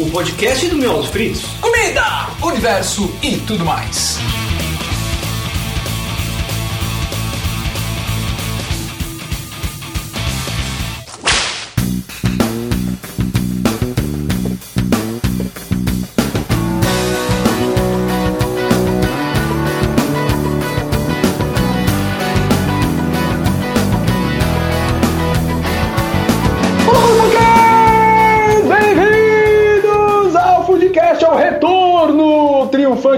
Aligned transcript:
o 0.00 0.10
podcast 0.10 0.66
do 0.66 0.76
Miolos 0.76 1.08
Fritos. 1.08 1.44
Comida, 1.60 2.28
universo 2.42 3.12
e 3.22 3.36
tudo 3.36 3.66
mais. 3.66 4.18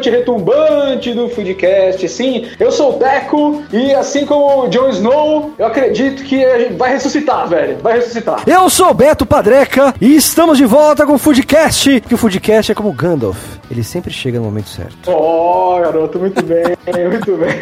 Triunfante 0.02 0.08
e 0.08 0.12
retumbante 0.12 1.14
do 1.14 1.28
Foodcast. 1.28 2.08
Sim, 2.08 2.48
eu 2.58 2.72
sou 2.72 2.90
o 2.90 2.98
Teco 2.98 3.62
e 3.72 3.94
assim 3.94 4.26
como 4.26 4.64
o 4.64 4.68
Jon 4.68 4.88
Snow, 4.90 5.54
eu 5.58 5.66
acredito 5.66 6.24
que 6.24 6.44
a 6.44 6.58
gente 6.58 6.74
vai 6.74 6.90
ressuscitar, 6.90 7.48
velho. 7.48 7.78
Vai 7.78 7.94
ressuscitar. 7.94 8.42
Eu 8.46 8.68
sou 8.68 8.90
o 8.90 8.94
Beto 8.94 9.24
Padreca 9.24 9.94
e 10.00 10.16
estamos 10.16 10.58
de 10.58 10.64
volta 10.64 11.06
com 11.06 11.14
o 11.14 11.18
Foodcast. 11.18 12.00
Que 12.00 12.14
o 12.14 12.18
Foodcast 12.18 12.72
é 12.72 12.74
como 12.74 12.88
o 12.88 12.92
Gandalf, 12.92 13.38
ele 13.70 13.84
sempre 13.84 14.12
chega 14.12 14.38
no 14.38 14.44
momento 14.44 14.68
certo. 14.68 15.10
Oh, 15.10 15.78
garoto, 15.80 16.18
muito 16.18 16.42
bem, 16.44 16.64
muito 17.08 17.36
bem. 17.36 17.52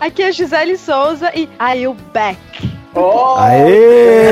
Aqui 0.00 0.22
é 0.22 0.32
Gisele 0.32 0.76
Souza 0.76 1.30
e 1.34 1.48
I 1.60 1.82
you 1.82 1.96
back. 2.12 2.38
Oh, 2.94 3.36
Aê! 3.38 4.31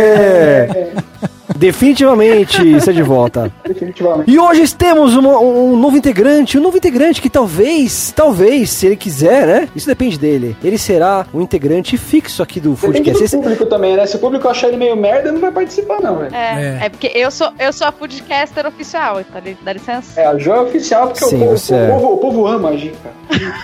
Definitivamente 1.60 2.66
está 2.76 2.90
de 2.90 3.02
volta. 3.02 3.52
definitivamente. 3.66 4.30
E 4.30 4.38
hoje 4.38 4.74
temos 4.74 5.14
uma- 5.14 5.38
um 5.38 5.76
novo 5.76 5.94
integrante, 5.96 6.58
um 6.58 6.62
novo 6.62 6.76
integrante 6.78 7.20
que 7.20 7.28
talvez, 7.28 8.12
talvez, 8.16 8.70
se 8.70 8.86
ele 8.86 8.96
quiser, 8.96 9.46
né? 9.46 9.68
Isso 9.76 9.86
depende 9.86 10.18
dele. 10.18 10.56
Ele 10.64 10.78
será 10.78 11.26
um 11.34 11.40
integrante 11.42 11.98
fixo 11.98 12.42
aqui 12.42 12.58
do 12.60 12.70
Depende 12.70 12.92
Foodcast. 12.94 13.18
do 13.18 13.24
Esse- 13.24 13.36
público 13.36 13.66
também, 13.66 13.94
né? 13.96 14.06
Se 14.06 14.16
o 14.16 14.18
público 14.18 14.48
achar 14.48 14.68
ele 14.68 14.78
meio 14.78 14.96
merda, 14.96 15.30
não 15.30 15.40
vai 15.40 15.50
participar, 15.52 16.00
não, 16.00 16.16
velho. 16.16 16.34
É, 16.34 16.78
É. 16.82 16.86
é. 16.86 16.88
porque 16.88 17.12
eu 17.14 17.30
sou, 17.30 17.50
eu 17.58 17.72
sou 17.72 17.86
a 17.86 17.92
foodcaster 17.92 18.66
oficial, 18.66 19.20
tá 19.30 19.40
dá 19.62 19.72
licença? 19.72 20.18
É, 20.20 20.26
a 20.26 20.38
Jo 20.38 20.52
é 20.52 20.60
oficial 20.62 21.08
porque 21.08 21.24
Sim, 21.26 21.36
o, 21.36 21.38
povo, 21.40 21.58
você 21.58 21.74
é. 21.74 21.88
o, 21.88 21.90
povo, 22.00 22.06
o 22.14 22.16
povo 22.18 22.46
ama 22.46 22.70
a 22.70 22.76
Gi, 22.76 22.92
cara. 23.02 23.60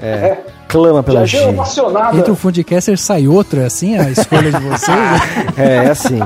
É. 0.00 0.38
Clama 0.66 1.02
pela 1.02 1.26
G 1.26 1.36
é 1.36 1.40
G. 1.52 2.18
Entre 2.18 2.30
o 2.32 2.34
Foodcaster 2.34 2.98
sai 2.98 3.28
outro, 3.28 3.60
é 3.60 3.66
assim 3.66 3.96
a 3.98 4.10
escolha 4.10 4.50
de 4.50 4.60
vocês? 4.60 4.88
É, 5.56 5.86
é 5.86 5.90
assim. 5.90 6.18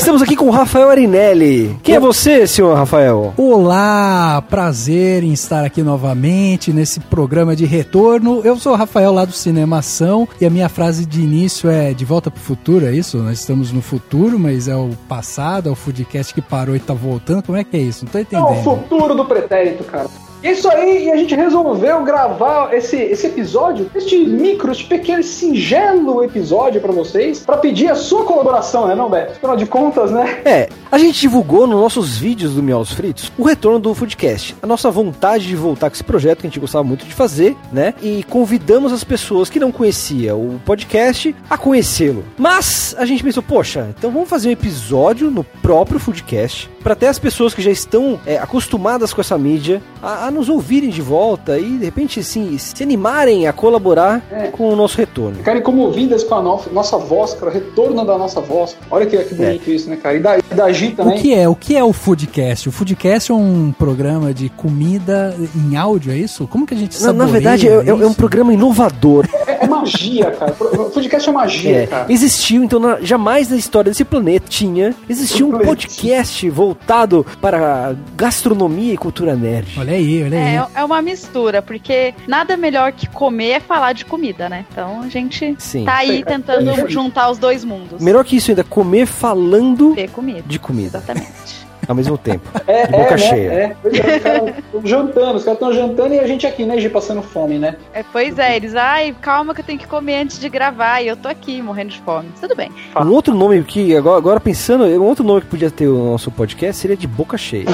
Estamos 0.00 0.22
aqui 0.22 0.34
com 0.34 0.46
o 0.46 0.50
Rafael 0.50 0.88
Arinelli. 0.88 1.78
Quem 1.82 1.94
é 1.94 2.00
você, 2.00 2.46
senhor 2.46 2.74
Rafael? 2.74 3.34
Olá, 3.36 4.42
prazer 4.48 5.22
em 5.22 5.30
estar 5.32 5.62
aqui 5.62 5.82
novamente 5.82 6.72
nesse 6.72 6.98
programa 7.00 7.54
de 7.54 7.66
retorno. 7.66 8.40
Eu 8.42 8.56
sou 8.56 8.72
o 8.72 8.76
Rafael 8.76 9.12
lá 9.12 9.26
do 9.26 9.32
Cinemação 9.32 10.26
e 10.40 10.46
a 10.46 10.50
minha 10.50 10.70
frase 10.70 11.04
de 11.04 11.20
início 11.20 11.68
é 11.68 11.92
de 11.92 12.06
volta 12.06 12.30
pro 12.30 12.40
futuro, 12.40 12.86
é 12.86 12.92
isso? 12.92 13.18
Nós 13.18 13.40
estamos 13.40 13.72
no 13.72 13.82
futuro, 13.82 14.38
mas 14.38 14.68
é 14.68 14.74
o 14.74 14.88
passado, 15.06 15.68
é 15.68 15.72
o 15.72 15.76
Foodcast 15.76 16.32
que 16.32 16.40
parou 16.40 16.74
e 16.74 16.80
tá 16.80 16.94
voltando. 16.94 17.42
Como 17.42 17.58
é 17.58 17.62
que 17.62 17.76
é 17.76 17.80
isso? 17.80 18.06
Não 18.06 18.10
tô 18.12 18.18
É 18.18 18.22
o 18.22 18.22
entendendo. 18.22 18.64
futuro 18.64 19.14
do 19.14 19.26
pretérito, 19.26 19.84
cara. 19.84 20.08
Isso 20.42 20.70
aí, 20.70 21.06
e 21.06 21.10
a 21.10 21.16
gente 21.16 21.34
resolveu 21.34 22.02
gravar 22.02 22.72
esse, 22.72 22.96
esse 22.96 23.26
episódio, 23.26 23.90
este 23.94 24.18
micro, 24.18 24.72
este 24.72 24.84
pequeno, 24.84 25.22
singelo 25.22 26.24
episódio 26.24 26.80
pra 26.80 26.92
vocês, 26.92 27.40
pra 27.40 27.58
pedir 27.58 27.90
a 27.90 27.94
sua 27.94 28.24
colaboração, 28.24 28.86
né, 28.86 28.94
não, 28.94 29.10
Beto? 29.10 29.32
Afinal 29.32 29.56
de 29.56 29.66
contas, 29.66 30.10
né? 30.10 30.40
É, 30.44 30.68
a 30.90 30.98
gente 30.98 31.20
divulgou 31.20 31.66
nos 31.66 31.78
nossos 31.78 32.16
vídeos 32.16 32.54
do 32.54 32.62
Miaus 32.62 32.92
Fritos 32.92 33.30
o 33.36 33.44
retorno 33.44 33.78
do 33.78 33.94
Foodcast. 33.94 34.56
A 34.62 34.66
nossa 34.66 34.90
vontade 34.90 35.46
de 35.46 35.54
voltar 35.54 35.90
com 35.90 35.94
esse 35.94 36.04
projeto 36.04 36.40
que 36.40 36.46
a 36.46 36.50
gente 36.50 36.60
gostava 36.60 36.84
muito 36.84 37.04
de 37.04 37.14
fazer, 37.14 37.56
né? 37.72 37.94
E 38.02 38.24
convidamos 38.24 38.92
as 38.92 39.04
pessoas 39.04 39.50
que 39.50 39.60
não 39.60 39.70
conheciam 39.70 40.38
o 40.40 40.60
podcast 40.64 41.34
a 41.48 41.58
conhecê-lo. 41.58 42.24
Mas 42.38 42.94
a 42.98 43.04
gente 43.04 43.22
pensou, 43.22 43.42
poxa, 43.42 43.88
então 43.96 44.10
vamos 44.10 44.28
fazer 44.28 44.48
um 44.48 44.52
episódio 44.52 45.30
no 45.30 45.44
próprio 45.44 46.00
Foodcast 46.00 46.70
para 46.82 46.94
até 46.94 47.08
as 47.08 47.18
pessoas 47.18 47.54
que 47.54 47.62
já 47.62 47.70
estão 47.70 48.18
é, 48.26 48.38
acostumadas 48.38 49.12
com 49.12 49.20
essa 49.20 49.36
mídia 49.36 49.82
a, 50.02 50.26
a 50.26 50.29
nos 50.30 50.48
ouvirem 50.48 50.90
de 50.90 51.02
volta 51.02 51.58
e 51.58 51.78
de 51.78 51.84
repente 51.84 52.20
assim, 52.20 52.56
se 52.58 52.82
animarem 52.82 53.46
a 53.46 53.52
colaborar 53.52 54.22
É. 54.30 54.46
com 54.48 54.68
o 54.70 54.76
nosso 54.76 54.96
retorno. 54.98 55.36
Ficarem 55.36 55.62
comovidas 55.62 56.22
com 56.24 56.34
a 56.34 56.42
no- 56.42 56.60
nossa 56.72 56.96
voz, 56.98 57.34
cara, 57.34 57.50
o 57.50 57.54
retorno 57.54 58.04
da 58.04 58.16
nossa 58.18 58.40
voz. 58.40 58.76
Olha 58.90 59.06
que, 59.06 59.16
que 59.18 59.34
bonito 59.34 59.70
isso, 59.70 59.88
né, 59.88 59.96
cara? 59.96 60.16
E 60.16 60.20
da, 60.20 60.38
e 60.38 60.42
da 60.54 60.66
O 60.66 60.96
também. 60.96 61.18
que 61.20 61.34
é? 61.34 61.48
O 61.48 61.54
que 61.54 61.76
é 61.76 61.84
o 61.84 61.92
Foodcast? 61.92 62.68
O 62.68 62.72
Foodcast 62.72 63.30
é 63.30 63.34
um 63.34 63.72
programa 63.76 64.32
de 64.34 64.48
comida 64.50 65.34
em 65.54 65.76
áudio, 65.76 66.12
é 66.12 66.16
isso? 66.16 66.46
Como 66.46 66.66
que 66.66 66.74
a 66.74 66.76
gente 66.76 67.00
Na, 67.02 67.12
na 67.12 67.26
verdade, 67.26 67.68
é, 67.68 67.72
é 67.72 67.94
um 67.94 68.06
isso? 68.06 68.14
programa 68.14 68.52
inovador. 68.52 69.26
É, 69.80 69.88
é 69.88 69.92
magia, 69.92 70.30
cara. 70.32 70.52
O 70.60 70.90
podcast 70.90 71.28
é 71.28 71.32
magia, 71.32 71.76
É, 71.82 71.86
cara. 71.86 72.12
existiu, 72.12 72.62
então, 72.64 72.78
na- 72.80 73.00
jamais 73.00 73.48
na 73.48 73.56
história 73.56 73.90
desse 73.90 74.04
planeta 74.04 74.46
tinha, 74.48 74.94
existia 75.08 75.46
um 75.46 75.50
podcast 75.58 76.48
voltado 76.50 77.24
para 77.40 77.94
gastronomia 78.16 78.94
e 78.94 78.96
cultura 78.96 79.34
nerd. 79.34 79.68
Olha 79.78 79.92
aí, 79.92 80.22
olha 80.24 80.38
aí. 80.38 80.56
É, 80.56 80.66
é 80.80 80.84
uma 80.84 81.00
mistura, 81.02 81.62
porque 81.62 82.14
nada 82.26 82.56
melhor 82.56 82.92
que 82.92 83.06
comer 83.08 83.50
é 83.50 83.60
falar 83.60 83.92
de 83.92 84.04
comida, 84.04 84.48
né? 84.48 84.64
Então 84.70 85.02
a 85.02 85.08
gente 85.08 85.54
Sim. 85.58 85.84
tá 85.84 85.96
aí 85.96 86.10
aí, 86.10 86.24
tentando 86.24 86.70
aí. 86.70 86.84
juntar 86.90 87.30
os 87.30 87.38
dois 87.38 87.64
mundos. 87.64 88.02
Melhor 88.02 88.24
que 88.24 88.36
isso 88.36 88.50
ainda, 88.50 88.64
comer 88.64 89.06
falando 89.06 89.94
Ver 89.94 90.10
comida. 90.10 90.42
de 90.46 90.58
comida 90.58 90.98
Exatamente. 90.98 91.59
Ao 91.90 91.96
mesmo 91.96 92.16
tempo. 92.16 92.48
É, 92.70 92.86
de 92.86 92.92
boca 92.92 93.14
é, 93.14 93.18
cheia. 93.18 93.50
Né? 93.50 93.62
É. 93.62 93.76
Pois 93.82 93.94
é, 93.98 94.16
os 94.16 94.22
caras 94.22 94.54
jantando, 94.84 95.36
os 95.38 95.44
caras 95.44 95.60
estão 95.60 95.72
jantando 95.72 96.14
e 96.14 96.20
a 96.20 96.26
gente 96.26 96.46
aqui, 96.46 96.64
né, 96.64 96.78
Gi, 96.78 96.88
passando 96.88 97.20
fome, 97.20 97.58
né? 97.58 97.74
É, 97.92 98.04
pois 98.12 98.38
é, 98.38 98.54
eles, 98.54 98.76
ai, 98.76 99.14
calma 99.20 99.52
que 99.54 99.60
eu 99.60 99.64
tenho 99.64 99.78
que 99.78 99.88
comer 99.88 100.20
antes 100.20 100.38
de 100.38 100.48
gravar, 100.48 101.00
e 101.00 101.08
eu 101.08 101.16
tô 101.16 101.26
aqui 101.26 101.60
morrendo 101.60 101.90
de 101.90 102.00
fome. 102.00 102.28
Tudo 102.40 102.54
bem. 102.54 102.70
Um 102.96 103.10
outro 103.10 103.34
nome 103.34 103.64
que, 103.64 103.96
agora, 103.96 104.18
agora 104.18 104.38
pensando, 104.40 104.84
um 104.84 105.04
outro 105.04 105.24
nome 105.24 105.40
que 105.40 105.48
podia 105.48 105.70
ter 105.70 105.88
o 105.88 106.12
nosso 106.12 106.30
podcast 106.30 106.80
seria 106.80 106.96
de 106.96 107.08
boca 107.08 107.36
cheia. 107.36 107.66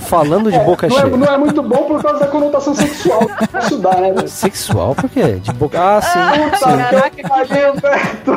Falando 0.00 0.50
de 0.50 0.58
boca 0.58 0.86
Não 0.88 0.96
é, 0.96 1.00
cheia. 1.00 1.16
não 1.16 1.26
é 1.26 1.38
muito 1.38 1.62
bom 1.62 1.84
por 1.84 2.02
causa 2.02 2.20
da 2.20 2.26
conotação 2.26 2.74
sexual 2.74 3.20
que 3.20 3.58
isso 3.58 3.78
dá, 3.78 3.94
né? 3.96 4.14
Sexual? 4.26 4.94
Por 4.94 5.08
quê? 5.08 5.34
De 5.42 5.52
boca. 5.52 5.78
Ah, 5.80 6.02
sim. 6.02 6.50
Puta 6.50 6.76
Caraca, 6.76 7.10
que 7.10 7.22
pariu, 7.22 7.74
Beto. 7.74 8.32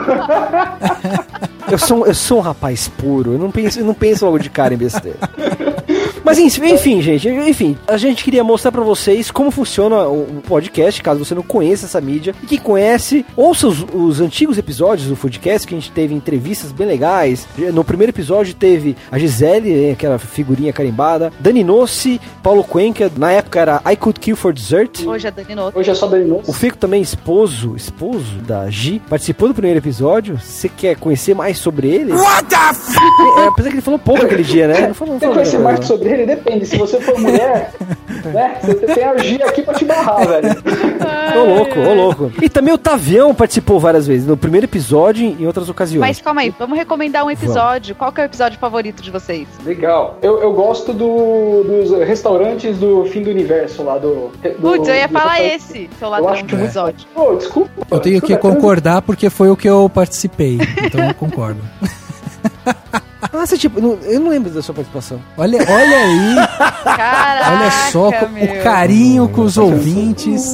Eu 1.69 1.77
sou, 1.77 2.05
eu 2.05 2.13
sou 2.13 2.39
um 2.39 2.41
rapaz 2.41 2.87
puro, 2.87 3.33
eu 3.33 3.39
não 3.39 3.51
penso, 3.51 3.79
eu 3.79 3.85
não 3.85 3.93
penso 3.93 4.25
logo 4.25 4.39
de 4.39 4.49
cara 4.49 4.73
em 4.73 4.77
besteira. 4.77 5.17
Mas 6.23 6.37
enfim, 6.37 7.01
gente, 7.01 7.27
enfim, 7.27 7.77
a 7.87 7.97
gente 7.97 8.23
queria 8.23 8.43
mostrar 8.43 8.71
pra 8.71 8.83
vocês 8.83 9.31
como 9.31 9.49
funciona 9.49 10.07
o 10.07 10.41
podcast, 10.47 11.01
caso 11.01 11.23
você 11.25 11.33
não 11.33 11.41
conheça 11.41 11.85
essa 11.85 11.99
mídia. 11.99 12.35
E 12.43 12.45
que 12.45 12.57
conhece, 12.57 13.25
ouça 13.35 13.67
os, 13.67 13.85
os 13.93 14.21
antigos 14.21 14.57
episódios 14.57 15.07
do 15.07 15.15
podcast, 15.15 15.67
que 15.67 15.73
a 15.73 15.79
gente 15.79 15.91
teve 15.91 16.13
entrevistas 16.13 16.71
bem 16.71 16.87
legais. 16.87 17.47
No 17.73 17.83
primeiro 17.83 18.11
episódio 18.11 18.53
teve 18.53 18.95
a 19.11 19.17
Gisele, 19.17 19.71
hein, 19.71 19.91
aquela 19.91 20.19
figurinha 20.19 20.71
carimbada, 20.71 21.33
Dani 21.39 21.63
Nossi, 21.63 22.21
Paulo 22.43 22.63
Cuenca, 22.63 23.11
na 23.17 23.31
época 23.31 23.59
era 23.59 23.81
I 23.91 23.95
Could 23.95 24.19
Kill 24.19 24.35
for 24.35 24.53
Dessert. 24.53 25.05
Hoje 25.05 25.27
é 25.27 25.31
Dani 25.31 25.55
Noto. 25.55 25.79
Hoje 25.79 25.89
é 25.89 25.95
só 25.95 26.07
Dani 26.07 26.31
O 26.47 26.53
Fico 26.53 26.77
também, 26.77 27.01
esposo, 27.01 27.75
esposo 27.75 28.37
da 28.47 28.69
Gi, 28.69 29.01
participou 29.09 29.47
do 29.47 29.53
primeiro 29.53 29.79
episódio. 29.79 30.39
Você 30.39 30.69
quer 30.69 30.95
conhecer 30.97 31.33
mais 31.33 31.57
sobre 31.57 31.87
ele? 31.89 32.13
What 32.13 32.45
the 32.47 32.55
f 32.55 32.91
é, 33.37 33.47
Apesar 33.47 33.69
que 33.69 33.75
ele 33.75 33.81
falou 33.81 33.99
pouco 33.99 34.23
aquele 34.23 34.43
dia, 34.43 34.67
né? 34.67 34.87
Não 34.87 34.93
falou, 34.93 35.13
não 35.13 35.19
Você 35.19 35.25
falou 35.25 35.35
conhecer 35.35 35.57
nada, 35.57 35.73
mais 35.73 35.85
sobre 35.87 36.10
ele? 36.11 36.25
Depende. 36.25 36.65
Se 36.65 36.77
você 36.77 36.99
for 36.99 37.19
mulher, 37.19 37.71
né? 38.33 38.57
Você 38.61 38.85
tem 38.85 39.03
a 39.03 39.17
Gi 39.17 39.41
aqui 39.43 39.61
pra 39.61 39.73
te 39.73 39.85
barrar, 39.85 40.27
velho. 40.27 40.49
Ô 41.35 41.55
louco, 41.55 41.79
ô 41.79 41.93
louco. 41.93 42.31
E 42.41 42.49
também 42.49 42.73
o 42.73 42.77
Tavião 42.77 43.33
participou 43.33 43.79
várias 43.79 44.07
vezes, 44.07 44.27
no 44.27 44.37
primeiro 44.37 44.65
episódio 44.65 45.25
e 45.25 45.43
em 45.43 45.47
outras 45.47 45.69
ocasiões. 45.69 46.01
Mas 46.01 46.21
calma 46.21 46.41
aí, 46.41 46.53
vamos 46.57 46.77
recomendar 46.77 47.25
um 47.25 47.31
episódio. 47.31 47.95
Qual 47.95 48.11
que 48.11 48.21
é 48.21 48.23
o 48.23 48.25
episódio 48.25 48.59
favorito 48.59 49.01
de 49.01 49.11
vocês? 49.11 49.47
Legal. 49.65 50.17
Eu, 50.21 50.41
eu 50.41 50.53
gosto 50.53 50.93
do, 50.93 51.63
dos 51.63 52.07
restaurantes 52.07 52.77
do 52.77 53.05
fim 53.05 53.21
do 53.23 53.29
universo 53.29 53.83
lá 53.83 53.97
do. 53.97 54.29
do 54.29 54.61
Putz, 54.61 54.87
eu 54.87 54.95
ia 54.95 55.07
do 55.07 55.13
falar 55.13 55.33
restaurante. 55.33 55.55
esse, 55.55 55.89
seu 55.97 56.13
acho 56.13 56.43
de 56.43 56.55
que 56.55 56.61
episódio. 56.61 57.07
Pô, 57.13 57.35
desculpa. 57.35 57.71
Eu 57.89 57.99
tenho 57.99 58.21
que 58.21 58.27
desculpa, 58.27 58.55
concordar 58.55 59.01
porque 59.01 59.29
foi 59.29 59.49
o 59.49 59.55
que 59.55 59.69
eu 59.69 59.89
participei. 59.89 60.57
Então 60.83 61.03
eu 61.05 61.13
concordo. 61.13 61.61
Ah, 63.33 63.45
você 63.45 63.57
tipo, 63.57 63.79
não- 63.79 63.93
eu 64.03 64.19
não 64.19 64.29
lembro 64.29 64.49
da 64.51 64.61
sua 64.61 64.75
participação. 64.75 65.21
Olha, 65.37 65.57
olha 65.59 65.97
aí, 65.97 66.35
Caraca, 66.83 67.51
olha 67.51 67.71
só 67.91 68.09
o 68.09 68.63
carinho 68.63 69.29
com 69.29 69.41
os 69.41 69.57
ouvintes. 69.57 70.53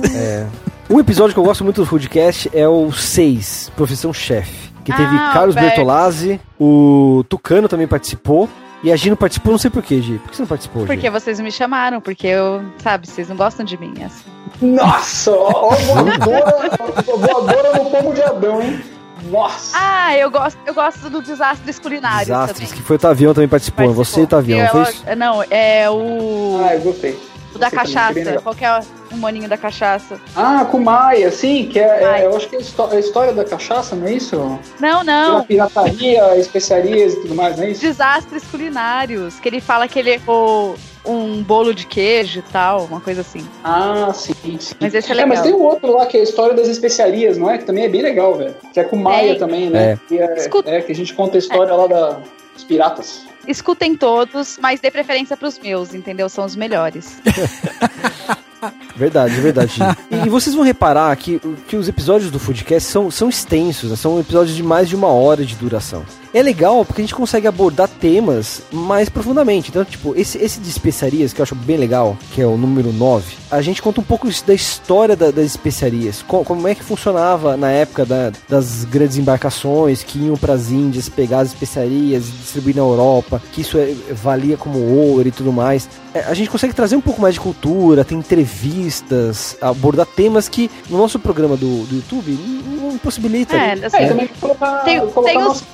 Um 0.90 1.00
episódio 1.00 1.34
que 1.34 1.40
eu 1.40 1.44
gosto 1.44 1.64
muito 1.64 1.82
do 1.84 1.88
podcast 1.88 2.50
é 2.54 2.68
o 2.68 2.92
6, 2.92 3.72
Profissão 3.76 4.14
Chefe. 4.14 4.68
Que 4.86 4.94
teve 4.94 5.16
Ah, 5.18 5.32
Carlos. 5.34 5.56
Bertolazzi, 5.56 6.40
o 6.60 7.26
Tucano 7.28 7.68
também 7.68 7.88
participou. 7.88 8.48
E 8.84 8.92
a 8.92 8.96
Gi 8.96 9.10
não 9.10 9.18
participou, 9.18 9.52
não 9.52 9.58
sei 9.58 9.72
por 9.72 9.82
quê, 9.82 10.00
Gi. 10.02 10.20
Por 10.20 10.30
que 10.30 10.36
você 10.36 10.44
não 10.44 10.48
participou, 10.48 10.82
Gi? 10.84 10.88
Porque 10.88 11.10
vocês 11.10 11.40
me 11.40 11.52
chamaram, 11.52 12.00
porque 12.00 12.28
eu, 12.28 12.62
sabe, 12.78 13.08
vocês 13.08 13.28
não 13.28 13.36
gostam 13.36 13.66
de 13.66 13.76
mim. 13.76 13.92
Assim. 14.06 14.24
Nossa, 14.62 15.32
ó, 15.32 15.72
voadora, 15.76 16.70
voadora 17.18 17.74
no 17.84 17.90
pomo 17.90 18.14
de 18.14 18.22
Adão, 18.22 18.62
hein? 18.62 18.80
Nossa! 19.24 19.72
Ah, 19.80 20.16
eu 20.18 20.30
gosto, 20.32 20.58
eu 20.66 20.74
gosto 20.74 21.10
do 21.10 21.22
Desastres 21.22 21.80
Culinários 21.80 22.28
Desastres, 22.28 22.70
também. 22.70 22.82
que 22.82 22.88
foi 22.88 22.96
o 22.96 23.00
Tavião 23.00 23.34
também 23.34 23.48
participou. 23.48 23.86
Participou. 23.86 24.06
Você 24.06 24.22
e 24.22 24.24
o 24.24 24.28
Tavião, 24.28 24.60
Eu- 24.60 24.70
foi 24.70 24.82
isso? 24.84 25.04
Não, 25.18 25.44
é 25.50 25.90
o. 25.90 26.62
Ah, 26.64 26.76
eu 26.76 26.82
gostei. 26.82 27.20
o 27.56 27.58
da 27.60 27.72
cachaça. 27.72 28.14
legal. 28.14 28.42
Qual 28.44 28.54
que 28.54 28.64
é 28.64 28.80
o 29.12 29.18
moninho 29.18 29.50
da 29.50 29.58
cachaça? 29.58 30.20
Ah, 30.36 30.66
com 30.70 30.80
Maia, 30.80 31.32
sim, 31.32 31.66
que 31.68 31.80
é, 31.80 32.04
é- 32.22 32.26
eu 32.26 32.36
acho 32.36 32.48
que 32.48 32.56
é 32.56 32.60
a 32.60 32.62
histó- 32.62 32.90
a 32.92 33.00
história 33.00 33.34
da 33.34 33.44
cachaça, 33.44 33.96
não 33.96 34.06
é 34.06 34.14
isso? 34.14 34.36
Não, 34.80 35.00
Pela 35.02 35.04
não. 35.04 35.44
pirataria, 35.44 36.38
especiarias 36.38 37.14
e 37.14 37.22
tudo 37.22 37.34
mais, 37.36 37.58
não 37.58 37.64
é 37.64 37.72
isso? 37.72 37.82
Desastres 37.82 38.44
culinários. 38.52 39.40
Que 39.40 39.50
ele 39.50 39.60
fala 39.62 39.88
que 39.88 39.98
ele 39.98 40.12
errou 40.12 40.76
um 41.08 41.42
bolo 41.42 41.74
de 41.74 41.86
queijo 41.86 42.40
e 42.40 42.42
tal, 42.42 42.86
uma 42.86 43.00
coisa 43.02 43.22
assim. 43.22 43.48
Ah, 43.64 44.12
sim, 44.14 44.34
sim. 44.60 44.76
Mas 44.80 44.94
esse 44.94 45.12
é 45.12 45.18
É, 45.18 45.26
mas 45.26 45.40
legal. 45.40 45.44
tem 45.44 45.54
um 45.54 45.66
outro 45.66 45.92
lá 45.94 46.06
que 46.06 46.18
é 46.18 46.20
a 46.20 46.24
história 46.24 46.54
das 46.56 46.68
especiarias, 46.68 47.38
não 47.38 47.50
é? 47.50 47.58
Que 47.58 47.66
também 47.66 47.86
é 47.86 47.90
bem 47.90 48.02
legal, 48.02 48.36
velho. 48.36 48.56
Que 48.74 48.80
é 48.80 48.84
com 48.84 48.96
Maia 48.98 49.30
Tem. 49.32 49.40
também, 49.40 49.70
né? 49.70 49.94
É. 49.94 49.98
Que 50.08 50.20
é, 50.20 50.38
Escuta. 50.38 50.70
é, 50.70 50.82
que 50.82 50.92
a 50.92 50.96
gente 50.96 51.14
conta 51.14 51.38
a 51.38 51.40
história 51.40 51.74
lá 51.74 51.88
da, 51.88 52.20
dos 52.54 52.64
piratas. 52.64 53.26
Escutem 53.48 53.96
todos, 53.96 54.58
mas 54.62 54.80
dê 54.82 54.92
preferência 54.92 55.38
pros 55.38 55.58
meus, 55.58 55.94
entendeu? 55.94 56.28
São 56.28 56.44
os 56.46 56.56
melhores. 56.56 57.20
Verdade, 58.96 59.36
verdade. 59.40 59.80
e, 60.10 60.26
e 60.26 60.30
vocês 60.30 60.56
vão 60.56 60.66
reparar 60.66 61.16
que, 61.16 61.40
que 61.68 61.76
os 61.76 61.88
episódios 61.88 62.32
do 62.32 62.40
Foodcast 62.40 62.90
são, 62.90 63.12
são 63.12 63.30
extensos, 63.30 63.92
né? 63.92 63.96
são 63.96 64.20
episódios 64.20 64.56
de 64.56 64.64
mais 64.64 64.90
de 64.90 64.96
uma 64.96 65.10
hora 65.10 65.46
de 65.46 65.56
duração. 65.56 66.04
É 66.34 66.42
legal 66.42 66.84
porque 66.86 67.02
a 67.02 67.04
gente 67.04 67.16
consegue 67.16 67.48
abordar 67.48 67.88
temas 67.88 68.62
mais 68.72 69.10
profundamente. 69.10 69.70
Então, 69.70 69.84
tipo, 69.86 70.14
esse, 70.16 70.38
esse 70.38 70.60
de 70.60 70.70
especiarias, 70.70 71.34
que 71.34 71.42
eu 71.42 71.44
acho 71.44 71.56
bem 71.56 71.78
legal, 71.78 72.18
que 72.34 72.42
é 72.42 72.46
o 72.46 72.58
número 72.58 72.92
9, 72.94 73.36
a 73.50 73.62
gente 73.62 73.82
conta 73.82 74.02
um 74.02 74.04
pouco 74.04 74.28
da 74.46 74.54
história 74.54 75.16
da- 75.16 75.32
das 75.32 75.46
especiarias. 75.46 76.22
Co- 76.22 76.44
como 76.44 76.68
é 76.68 76.76
que 76.76 76.84
funcionava 76.84 77.56
na 77.58 77.72
época 77.72 78.06
da- 78.06 78.32
das 78.48 78.84
grandes 78.86 79.18
embarcações 79.18 80.04
que 80.04 80.20
iam 80.20 80.36
para 80.36 80.54
as 80.54 80.70
Índias 80.70 81.08
pegar 81.10 81.40
as 81.40 81.50
especiarias 81.50 82.28
e 82.28 82.32
distribuir 82.32 82.76
na 82.76 82.82
Europa, 82.82 83.42
que 83.54 83.62
isso 83.62 83.78
é- 83.78 83.96
valia 84.12 84.58
como 84.58 84.80
ouro 84.80 85.28
e 85.28 85.32
tudo 85.32 85.52
mais. 85.54 85.90
É, 86.14 86.22
a 86.22 86.34
gente 86.34 86.50
consegue 86.50 86.74
trazer 86.74 86.96
um 86.96 87.02
pouco 87.02 87.22
mais 87.22 87.36
de 87.36 87.40
cultura, 87.40 88.04
tem 88.04 88.18
entrevistas, 88.18 89.58
abordar 89.62 90.06
temas 90.06 90.48
que 90.50 90.70
no 90.90 90.98
nosso 90.98 91.20
programa 91.20 91.56
do, 91.56 91.84
do 91.86 91.96
YouTube 91.96 92.32
não, 92.32 92.92
não 92.92 92.98
possibilita. 92.98 93.56
É, 93.56 93.76
né? 93.76 93.86
assim, 93.88 93.98
É, 93.98 94.08
também 94.08 94.30
colocar, 94.40 94.84
Tem- 94.84 95.00
colocar 95.00 95.22
tem 95.24 95.38
os- 95.40 95.46
nossa 95.46 95.66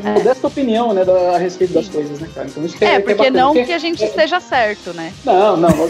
modesta 0.00 0.46
opinião, 0.46 0.92
né, 0.92 1.04
da, 1.04 1.34
a 1.34 1.38
respeito 1.38 1.72
das 1.74 1.88
coisas, 1.88 2.18
né, 2.20 2.28
cara? 2.34 2.46
Então 2.48 2.64
isso 2.64 2.76
que 2.76 2.84
É, 2.84 2.96
que 2.96 3.00
porque 3.02 3.14
bacana, 3.14 3.38
não 3.40 3.48
porque- 3.52 3.64
que 3.66 3.72
a 3.72 3.78
gente 3.78 4.04
esteja 4.04 4.40
certo, 4.40 4.92
né? 4.94 5.12
Não, 5.24 5.56
não, 5.56 5.68
não. 5.70 5.88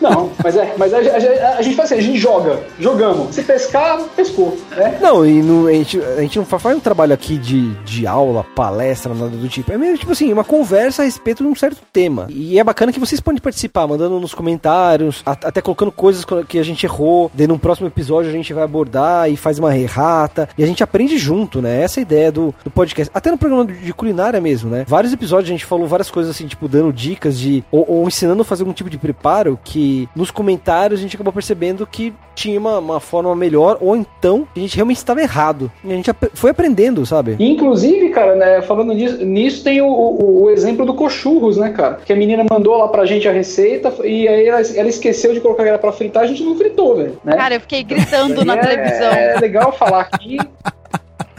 Não, 0.00 0.30
mas, 0.42 0.56
é, 0.56 0.74
mas 0.76 0.92
a, 0.94 0.98
a- 0.98 1.58
a 1.58 1.62
gente 1.62 1.74
faz 1.76 1.90
assim, 1.92 2.00
a 2.00 2.02
gente 2.02 2.18
joga, 2.18 2.60
jogamos. 2.78 3.34
Se 3.34 3.42
pescar, 3.42 4.00
pescou, 4.16 4.56
né? 4.76 4.98
Não, 5.00 5.26
e 5.26 5.42
não- 5.42 5.66
a, 5.66 5.72
gente, 5.72 6.00
a 6.00 6.20
gente 6.20 6.38
não 6.38 6.44
fa- 6.46 6.58
faz 6.58 6.76
um 6.76 6.80
trabalho 6.80 7.12
aqui 7.14 7.36
de, 7.36 7.72
de 7.84 8.06
aula, 8.06 8.44
palestra, 8.54 9.12
nada 9.14 9.30
do 9.36 9.48
tipo. 9.48 9.72
É 9.72 9.78
meio 9.78 9.96
tipo 9.98 10.12
assim, 10.12 10.32
uma 10.32 10.44
conversa 10.44 11.02
a 11.02 11.04
respeito 11.04 11.42
de 11.42 11.48
um 11.48 11.54
certo 11.54 11.78
tema. 11.92 12.26
E 12.30 12.58
é 12.58 12.64
bacana 12.64 12.92
que 12.92 13.00
vocês 13.00 13.20
podem 13.20 13.40
participar, 13.40 13.86
mandando 13.86 14.18
nos 14.20 14.34
comentários, 14.34 15.22
a- 15.24 15.32
até 15.32 15.60
colocando 15.60 15.92
coisas 15.92 16.24
co- 16.24 16.44
que 16.44 16.58
a 16.58 16.62
gente 16.62 16.84
errou. 16.84 17.30
Daí 17.34 17.46
no 17.46 17.58
próximo 17.58 17.86
episódio 17.88 18.28
a 18.30 18.32
gente 18.32 18.52
vai 18.52 18.64
abordar 18.64 19.30
e 19.30 19.36
faz 19.36 19.58
uma 19.58 19.76
errata. 19.76 20.48
E 20.56 20.62
a 20.62 20.66
gente 20.66 20.82
aprende 20.82 21.18
junto, 21.18 21.60
né? 21.62 21.82
Essa 21.82 22.00
é 22.00 22.00
a 22.00 22.02
ideia 22.02 22.32
do, 22.32 22.54
do 22.64 22.70
podcast. 22.70 23.10
Até 23.18 23.32
no 23.32 23.36
programa 23.38 23.64
de 23.64 23.92
culinária 23.92 24.40
mesmo, 24.40 24.70
né? 24.70 24.84
Vários 24.86 25.12
episódios 25.12 25.48
a 25.50 25.52
gente 25.52 25.64
falou 25.64 25.88
várias 25.88 26.08
coisas 26.08 26.30
assim, 26.34 26.46
tipo, 26.46 26.68
dando 26.68 26.92
dicas 26.92 27.36
de. 27.36 27.64
Ou, 27.72 27.84
ou 27.88 28.06
ensinando 28.06 28.42
a 28.42 28.44
fazer 28.44 28.62
algum 28.62 28.72
tipo 28.72 28.88
de 28.88 28.96
preparo 28.96 29.58
que 29.64 30.08
nos 30.14 30.30
comentários 30.30 31.00
a 31.00 31.02
gente 31.02 31.16
acabou 31.16 31.32
percebendo 31.32 31.84
que 31.84 32.14
tinha 32.36 32.60
uma, 32.60 32.78
uma 32.78 33.00
forma 33.00 33.34
melhor, 33.34 33.76
ou 33.80 33.96
então 33.96 34.46
a 34.54 34.58
gente 34.60 34.76
realmente 34.76 34.98
estava 34.98 35.20
errado. 35.20 35.68
E 35.84 35.90
a 35.92 35.96
gente 35.96 36.08
ap- 36.08 36.30
foi 36.34 36.50
aprendendo, 36.52 37.04
sabe? 37.04 37.34
Inclusive, 37.40 38.10
cara, 38.10 38.36
né, 38.36 38.62
falando 38.62 38.92
nisso, 38.94 39.24
nisso 39.24 39.64
tem 39.64 39.82
o, 39.82 39.88
o- 39.88 40.44
o 40.44 40.50
exemplo 40.50 40.86
do 40.86 40.94
cochurros, 40.94 41.56
né, 41.56 41.70
cara? 41.70 41.98
Que 42.06 42.12
a 42.12 42.16
menina 42.16 42.44
mandou 42.48 42.76
lá 42.78 42.86
pra 42.86 43.04
gente 43.04 43.26
a 43.26 43.32
receita 43.32 43.92
e 44.06 44.28
aí 44.28 44.46
ela, 44.46 44.60
ela 44.60 44.88
esqueceu 44.88 45.34
de 45.34 45.40
colocar 45.40 45.64
ela 45.66 45.78
pra 45.78 45.90
fritar, 45.90 46.22
a 46.22 46.26
gente 46.28 46.44
não 46.44 46.54
fritou, 46.56 46.96
velho. 46.96 47.18
Né? 47.24 47.34
Cara, 47.36 47.56
eu 47.56 47.60
fiquei 47.60 47.82
gritando 47.82 48.44
na 48.44 48.54
É- 48.54 48.60
televisão. 48.60 49.08
É 49.12 49.40
legal 49.40 49.72
falar 49.72 50.02
aqui. 50.02 50.38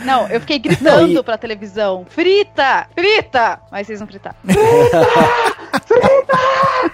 Não, 0.06 0.28
eu 0.28 0.40
fiquei 0.40 0.60
gritando 0.60 1.02
Não, 1.08 1.08
e- 1.08 1.24
pra 1.24 1.38
televisão. 1.38 2.06
Frita! 2.10 2.88
Frita! 2.96 3.60
Mas 3.72 3.88
vocês 3.88 4.00
não 4.00 4.08
fritaram. 4.08 4.36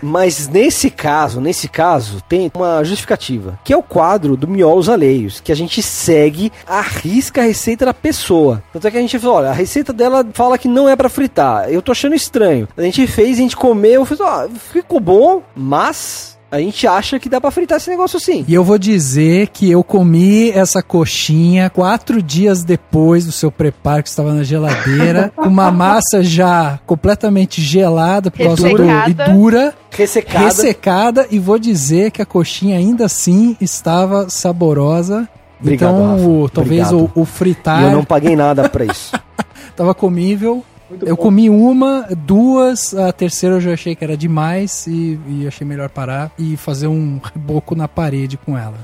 Mas 0.01 0.47
nesse 0.47 0.89
caso, 0.89 1.39
nesse 1.41 1.67
caso, 1.67 2.21
tem 2.27 2.51
uma 2.53 2.83
justificativa, 2.83 3.57
que 3.63 3.73
é 3.73 3.77
o 3.77 3.83
quadro 3.83 4.35
do 4.35 4.47
Miolos 4.47 4.89
Alheios, 4.89 5.39
que 5.39 5.51
a 5.51 5.55
gente 5.55 5.81
segue, 5.81 6.51
arrisca 6.67 7.41
a 7.41 7.45
receita 7.45 7.85
da 7.85 7.93
pessoa. 7.93 8.61
Tanto 8.73 8.87
é 8.87 8.91
que 8.91 8.97
a 8.97 9.01
gente 9.01 9.17
falou, 9.17 9.37
olha, 9.37 9.49
a 9.49 9.53
receita 9.53 9.91
dela 9.93 10.25
fala 10.33 10.57
que 10.57 10.67
não 10.67 10.87
é 10.89 10.95
pra 10.95 11.09
fritar. 11.09 11.69
Eu 11.69 11.81
tô 11.81 11.91
achando 11.91 12.15
estranho. 12.15 12.67
A 12.77 12.81
gente 12.81 13.07
fez, 13.07 13.37
a 13.37 13.41
gente 13.41 13.55
comeu, 13.55 14.01
eu 14.01 14.05
fiz, 14.05 14.19
ó, 14.19 14.47
ficou 14.49 14.99
bom, 14.99 15.41
mas 15.55 16.34
a 16.51 16.59
gente 16.59 16.87
acha 16.87 17.19
que 17.19 17.27
dá 17.27 17.41
pra 17.41 17.51
fritar 17.51 17.77
esse 17.77 17.89
negócio 17.89 18.19
sim. 18.19 18.45
E 18.47 18.53
eu 18.53 18.63
vou 18.63 18.77
dizer 18.77 19.47
que 19.49 19.69
eu 19.69 19.83
comi 19.83 20.51
essa 20.51 20.81
coxinha 20.81 21.69
quatro 21.69 22.21
dias 22.21 22.63
depois 22.63 23.25
do 23.25 23.31
seu 23.31 23.51
preparo 23.51 24.01
que 24.03 24.09
estava 24.09 24.33
na 24.33 24.43
geladeira, 24.43 25.31
com 25.35 25.47
uma 25.49 25.71
massa 25.71 26.23
já 26.23 26.79
completamente 26.85 27.61
gelada 27.61 28.31
por 28.31 28.37
causa 28.43 28.69
do, 28.69 28.83
e 29.09 29.13
dura, 29.33 29.73
Ressecada. 29.91 30.45
ressecada, 30.45 31.27
e 31.31 31.39
vou 31.39 31.57
dizer 31.59 32.11
que 32.11 32.21
a 32.21 32.25
coxinha 32.25 32.77
ainda 32.77 33.05
assim 33.05 33.57
estava 33.59 34.29
saborosa. 34.29 35.27
Obrigado, 35.59 35.95
então, 35.95 36.41
o- 36.43 36.49
talvez 36.49 36.91
o, 36.91 37.09
o 37.15 37.25
fritar 37.25 37.81
E 37.81 37.85
eu 37.85 37.91
não 37.91 38.03
paguei 38.05 38.35
nada 38.35 38.67
pra 38.69 38.85
isso. 38.85 39.13
tava 39.75 39.93
comível. 39.95 40.63
Muito 40.95 41.07
Eu 41.07 41.15
bom. 41.15 41.21
comi 41.23 41.49
uma, 41.49 42.07
duas, 42.25 42.93
a 42.95 43.11
terceira 43.11 43.55
eu 43.55 43.61
já 43.61 43.73
achei 43.73 43.95
que 43.95 44.03
era 44.03 44.15
demais 44.15 44.87
e, 44.87 45.19
e 45.27 45.47
achei 45.47 45.65
melhor 45.67 45.89
parar 45.89 46.31
e 46.39 46.55
fazer 46.57 46.87
um 46.87 47.19
reboco 47.21 47.75
na 47.75 47.87
parede 47.87 48.37
com 48.37 48.57
ela. 48.57 48.77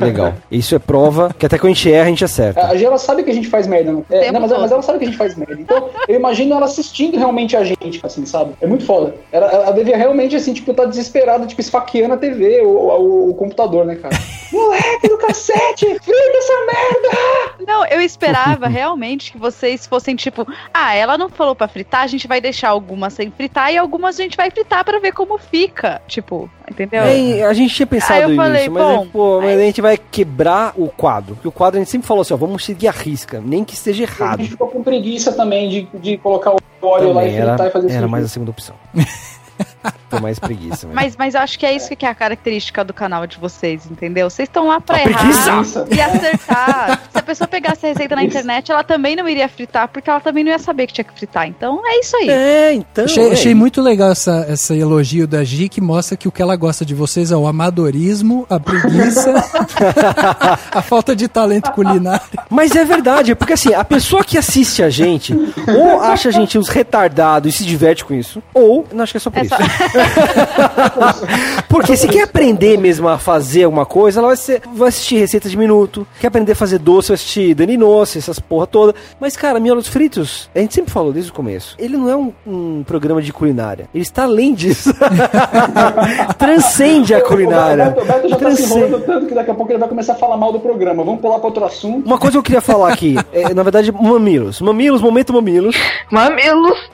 Legal. 0.00 0.34
Isso 0.50 0.74
é 0.74 0.78
prova 0.78 1.34
que 1.38 1.46
até 1.46 1.58
quando 1.58 1.72
a 1.72 1.74
gente 1.74 1.92
erra, 1.92 2.06
a 2.06 2.08
gente 2.08 2.24
acerta. 2.24 2.66
A 2.66 2.76
Gela 2.76 2.98
sabe 2.98 3.22
que 3.22 3.30
a 3.30 3.34
gente 3.34 3.48
faz 3.48 3.66
merda, 3.66 3.92
não? 3.92 4.04
É, 4.10 4.32
não, 4.32 4.40
mas, 4.40 4.50
mas 4.50 4.72
ela 4.72 4.82
sabe 4.82 4.98
que 4.98 5.04
a 5.04 5.08
gente 5.08 5.16
faz 5.16 5.34
merda. 5.36 5.60
Então, 5.60 5.90
eu 6.08 6.16
imagino 6.16 6.54
ela 6.54 6.66
assistindo 6.66 7.18
realmente 7.18 7.56
a 7.56 7.64
gente, 7.64 8.00
assim, 8.02 8.24
sabe? 8.26 8.54
É 8.60 8.66
muito 8.66 8.84
foda. 8.84 9.14
Ela, 9.30 9.46
ela 9.50 9.70
devia 9.72 9.96
realmente, 9.96 10.36
assim, 10.36 10.52
tipo, 10.52 10.72
tá 10.74 10.84
desesperada, 10.84 11.46
tipo, 11.46 11.60
esfaqueando 11.60 12.14
a 12.14 12.16
TV, 12.16 12.62
o, 12.62 12.68
o, 12.68 13.30
o 13.30 13.34
computador, 13.34 13.84
né, 13.84 13.96
cara? 13.96 14.16
Moleque 14.52 15.08
do 15.08 15.18
cacete! 15.18 15.86
Frita 15.86 16.38
essa 16.38 16.52
merda! 16.66 17.52
Não, 17.66 17.86
eu 17.86 18.00
esperava 18.00 18.66
realmente 18.68 19.32
que 19.32 19.38
vocês 19.38 19.86
fossem 19.86 20.16
tipo, 20.16 20.46
ah, 20.72 20.94
ela 20.94 21.16
não 21.16 21.28
falou 21.28 21.54
pra 21.54 21.68
fritar, 21.68 22.02
a 22.02 22.06
gente 22.06 22.26
vai 22.26 22.40
deixar 22.40 22.70
algumas 22.70 23.12
sem 23.12 23.30
fritar 23.30 23.72
e 23.72 23.78
algumas 23.78 24.18
a 24.18 24.22
gente 24.22 24.36
vai 24.36 24.50
fritar 24.50 24.84
pra 24.84 24.98
ver 24.98 25.12
como 25.12 25.38
fica. 25.38 26.02
Tipo, 26.06 26.50
entendeu? 26.70 27.02
É, 27.02 27.44
a 27.44 27.52
gente 27.52 27.74
tinha 27.74 27.86
pensado 27.86 28.14
Aí 28.14 28.22
eu 28.22 28.28
nisso, 28.30 28.42
falei, 28.42 28.68
mas, 28.68 28.82
bom, 28.82 29.02
é, 29.02 29.06
pô, 29.06 29.41
mas 29.42 29.56
aí- 29.56 29.62
a 29.62 29.66
gente 29.66 29.80
vai 29.80 29.96
quebrar 29.98 30.72
o 30.76 30.88
quadro. 30.88 31.34
Porque 31.34 31.48
o 31.48 31.52
quadro 31.52 31.78
a 31.78 31.82
gente 31.82 31.90
sempre 31.90 32.06
falou 32.06 32.22
assim, 32.22 32.34
ó, 32.34 32.36
vamos 32.36 32.64
seguir 32.64 32.88
a 32.88 32.92
risca, 32.92 33.40
nem 33.44 33.64
que 33.64 33.74
esteja 33.74 34.04
A 34.04 34.06
errado. 34.06 34.38
gente 34.40 34.50
ficou 34.50 34.68
com 34.68 34.82
preguiça 34.82 35.32
também 35.32 35.68
de, 35.68 35.88
de 35.98 36.16
colocar 36.18 36.52
o 36.52 36.56
óleo 36.86 37.12
lá 37.12 37.24
e 37.24 37.30
Também 37.30 37.32
fritar 37.40 37.54
era, 37.60 37.68
e 37.68 37.70
fazer 37.70 37.90
era 37.90 37.98
isso. 38.00 38.08
mais 38.08 38.24
a 38.24 38.28
segunda 38.28 38.50
opção. 38.50 38.74
Mais 40.20 40.38
preguiça. 40.38 40.86
mesmo. 40.86 40.94
Mas, 40.94 41.16
mas 41.16 41.34
eu 41.34 41.40
acho 41.40 41.58
que 41.58 41.66
é 41.66 41.74
isso 41.74 41.94
que 41.96 42.04
é 42.06 42.08
a 42.08 42.14
característica 42.14 42.84
do 42.84 42.92
canal 42.92 43.26
de 43.26 43.38
vocês, 43.38 43.82
entendeu? 43.90 44.28
Vocês 44.30 44.48
estão 44.48 44.68
lá 44.68 44.80
pra 44.80 44.96
A 44.96 45.02
errar 45.02 45.18
preguiça. 45.18 45.86
e 45.90 46.00
acertar. 46.00 47.00
Se 47.12 47.18
a 47.18 47.22
pessoa 47.22 47.48
pegasse 47.48 47.86
a 47.86 47.88
receita 47.90 48.14
na 48.16 48.24
internet, 48.24 48.70
ela 48.72 48.82
também 48.84 49.16
não 49.16 49.28
iria 49.28 49.48
fritar, 49.48 49.88
porque 49.88 50.08
ela 50.08 50.20
também 50.20 50.44
não 50.44 50.50
ia 50.50 50.58
saber 50.58 50.86
que 50.86 50.92
tinha 50.94 51.04
que 51.04 51.12
fritar. 51.14 51.46
Então 51.48 51.80
é 51.86 52.00
isso 52.00 52.16
aí. 52.16 52.28
É, 52.28 52.72
então. 52.74 53.04
achei, 53.04 53.28
é. 53.28 53.32
achei 53.32 53.54
muito 53.54 53.80
legal 53.80 54.10
essa, 54.12 54.46
esse 54.48 54.78
elogio 54.78 55.26
da 55.26 55.42
Gi, 55.44 55.68
que 55.68 55.80
mostra 55.80 56.16
que 56.16 56.28
o 56.28 56.32
que 56.32 56.42
ela 56.42 56.56
gosta 56.56 56.84
de 56.84 56.94
vocês 56.94 57.30
é 57.30 57.36
o 57.36 57.46
amadorismo, 57.46 58.46
a 58.48 58.58
preguiça, 58.60 59.32
a 60.72 60.82
falta 60.82 61.14
de 61.14 61.28
talento 61.28 61.70
culinário. 61.72 62.22
Mas 62.50 62.74
é 62.76 62.84
verdade, 62.84 63.34
porque 63.34 63.52
assim, 63.54 63.74
a 63.74 63.84
pessoa 63.84 64.24
que 64.24 64.36
assiste 64.38 64.82
a 64.82 64.90
gente, 64.90 65.34
ou 65.68 66.00
acha 66.00 66.28
a 66.28 66.32
gente 66.32 66.58
uns 66.58 66.68
retardados 66.68 67.54
e 67.54 67.58
se 67.58 67.64
diverte 67.64 68.04
com 68.04 68.14
isso, 68.14 68.42
ou. 68.54 68.86
Não, 68.92 69.02
acho 69.02 69.12
que 69.12 69.16
é 69.16 69.20
só 69.20 69.30
por 69.30 69.38
É 69.40 69.42
isso. 69.42 69.54
só- 69.54 69.62
Porque 71.68 71.96
se 71.96 72.08
quer 72.08 72.22
aprender 72.22 72.76
mesmo 72.78 73.08
a 73.08 73.18
fazer 73.18 73.64
alguma 73.64 73.86
coisa, 73.86 74.20
ela 74.20 74.28
vai, 74.28 74.36
ser, 74.36 74.62
vai 74.74 74.88
assistir 74.88 75.16
receitas 75.18 75.50
de 75.50 75.56
minuto. 75.56 76.06
Quer 76.20 76.28
aprender 76.28 76.52
a 76.52 76.56
fazer 76.56 76.78
doce, 76.78 77.08
vai 77.08 77.14
assistir 77.14 77.54
Dani 77.54 77.76
Noce, 77.76 78.18
essas 78.18 78.38
porra 78.38 78.66
toda. 78.66 78.94
Mas, 79.20 79.36
cara, 79.36 79.58
Miolos 79.60 79.88
Fritos, 79.88 80.50
a 80.54 80.58
gente 80.58 80.74
sempre 80.74 80.92
falou 80.92 81.12
desde 81.12 81.30
o 81.30 81.34
começo, 81.34 81.74
ele 81.78 81.96
não 81.96 82.08
é 82.08 82.16
um, 82.16 82.32
um 82.46 82.84
programa 82.84 83.22
de 83.22 83.32
culinária. 83.32 83.88
Ele 83.94 84.02
está 84.02 84.24
além 84.24 84.54
disso. 84.54 84.92
Transcende 86.38 87.14
a 87.14 87.20
culinária. 87.22 87.88
O 87.88 87.94
Beto, 87.94 88.02
o 88.02 88.06
Beto 88.06 88.28
já 88.28 88.36
tá 88.36 88.50
se 88.50 88.56
Transcende. 88.56 88.80
enrolando 88.80 89.06
tanto 89.06 89.26
que 89.26 89.34
daqui 89.34 89.50
a 89.50 89.54
pouco 89.54 89.72
ele 89.72 89.78
vai 89.78 89.88
começar 89.88 90.12
a 90.12 90.16
falar 90.16 90.36
mal 90.36 90.52
do 90.52 90.60
programa. 90.60 91.04
Vamos 91.04 91.20
pular 91.20 91.38
pra 91.38 91.46
outro 91.48 91.64
assunto. 91.64 92.06
Uma 92.06 92.18
coisa 92.18 92.32
que 92.32 92.38
eu 92.38 92.42
queria 92.42 92.60
falar 92.60 92.92
aqui, 92.92 93.16
é, 93.32 93.52
na 93.54 93.62
verdade, 93.62 93.90
mamilos. 93.92 94.60
Mamilos, 94.60 95.00
momento 95.00 95.32
mamilos. 95.32 95.76
Mamilos. 96.10 96.90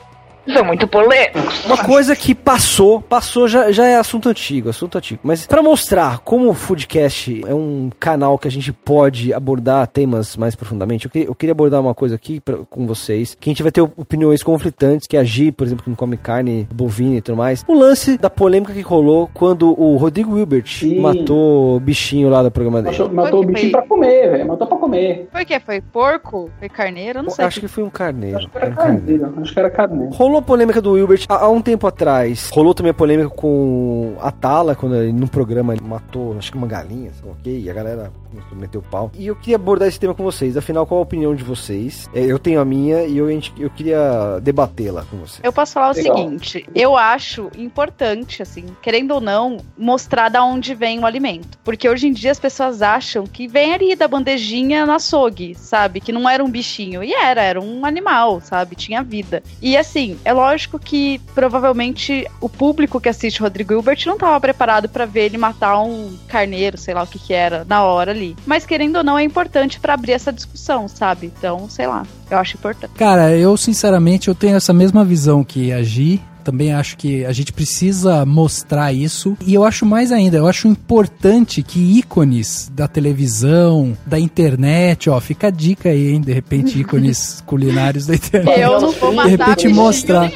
São 0.53 0.65
muito 0.65 0.87
polêmicos. 0.89 1.65
Uma 1.67 1.79
coisa 1.85 2.15
que 2.17 2.35
passou, 2.35 3.01
passou 3.01 3.47
já, 3.49 3.71
já 3.73 3.87
é 3.87 3.97
assunto 3.97 4.29
antigo, 4.29 4.69
assunto 4.71 4.97
antigo. 4.99 5.21
Mas 5.23 5.47
pra 5.47 5.63
mostrar 5.63 6.19
como 6.21 6.49
o 6.49 6.55
Foodcast 6.55 7.43
é 7.47 7.55
um 7.55 7.91
canal 7.99 8.39
que 8.39 8.49
a 8.49 8.51
gente 8.51 8.73
pode 8.73 9.33
abordar 9.33 9.87
temas 9.89 10.37
mais 10.37 10.55
profundamente, 10.55 11.07
eu, 11.07 11.11
que- 11.11 11.27
eu 11.29 11.35
queria 11.35 11.53
abordar 11.53 11.81
uma 11.81 11.95
coisa 11.95 12.15
aqui 12.15 12.41
pra- 12.41 12.59
com 12.71 12.87
vocês, 12.87 13.37
que 13.39 13.49
a 13.49 13.53
gente 13.53 13.63
vai 13.63 13.73
ter 13.73 13.81
opiniões 13.83 14.43
conflitantes, 14.43 15.07
que 15.07 15.17
a 15.17 15.25
Gi, 15.25 15.53
por 15.53 15.67
exemplo, 15.67 15.85
que 15.85 15.91
não 15.91 15.97
come 15.97 16.17
carne 16.17 16.69
bovina 16.73 17.17
e 17.17 17.21
tudo 17.21 17.37
mais. 17.37 17.65
O 17.69 17.75
lance 17.75 18.17
da 18.17 18.31
polêmica 18.31 18.73
que 18.73 18.81
rolou 18.81 19.29
quando 19.35 19.79
o 19.81 19.97
Rodrigo 19.97 20.35
Wilbert 20.35 20.67
Sim. 20.67 21.01
matou 21.01 21.77
o 21.77 21.81
bichinho 21.81 22.29
lá 22.29 22.43
do 22.43 22.51
programa 22.51 22.83
dele. 22.83 22.97
Matou, 22.99 23.15
matou 23.15 23.41
o 23.43 23.47
bichinho 23.47 23.71
foi? 23.73 23.81
pra 23.81 23.89
comer, 23.89 24.31
velho. 24.31 24.49
Matou 24.49 24.67
pra 24.67 24.77
comer. 24.79 25.29
Foi 25.33 25.43
o 25.43 25.47
quê? 25.47 25.61
Foi 25.61 25.81
porco? 25.81 26.51
Foi 26.59 26.69
carneiro? 26.69 27.19
Eu 27.19 27.23
não 27.25 27.31
sei. 27.31 27.45
Acho 27.45 27.61
que 27.61 27.69
foi 27.69 27.85
um 27.85 27.91
carneiro. 27.91 28.39
Acho 28.39 28.49
que 28.49 28.57
era 28.57 28.67
Era 28.67 28.73
um 28.75 28.77
carneiro. 28.77 29.21
carneiro. 29.23 29.41
Acho 29.43 29.53
que 29.53 29.59
era 29.59 29.71
carneiro. 29.71 30.13
Rolou 30.13 30.38
a 30.39 30.43
polêmica 30.43 30.81
do 30.81 30.93
Wilbert 30.93 31.27
há, 31.29 31.45
há 31.45 31.49
um 31.49 31.61
tempo 31.61 31.87
atrás. 31.87 32.51
Rolou 32.53 32.75
também 32.75 32.91
a 32.91 32.95
polêmica 32.95 33.29
com 33.31 34.17
a 34.21 34.31
Tala, 34.31 34.75
quando 34.75 34.97
ele, 34.97 35.13
no 35.13 35.29
programa 35.29 35.75
ele 35.75 35.85
matou, 35.85 36.37
acho 36.39 36.51
que 36.51 36.59
uma 36.59 36.67
galinha, 36.67 37.11
ok? 37.25 37.61
E 37.61 37.71
a 37.71 37.75
galera 37.75 38.13
começou 38.29 38.53
a 38.57 38.61
meter 38.61 38.79
o 38.79 38.83
pau. 38.83 39.11
E 39.17 39.27
eu 39.27 39.37
queria 39.37 39.57
abordar 39.57 39.89
esse 39.89 39.99
tema 39.99 40.15
com 40.15 40.23
vocês. 40.23 40.57
Afinal, 40.57 40.87
qual 40.87 41.01
a 41.01 41.03
opinião 41.03 41.35
de 41.35 41.43
vocês? 41.45 42.09
É, 42.15 42.21
eu 42.21 42.39
tenho 42.39 42.61
a 42.61 42.65
minha 42.65 43.05
e 43.05 43.19
eu, 43.19 43.27
a 43.27 43.31
gente- 43.31 43.53
eu 43.59 43.71
queria 43.71 44.39
debatê-la 44.43 45.05
com 45.11 45.17
vocês. 45.19 45.41
Eu 45.43 45.53
posso 45.53 45.73
falar 45.73 45.91
o 45.91 45.95
Legal. 45.97 46.17
seguinte, 46.17 46.67
eu 46.75 46.97
acho 46.97 47.51
importante, 47.57 48.43
assim, 48.43 48.65
querendo 48.83 49.13
ou 49.13 49.21
não, 49.21 49.59
mostrar 49.77 50.29
da 50.29 50.43
onde 50.45 50.75
vem 50.75 50.99
o 50.99 51.07
alimento. 51.07 51.59
Porque 51.65 51.89
hoje 51.89 52.07
em 52.09 52.13
dia 52.13 52.31
as 52.31 52.39
pessoas 52.41 52.83
acham 52.83 53.25
que 53.27 53.47
vem 53.49 53.73
ali 53.75 53.95
da 53.97 54.07
bandejinha 54.09 54.85
no 54.87 54.93
açougue, 54.93 55.55
sabe? 55.55 56.01
Que 56.01 56.13
não 56.13 56.29
era 56.29 56.45
um 56.45 56.51
bichinho. 56.51 57.03
E 57.03 57.13
era, 57.13 57.43
era 57.43 57.61
um 57.61 57.85
animal, 57.85 58.41
sabe? 58.41 58.77
Tinha 58.77 59.03
vida. 59.03 59.43
E 59.61 59.77
assim, 59.77 60.19
é 60.25 60.33
lógico 60.33 60.79
que 60.79 61.21
provavelmente 61.35 62.27
o 62.41 62.49
público 62.49 63.01
que 63.01 63.09
assiste 63.09 63.41
Rodrigo 63.41 63.73
Hilbert 63.73 64.03
não 64.07 64.15
estava 64.15 64.41
preparado 64.41 64.89
para 64.89 65.07
ver 65.07 65.27
ele 65.27 65.39
matar 65.39 65.81
um 65.81 66.17
carneiro, 66.29 66.77
sei 66.77 66.95
lá 66.95 67.03
o 67.03 67.07
que 67.07 67.19
que 67.19 67.33
era, 67.33 67.65
na 67.65 67.83
hora 67.83 68.13
ali. 68.19 68.37
Mas 68.45 68.67
querendo 68.67 68.97
ou 68.97 69.05
não, 69.05 69.19
é 69.19 69.23
importante 69.23 69.79
para 69.81 69.95
abrir 69.95 70.13
essa 70.13 70.33
discussão, 70.33 70.89
sabe? 70.89 71.33
Então, 71.39 71.69
sei 71.71 71.87
lá, 71.87 72.05
eu 72.31 72.39
acho 72.39 72.57
importante. 72.57 72.93
Cara, 72.95 73.35
eu 73.37 73.57
sinceramente 73.57 74.29
eu 74.29 74.35
tenho 74.35 74.57
essa 74.57 74.73
mesma 74.73 75.05
visão 75.05 75.45
que 75.45 75.73
a 75.73 75.83
Gi. 75.83 76.21
Também 76.45 76.73
acho 76.73 76.97
que 76.97 77.27
a 77.27 77.33
gente 77.33 77.53
precisa 77.53 78.25
mostrar 78.25 78.91
isso. 78.91 79.37
E 79.47 79.53
eu 79.53 79.65
acho 79.65 79.85
mais 79.85 80.11
ainda, 80.11 80.39
eu 80.39 80.47
acho 80.47 80.67
importante 80.67 81.63
que 81.63 81.79
ícones 81.99 82.71
da 82.73 82.89
televisão, 82.89 83.95
da 84.07 84.19
internet, 84.19 85.11
ó, 85.11 85.21
fica 85.21 85.49
a 85.49 85.51
dica 85.51 85.91
aí, 85.91 86.09
hein? 86.09 86.23
De 86.23 86.33
repente, 86.33 86.81
ícones 86.81 87.43
culinários 87.45 88.07
da 88.07 88.15
internet. 88.15 88.61
Eu 88.61 88.81
não 88.81 88.93
vou 88.93 89.11
De 89.11 89.17
matar 89.17 89.29
repente 89.29 89.55
bichinho 89.57 89.75
mostrar. 89.75 90.31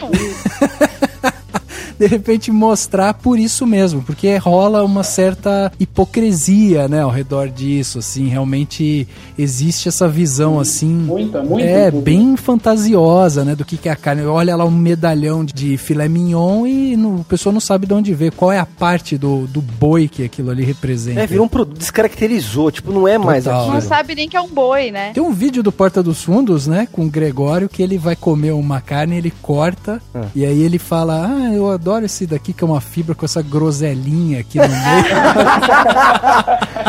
De 2.03 2.09
repente 2.09 2.51
mostrar 2.51 3.15
por 3.15 3.39
isso 3.39 3.65
mesmo, 3.65 4.03
porque 4.03 4.37
rola 4.37 4.83
uma 4.85 5.05
certa 5.05 5.71
hipocrisia, 5.79 6.89
né, 6.89 7.03
ao 7.03 7.11
redor 7.11 7.49
disso, 7.49 8.01
assim, 8.01 8.27
realmente 8.29 9.07
existe 9.39 9.89
essa 9.89 10.09
visão 10.09 10.59
assim, 10.59 10.89
Muita, 10.93 11.43
muita. 11.45 11.65
é 11.69 11.91
muita. 11.93 12.05
bem 12.05 12.37
fantasiosa, 12.37 13.45
né, 13.45 13.55
do 13.55 13.65
que 13.65 13.77
que 13.77 13.89
é 13.89 13.93
a 13.93 13.97
carne. 13.97 14.23
Olha 14.25 14.57
lá 14.57 14.65
um 14.65 14.71
medalhão 14.71 15.45
de 15.45 15.77
filé 15.77 16.09
mignon 16.09 16.67
e 16.67 16.97
não, 16.97 17.21
a 17.21 17.25
pessoa 17.25 17.53
não 17.53 17.61
sabe 17.61 17.87
de 17.87 17.95
onde 17.95 18.13
veio, 18.15 18.33
qual 18.33 18.51
é 18.51 18.59
a 18.59 18.67
parte 18.67 19.17
do, 19.17 19.47
do 19.47 19.61
boi 19.61 20.09
que 20.09 20.25
aquilo 20.25 20.51
ali 20.51 20.65
representa. 20.65 21.21
É, 21.21 21.27
virou 21.27 21.45
um 21.47 21.49
produto, 21.49 21.79
descaracterizou, 21.79 22.71
tipo, 22.73 22.93
não 22.93 23.07
é 23.07 23.17
mais 23.17 23.45
Total. 23.45 23.61
aquilo. 23.61 23.75
Não 23.75 23.81
sabe 23.81 24.15
nem 24.17 24.29
que 24.29 24.37
é 24.37 24.41
um 24.41 24.49
boi, 24.49 24.91
né? 24.91 25.13
Tem 25.13 25.23
um 25.23 25.33
vídeo 25.33 25.63
do 25.63 25.71
Porta 25.71 26.03
dos 26.03 26.23
Fundos, 26.23 26.67
né, 26.67 26.89
com 26.91 27.05
o 27.07 27.09
Gregório, 27.11 27.69
que 27.69 27.83
ele 27.83 27.97
vai 27.97 28.17
comer 28.17 28.51
uma 28.53 28.81
carne, 28.81 29.17
ele 29.19 29.33
corta, 29.43 30.01
Ah. 30.15 30.23
e 30.35 30.45
aí 30.45 30.63
ele 30.63 30.79
fala, 30.79 31.27
ah, 31.29 31.53
eu 31.55 31.71
adoro 31.71 31.92
esse 32.03 32.27
daqui 32.27 32.53
que 32.53 32.65
é 32.65 32.67
uma 32.67 32.81
fibra 32.81 33.15
com 33.15 33.25
essa 33.25 33.43
groselinha 33.43 34.41
aqui 34.41 34.59
no 34.59 34.69
meio. 34.69 34.79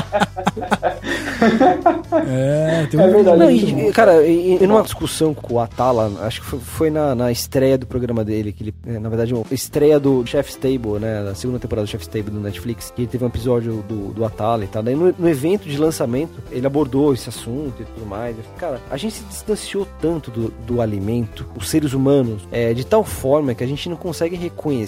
é, 2.27 2.88
tem 2.89 3.00
um 3.00 3.03
É 3.03 3.07
verdade. 3.07 3.38
Não, 3.38 3.51
muito 3.51 3.89
e, 3.89 3.91
cara, 3.91 4.25
e, 4.25 4.57
e 4.62 4.67
numa 4.67 4.83
discussão 4.83 5.33
com 5.33 5.55
o 5.55 5.60
Atala, 5.60 6.12
acho 6.22 6.41
que 6.41 6.48
foi, 6.48 6.60
foi 6.60 6.89
na, 6.89 7.15
na 7.15 7.31
estreia 7.31 7.77
do 7.77 7.86
programa 7.86 8.24
dele, 8.24 8.51
que 8.51 8.63
ele, 8.63 8.74
é, 8.88 9.00
na 9.00 9.10
verdade, 9.10 9.33
a 9.33 9.53
estreia 9.53 10.00
do 10.00 10.25
Chef's 10.25 10.55
Table, 10.55 11.00
né, 11.00 11.24
da 11.24 11.36
segunda 11.36 11.60
temporada 11.60 11.86
do 11.86 11.89
Chef's 11.89 12.07
Table 12.07 12.31
do 12.31 12.39
Netflix, 12.39 12.91
que 12.95 13.01
ele 13.01 13.07
teve 13.07 13.24
um 13.24 13.27
episódio 13.27 13.83
do, 13.88 14.13
do 14.13 14.25
Atala 14.25 14.63
e 14.63 14.67
tal. 14.67 14.83
Daí 14.83 14.95
no, 14.95 15.13
no 15.17 15.29
evento 15.29 15.67
de 15.67 15.77
lançamento, 15.77 16.41
ele 16.51 16.65
abordou 16.65 17.13
esse 17.13 17.29
assunto 17.29 17.81
e 17.81 17.86
tudo 17.86 18.05
mais. 18.05 18.36
Cara, 18.57 18.79
a 18.89 18.98
gente 18.98 19.15
se 19.15 19.24
distanciou 19.25 19.88
tanto 20.01 20.31
do, 20.31 20.53
do 20.65 20.81
alimento, 20.81 21.45
os 21.55 21.69
seres 21.69 21.93
humanos, 21.93 22.43
é, 22.51 22.74
de 22.74 22.86
tal 22.86 23.03
forma 23.03 23.53
que 23.53 23.63
a 23.63 23.67
gente 23.67 23.89
não 23.89 23.95
consegue 23.95 24.36
reconhecer 24.36 24.83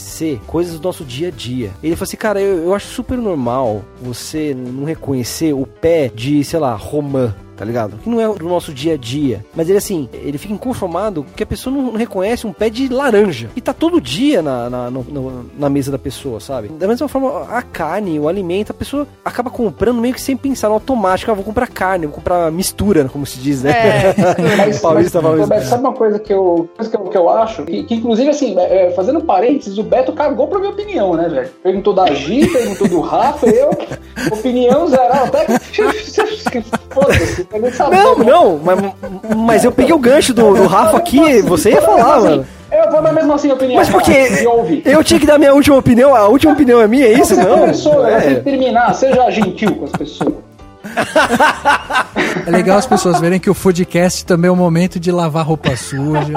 coisas 0.47 0.79
do 0.79 0.83
nosso 0.83 1.03
dia 1.03 1.29
a 1.29 1.31
dia. 1.31 1.71
Ele 1.83 1.95
falou 1.95 2.07
assim, 2.07 2.17
cara, 2.17 2.41
eu, 2.41 2.63
eu 2.63 2.73
acho 2.73 2.87
super 2.87 3.17
normal 3.17 3.83
você 4.01 4.53
não 4.53 4.83
reconhecer 4.83 5.53
o 5.53 5.65
pé 5.65 6.09
de, 6.13 6.43
sei 6.43 6.59
lá, 6.59 6.75
romã 6.75 7.33
tá 7.55 7.63
ligado? 7.65 7.97
Que 7.97 8.09
não 8.09 8.19
é 8.19 8.27
do 8.33 8.47
nosso 8.47 8.73
dia 8.73 8.93
a 8.93 8.97
dia. 8.97 9.45
Mas 9.55 9.69
ele, 9.69 9.77
assim, 9.77 10.09
ele 10.13 10.37
fica 10.37 10.53
inconformado 10.53 11.25
que 11.35 11.43
a 11.43 11.45
pessoa 11.45 11.75
não, 11.75 11.83
não 11.83 11.93
reconhece 11.93 12.45
um 12.47 12.53
pé 12.53 12.69
de 12.69 12.87
laranja. 12.87 13.49
E 13.55 13.61
tá 13.61 13.73
todo 13.73 13.99
dia 14.01 14.41
na, 14.41 14.69
na, 14.69 14.91
no- 14.91 15.03
no- 15.03 15.45
na 15.57 15.69
mesa 15.69 15.91
da 15.91 15.97
pessoa, 15.99 16.39
sabe? 16.39 16.67
Da 16.69 16.87
mesma 16.87 17.07
forma, 17.07 17.43
a 17.49 17.61
carne, 17.61 18.19
o 18.19 18.27
alimento, 18.27 18.71
a 18.71 18.73
pessoa 18.73 19.07
acaba 19.23 19.49
comprando 19.49 19.99
meio 20.01 20.13
que 20.13 20.21
sem 20.21 20.35
pensar 20.37 20.67
no 20.67 20.73
automático. 20.75 21.31
Ah, 21.31 21.33
vou 21.33 21.43
comprar 21.43 21.67
carne, 21.67 22.05
vou 22.05 22.15
comprar 22.15 22.51
mistura, 22.51 23.05
como 23.11 23.25
se 23.25 23.39
diz, 23.39 23.63
né? 23.63 23.71
É. 23.71 24.15
Mas, 24.57 24.79
Paulista, 24.79 25.21
mas, 25.21 25.29
Paulista. 25.31 25.53
Roberto, 25.53 25.69
sabe 25.69 25.83
uma 25.83 25.93
coisa 25.93 26.19
que 26.19 26.33
eu, 26.33 26.69
coisa 26.75 26.89
que 26.91 26.97
eu, 26.97 27.03
que 27.05 27.17
eu 27.17 27.29
acho? 27.29 27.63
Que, 27.65 27.83
que, 27.83 27.95
inclusive, 27.95 28.29
assim, 28.29 28.57
é, 28.59 28.87
é, 28.87 28.91
fazendo 28.91 29.21
parênteses, 29.21 29.77
o 29.77 29.83
Beto 29.83 30.13
cagou 30.13 30.47
pra 30.47 30.59
minha 30.59 30.71
opinião, 30.71 31.13
né, 31.15 31.27
velho? 31.29 31.49
Perguntou 31.63 31.93
da 31.93 32.05
Gi, 32.13 32.47
perguntou 32.51 32.87
do 32.87 32.99
Rafa, 33.01 33.47
eu, 33.47 33.69
opinião 34.31 34.87
zero, 34.87 35.13
até 35.13 35.59
foda-se, 35.69 36.51
quer 36.51 36.63
saber, 36.63 37.44
Não, 37.91 38.17
não, 38.19 38.59
mas, 38.63 38.79
mas 39.35 39.63
eu 39.65 39.71
peguei 39.71 39.93
o 39.93 39.99
gancho 39.99 40.33
do, 40.33 40.53
do 40.53 40.67
Rafa 40.67 40.97
aqui, 40.97 41.41
você 41.41 41.71
ia 41.71 41.81
falar, 41.81 42.15
Assim, 42.17 42.27
mano. 42.29 42.45
Eu 42.71 42.91
vou 42.91 43.01
dar 43.01 43.13
mesmo 43.13 43.33
assim 43.33 43.49
a 43.49 43.53
opinião. 43.53 43.77
Mas 43.77 43.89
porque 43.89 44.11
eu 44.83 45.03
tinha 45.03 45.19
que 45.19 45.25
dar 45.25 45.37
minha 45.37 45.53
última 45.53 45.77
opinião, 45.77 46.13
a 46.15 46.27
última 46.27 46.51
opinião 46.53 46.81
é 46.81 46.87
minha, 46.87 47.05
é 47.05 47.13
isso? 47.13 47.35
Você 47.35 47.43
Não. 47.43 47.59
começou? 47.59 47.93
Você 47.93 48.21
tem 48.21 48.31
É. 48.31 48.35
que 48.35 48.41
terminar, 48.41 48.93
seja 48.93 49.29
gentil 49.31 49.75
com 49.75 49.85
as 49.85 49.91
pessoas. 49.91 50.33
É 52.45 52.51
legal 52.51 52.77
as 52.77 52.85
pessoas 52.85 53.19
verem 53.19 53.39
que 53.39 53.49
o 53.49 53.53
Foodcast 53.53 54.25
também 54.25 54.49
é 54.49 54.51
um 54.51 54.55
momento 54.55 54.99
de 54.99 55.11
lavar 55.11 55.45
roupa 55.45 55.75
suja. 55.75 56.33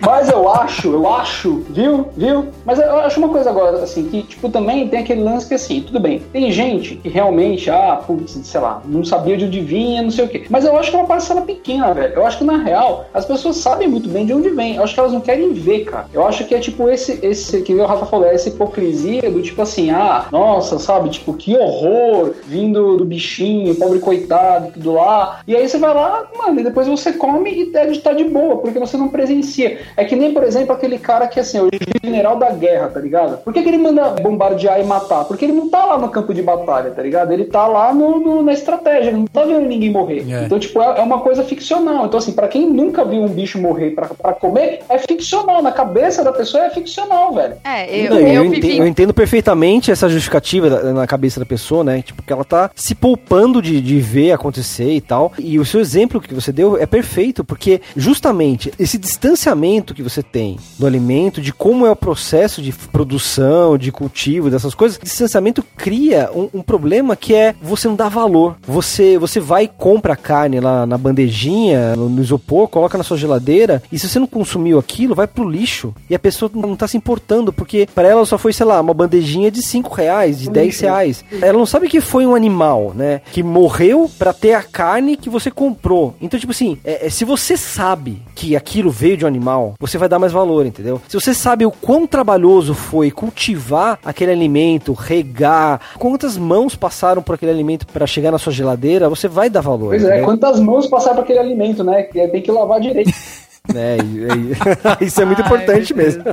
Mas 0.00 0.28
eu 0.30 0.48
acho, 0.48 0.92
eu 0.92 1.08
acho, 1.08 1.62
viu? 1.70 2.08
Viu? 2.16 2.48
Mas 2.64 2.78
eu 2.78 2.96
acho 3.00 3.18
uma 3.18 3.28
coisa 3.28 3.50
agora, 3.50 3.82
assim, 3.82 4.04
que, 4.04 4.22
tipo, 4.22 4.48
também 4.48 4.88
tem 4.88 5.00
aquele 5.00 5.22
lance 5.22 5.46
que, 5.46 5.54
assim, 5.54 5.82
tudo 5.82 6.00
bem. 6.00 6.22
Tem 6.32 6.50
gente 6.50 6.96
que 6.96 7.08
realmente, 7.08 7.70
ah, 7.70 8.00
putz, 8.06 8.38
sei 8.42 8.60
lá, 8.60 8.82
não 8.84 9.04
sabia 9.04 9.36
de 9.36 9.44
onde 9.44 9.60
vinha, 9.60 10.02
não 10.02 10.10
sei 10.10 10.24
o 10.24 10.28
quê. 10.28 10.44
Mas 10.48 10.64
eu 10.64 10.76
acho 10.76 10.90
que 10.90 10.96
é 10.96 10.98
uma 10.98 11.06
parcela 11.06 11.42
pequena, 11.42 11.92
velho. 11.92 12.14
Eu 12.14 12.26
acho 12.26 12.38
que, 12.38 12.44
na 12.44 12.56
real, 12.56 13.06
as 13.12 13.24
pessoas 13.24 13.56
sabem 13.56 13.88
muito 13.88 14.08
bem 14.08 14.24
de 14.24 14.32
onde 14.32 14.48
vem. 14.50 14.76
Eu 14.76 14.84
acho 14.84 14.94
que 14.94 15.00
elas 15.00 15.12
não 15.12 15.20
querem 15.20 15.52
ver, 15.52 15.84
cara. 15.84 16.06
Eu 16.12 16.26
acho 16.26 16.44
que 16.44 16.54
é, 16.54 16.58
tipo, 16.58 16.88
esse, 16.88 17.18
esse 17.22 17.60
que 17.62 17.74
o 17.74 17.84
Rafa 17.84 18.06
falou, 18.06 18.26
é 18.26 18.34
essa 18.34 18.48
hipocrisia 18.48 19.30
do 19.30 19.42
tipo 19.42 19.60
assim, 19.60 19.90
ah, 19.90 20.26
nossa, 20.32 20.78
sabe, 20.78 21.10
tipo, 21.10 21.34
que 21.34 21.56
horror, 21.56 22.32
vindo 22.46 22.96
do 22.96 23.04
bichinho, 23.04 23.74
pobre 23.74 23.98
coitado, 23.98 24.72
tudo 24.72 24.92
lá. 24.92 25.40
E 25.46 25.54
aí 25.54 25.68
você 25.68 25.78
vai 25.78 25.94
lá, 25.94 26.26
mano, 26.38 26.60
e 26.60 26.64
depois 26.64 26.88
você 26.88 27.12
come 27.12 27.50
e 27.50 27.70
deve 27.70 27.92
estar 27.92 28.14
de 28.14 28.24
boa, 28.24 28.58
porque 28.58 28.78
você 28.78 28.96
não 28.96 29.08
presencia. 29.08 29.78
É 29.96 30.04
que 30.04 30.16
nem, 30.16 30.32
por 30.32 30.42
exemplo, 30.44 30.74
aquele 30.74 30.98
cara 30.98 31.26
que, 31.26 31.40
assim, 31.40 31.58
é 31.58 31.62
o 31.62 31.68
general 32.02 32.36
da 32.38 32.50
guerra, 32.50 32.88
tá 32.88 33.00
ligado? 33.00 33.38
Por 33.38 33.52
que, 33.52 33.62
que 33.62 33.68
ele 33.68 33.78
manda 33.78 34.10
bombardear 34.22 34.80
e 34.80 34.84
matar? 34.84 35.24
Porque 35.24 35.44
ele 35.44 35.52
não 35.52 35.68
tá 35.68 35.84
lá 35.84 35.98
no 35.98 36.08
campo 36.08 36.32
de 36.34 36.42
batalha, 36.42 36.90
tá 36.90 37.02
ligado? 37.02 37.32
Ele 37.32 37.44
tá 37.44 37.66
lá 37.66 37.92
no, 37.92 38.18
no- 38.20 38.42
na 38.42 38.52
estratégia, 38.52 39.08
ele 39.10 39.18
não 39.18 39.26
tá 39.26 39.44
vendo 39.44 39.66
ninguém 39.66 39.90
morrer. 39.90 40.24
É. 40.30 40.44
Então, 40.44 40.58
tipo, 40.58 40.80
é, 40.82 40.98
é 41.00 41.02
uma 41.02 41.20
coisa 41.20 41.42
ficcional. 41.44 42.06
Então, 42.06 42.18
assim, 42.18 42.32
pra 42.32 42.48
quem 42.48 42.68
nunca 42.70 43.04
viu 43.04 43.22
um 43.22 43.28
bicho 43.28 43.58
morrer 43.58 43.90
pra, 43.90 44.06
pra 44.08 44.32
comer, 44.32 44.80
é 44.88 44.98
ficcional. 44.98 45.62
Na 45.62 45.72
cabeça 45.72 46.22
da 46.24 46.32
pessoa 46.32 46.64
é 46.64 46.70
ficcional, 46.70 47.34
velho. 47.34 47.54
É, 47.64 48.06
eu, 48.06 48.10
Não, 48.10 48.18
eu, 48.20 48.26
eu, 48.28 48.44
entendo, 48.44 48.62
vivi. 48.62 48.78
eu 48.78 48.86
entendo 48.86 49.14
perfeitamente 49.14 49.90
essa 49.90 50.08
justificativa 50.08 50.70
da- 50.70 50.92
na 50.92 51.06
cabeça 51.06 51.40
da 51.40 51.46
pessoa, 51.46 51.82
né? 51.84 52.02
Tipo, 52.02 52.22
que 52.22 52.32
ela 52.32 52.44
tá 52.44 52.70
se 52.74 52.94
poupando 52.94 53.60
de, 53.60 53.80
de 53.80 53.98
ver 54.00 54.32
acontecer 54.32 54.90
e 54.92 55.00
tal. 55.00 55.32
E 55.38 55.58
o 55.58 55.64
seu 55.64 55.80
exemplo 55.80 56.20
que 56.20 56.34
você 56.34 56.52
deu 56.52 56.76
é 56.76 56.86
perfeito, 56.86 57.42
porque 57.44 57.80
justamente 57.96 58.72
esse 58.78 58.98
distanciamento 58.98 59.79
que 59.94 60.02
você 60.02 60.22
tem 60.22 60.56
do 60.78 60.86
alimento, 60.86 61.40
de 61.40 61.52
como 61.52 61.86
é 61.86 61.90
o 61.90 61.96
processo 61.96 62.60
de 62.62 62.72
produção, 62.72 63.76
de 63.76 63.90
cultivo, 63.90 64.50
dessas 64.50 64.74
coisas, 64.74 64.98
distanciamento 65.02 65.64
cria 65.76 66.30
um, 66.34 66.48
um 66.58 66.62
problema 66.62 67.16
que 67.16 67.34
é 67.34 67.54
você 67.60 67.88
não 67.88 67.96
dá 67.96 68.08
valor. 68.08 68.56
Você, 68.66 69.18
você 69.18 69.40
vai 69.40 69.64
e 69.64 69.68
compra 69.68 70.12
a 70.12 70.16
carne 70.16 70.60
lá 70.60 70.86
na 70.86 70.96
bandejinha, 70.96 71.96
no, 71.96 72.08
no 72.08 72.22
isopor, 72.22 72.68
coloca 72.68 72.96
na 72.98 73.04
sua 73.04 73.16
geladeira, 73.16 73.82
e 73.90 73.98
se 73.98 74.08
você 74.08 74.18
não 74.18 74.26
consumiu 74.26 74.78
aquilo, 74.78 75.14
vai 75.14 75.26
pro 75.26 75.48
lixo. 75.48 75.94
E 76.08 76.14
a 76.14 76.18
pessoa 76.18 76.50
não 76.54 76.76
tá 76.76 76.86
se 76.86 76.96
importando, 76.96 77.52
porque 77.52 77.88
para 77.94 78.08
ela 78.08 78.24
só 78.24 78.38
foi, 78.38 78.52
sei 78.52 78.66
lá, 78.66 78.80
uma 78.80 78.94
bandejinha 78.94 79.50
de 79.50 79.62
5 79.62 79.94
reais, 79.94 80.38
de 80.40 80.50
10 80.50 80.80
reais. 80.80 81.24
Ela 81.40 81.58
não 81.58 81.66
sabe 81.66 81.88
que 81.88 82.00
foi 82.00 82.26
um 82.26 82.34
animal, 82.34 82.92
né? 82.94 83.20
Que 83.32 83.42
morreu 83.42 84.10
pra 84.18 84.32
ter 84.32 84.54
a 84.54 84.62
carne 84.62 85.16
que 85.16 85.28
você 85.30 85.50
comprou. 85.50 86.14
Então, 86.20 86.38
tipo 86.38 86.52
assim, 86.52 86.78
é- 86.84 87.06
é, 87.06 87.10
se 87.10 87.24
você 87.24 87.56
sabe 87.56 88.22
que 88.34 88.56
aquilo 88.56 88.90
veio 88.90 89.16
de 89.16 89.24
um 89.24 89.28
animal, 89.28 89.69
você 89.78 89.98
vai 89.98 90.08
dar 90.08 90.18
mais 90.18 90.32
valor, 90.32 90.66
entendeu? 90.66 91.00
Se 91.08 91.18
você 91.18 91.34
sabe 91.34 91.66
o 91.66 91.70
quão 91.70 92.06
trabalhoso 92.06 92.74
foi 92.74 93.10
cultivar 93.10 93.98
aquele 94.04 94.32
alimento, 94.32 94.92
regar, 94.92 95.80
quantas 95.98 96.36
mãos 96.36 96.74
passaram 96.74 97.22
por 97.22 97.34
aquele 97.34 97.52
alimento 97.52 97.86
para 97.86 98.06
chegar 98.06 98.30
na 98.30 98.38
sua 98.38 98.52
geladeira, 98.52 99.08
você 99.08 99.28
vai 99.28 99.50
dar 99.50 99.60
valor. 99.60 99.90
Pois 99.90 100.02
é, 100.02 100.06
entendeu? 100.06 100.24
quantas 100.24 100.60
mãos 100.60 100.86
passaram 100.86 101.16
por 101.16 101.24
aquele 101.24 101.38
alimento, 101.38 101.84
né? 101.84 102.02
Que 102.04 102.26
tem 102.28 102.42
que 102.42 102.50
lavar 102.50 102.80
direito. 102.80 103.10
É, 103.74 103.98
e- 103.98 105.02
e- 105.02 105.04
isso 105.06 105.20
é 105.20 105.24
muito 105.24 105.40
Ai, 105.42 105.46
importante 105.46 105.94
mesmo. 105.94 106.24